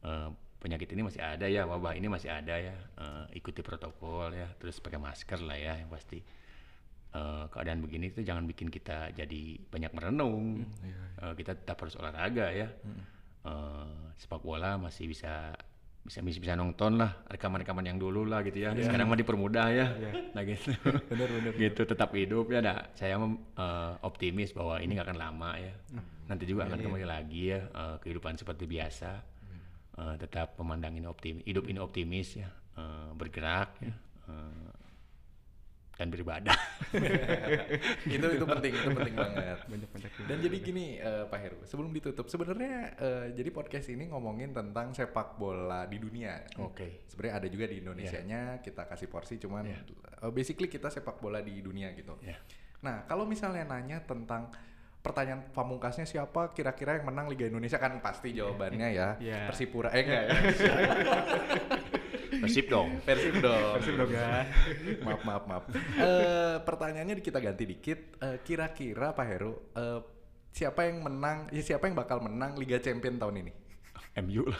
Eh, 0.00 0.28
penyakit 0.60 0.88
ini 0.96 1.04
masih 1.04 1.20
ada 1.20 1.44
ya, 1.44 1.68
wabah 1.68 1.92
ini 1.92 2.08
masih 2.08 2.32
ada 2.32 2.56
ya, 2.56 2.72
eh, 2.72 3.24
ikuti 3.36 3.60
protokol 3.60 4.32
ya, 4.32 4.48
terus 4.56 4.80
pakai 4.80 4.96
masker 4.96 5.40
lah 5.44 5.58
ya, 5.58 5.76
yang 5.76 5.92
pasti. 5.92 6.24
Eh, 7.10 7.44
keadaan 7.50 7.82
begini 7.82 8.14
itu 8.14 8.22
jangan 8.22 8.46
bikin 8.46 8.70
kita 8.70 9.10
jadi 9.12 9.42
banyak 9.66 9.92
merenung, 9.92 10.62
Eh, 11.20 11.34
kita 11.36 11.52
tetap 11.58 11.76
harus 11.82 11.98
olahraga 12.00 12.48
ya. 12.54 12.70
Eh, 13.40 13.96
sepak 14.16 14.40
bola 14.40 14.76
masih 14.76 15.08
bisa 15.08 15.56
bisa 16.00 16.20
bisa, 16.20 16.38
bisa 16.40 16.54
nonton 16.56 16.96
lah 16.96 17.24
rekaman-rekaman 17.28 17.84
yang 17.84 17.96
dulu 17.96 18.24
lah 18.24 18.40
gitu 18.40 18.56
ya. 18.58 18.72
Sekarang 18.84 19.06
mah 19.06 19.16
dipermudah 19.16 19.66
ya. 19.70 19.86
Nah 20.32 20.42
gitu. 20.44 20.72
Bener, 21.08 21.28
bener. 21.28 21.52
gitu 21.54 21.82
tetap 21.84 22.08
hidup 22.12 22.48
ya. 22.48 22.60
Nah, 22.60 22.88
saya 22.92 23.16
mem- 23.16 23.40
eh, 23.54 23.92
optimis 24.00 24.52
bahwa 24.52 24.76
ini 24.78 24.92
nggak 24.94 25.08
akan 25.08 25.18
lama 25.18 25.50
ya. 25.56 25.72
Nanti 26.26 26.44
juga 26.44 26.64
akan 26.64 26.78
kembali 26.84 27.06
lagi 27.06 27.42
ya 27.48 27.60
eh, 27.64 27.96
kehidupan 27.98 28.36
seperti 28.36 28.64
biasa. 28.64 29.10
Eh, 30.00 30.14
tetap 30.16 30.56
memandang 30.56 30.96
ini 30.96 31.04
optimis, 31.04 31.44
hidup 31.44 31.64
ini 31.64 31.78
optimis 31.78 32.28
ya. 32.36 32.48
Eh, 32.76 33.10
bergerak 33.12 33.76
ya. 33.80 33.92
Eh, 34.26 34.68
dan 36.00 36.08
beribadah. 36.08 36.56
itu 38.08 38.24
itu 38.24 38.44
penting 38.48 38.72
itu 38.72 38.88
penting 38.88 39.14
banget. 39.20 39.58
Banyak-banyak 39.68 40.10
dan 40.24 40.36
jadi 40.40 40.56
gini 40.64 40.96
eh, 40.96 41.28
Pak 41.28 41.38
Heru 41.44 41.60
sebelum 41.68 41.92
ditutup 41.92 42.24
sebenarnya 42.32 42.96
eh, 42.96 43.24
jadi 43.36 43.52
podcast 43.52 43.92
ini 43.92 44.08
ngomongin 44.08 44.56
tentang 44.56 44.96
sepak 44.96 45.36
bola 45.36 45.84
di 45.84 46.00
dunia. 46.00 46.40
Oke. 46.56 47.04
sebenarnya 47.04 47.34
ada 47.44 47.48
juga 47.52 47.68
di 47.68 47.84
Indonesia 47.84 48.16
nya 48.24 48.64
kita 48.64 48.88
kasih 48.88 49.12
porsi 49.12 49.36
cuman 49.36 49.68
eh, 49.68 50.32
basically 50.32 50.72
kita 50.72 50.88
sepak 50.88 51.20
bola 51.20 51.44
di 51.44 51.60
dunia 51.60 51.92
gitu. 51.92 52.16
Ya. 52.24 52.40
nah 52.80 53.04
kalau 53.04 53.28
misalnya 53.28 53.68
nanya 53.68 54.00
tentang 54.08 54.48
pertanyaan 55.04 55.52
pamungkasnya 55.52 56.08
siapa 56.08 56.52
kira-kira 56.56 56.96
yang 56.96 57.08
menang 57.12 57.28
Liga 57.28 57.44
Indonesia 57.48 57.76
kan 57.76 58.00
pasti 58.00 58.32
jawabannya 58.32 58.88
ya 58.92 59.08
Iya. 59.20 59.48
Persipura 59.52 59.92
eh 59.92 60.00
enggak 60.04 60.22
ya 60.24 60.32
Persib 62.40 62.66
dong. 62.72 62.88
Persib 63.04 63.34
dong. 63.38 63.76
Persib 63.76 63.94
dong 64.00 64.10
ya. 64.10 64.48
Maaf 65.06 65.22
maaf 65.28 65.44
maaf. 65.44 65.64
Eh, 65.76 66.56
pertanyaannya 66.64 67.20
kita 67.20 67.38
ganti 67.38 67.64
dikit. 67.68 67.98
Eh, 68.20 68.36
kira-kira 68.40 69.12
Pak 69.12 69.26
Heru 69.28 69.52
eh, 69.76 70.00
siapa 70.50 70.86
yang 70.86 71.06
menang 71.06 71.46
ya 71.54 71.62
siapa 71.62 71.86
yang 71.86 71.96
bakal 71.96 72.18
menang 72.18 72.58
Liga 72.58 72.82
Champion 72.82 73.16
tahun 73.16 73.46
ini 73.46 73.52
MU 74.18 74.42
lah. 74.42 74.58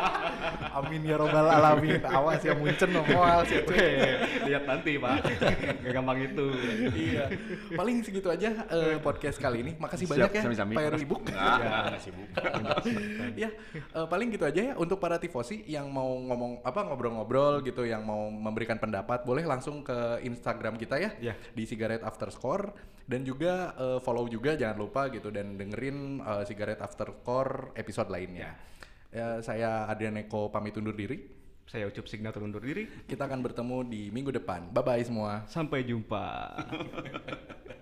Amin 0.80 1.04
ya 1.04 1.20
robbal 1.20 1.44
alamin. 1.44 2.00
Awas 2.08 2.40
ya 2.40 2.56
Munchen 2.56 2.88
nomoal 2.88 3.44
sih 3.44 3.60
lihat 4.48 4.64
nanti 4.64 4.96
Pak. 4.96 5.28
Nggak 5.84 5.92
gampang 5.92 6.18
itu. 6.24 6.46
Iya. 6.96 7.24
Paling 7.76 8.00
segitu 8.00 8.32
aja 8.32 8.64
eh, 8.72 8.96
podcast 9.04 9.36
kali 9.36 9.60
ini. 9.60 9.72
Makasih 9.76 10.08
Siap, 10.08 10.16
banyak 10.16 10.30
ya. 10.32 10.42
sami-sami. 10.48 10.74
Pak 10.80 10.84
Heru 10.88 10.98
Ibu 11.04 11.16
Enggak, 11.20 11.36
enggak, 11.36 11.82
enggak 11.84 12.00
sibuk. 12.00 12.28
ya 13.36 13.50
eh, 13.76 14.06
paling 14.08 14.28
gitu 14.32 14.44
aja 14.48 14.60
ya 14.72 14.74
untuk 14.80 14.96
para 14.96 15.20
tifosi 15.20 15.68
yang 15.68 15.92
mau 15.92 16.08
ngomong 16.08 16.64
apa 16.64 16.80
ngobrol-ngobrol 16.88 17.60
gitu 17.60 17.84
yang 17.84 18.00
mau 18.08 18.32
memberikan 18.32 18.80
pendapat 18.80 19.20
boleh 19.28 19.44
langsung 19.44 19.84
ke 19.84 20.24
Instagram 20.24 20.80
kita 20.80 20.96
ya. 20.96 21.10
Ya. 21.20 21.34
di 21.52 21.68
Cigarette 21.68 22.08
After 22.08 22.32
Score 22.32 22.72
dan 23.06 23.26
juga 23.26 23.74
eh, 23.76 23.98
follow 24.02 24.26
juga 24.28 24.54
jangan 24.54 24.76
lupa 24.78 25.08
gitu 25.10 25.28
dan 25.30 25.54
dengerin 25.58 26.22
eh, 26.22 26.42
Cigarette 26.48 26.82
After 26.82 27.08
Score 27.22 27.74
episode 27.76 28.08
lainnya. 28.10 28.54
Ya, 29.12 29.44
saya 29.44 29.84
Adrian 29.92 30.16
Eko 30.16 30.48
pamit 30.48 30.76
undur 30.80 30.96
diri. 30.96 31.40
saya 31.62 31.86
ucup 31.88 32.10
signatur 32.10 32.42
undur 32.42 32.58
diri 32.60 32.84
Kita 33.06 33.24
akan 33.30 33.38
bertemu 33.40 33.86
di 33.86 34.02
minggu 34.10 34.34
depan. 34.34 34.74
Bye 34.74 34.82
bye 34.82 35.04
semua. 35.06 35.46
sampai 35.46 35.86
jumpa 35.86 36.52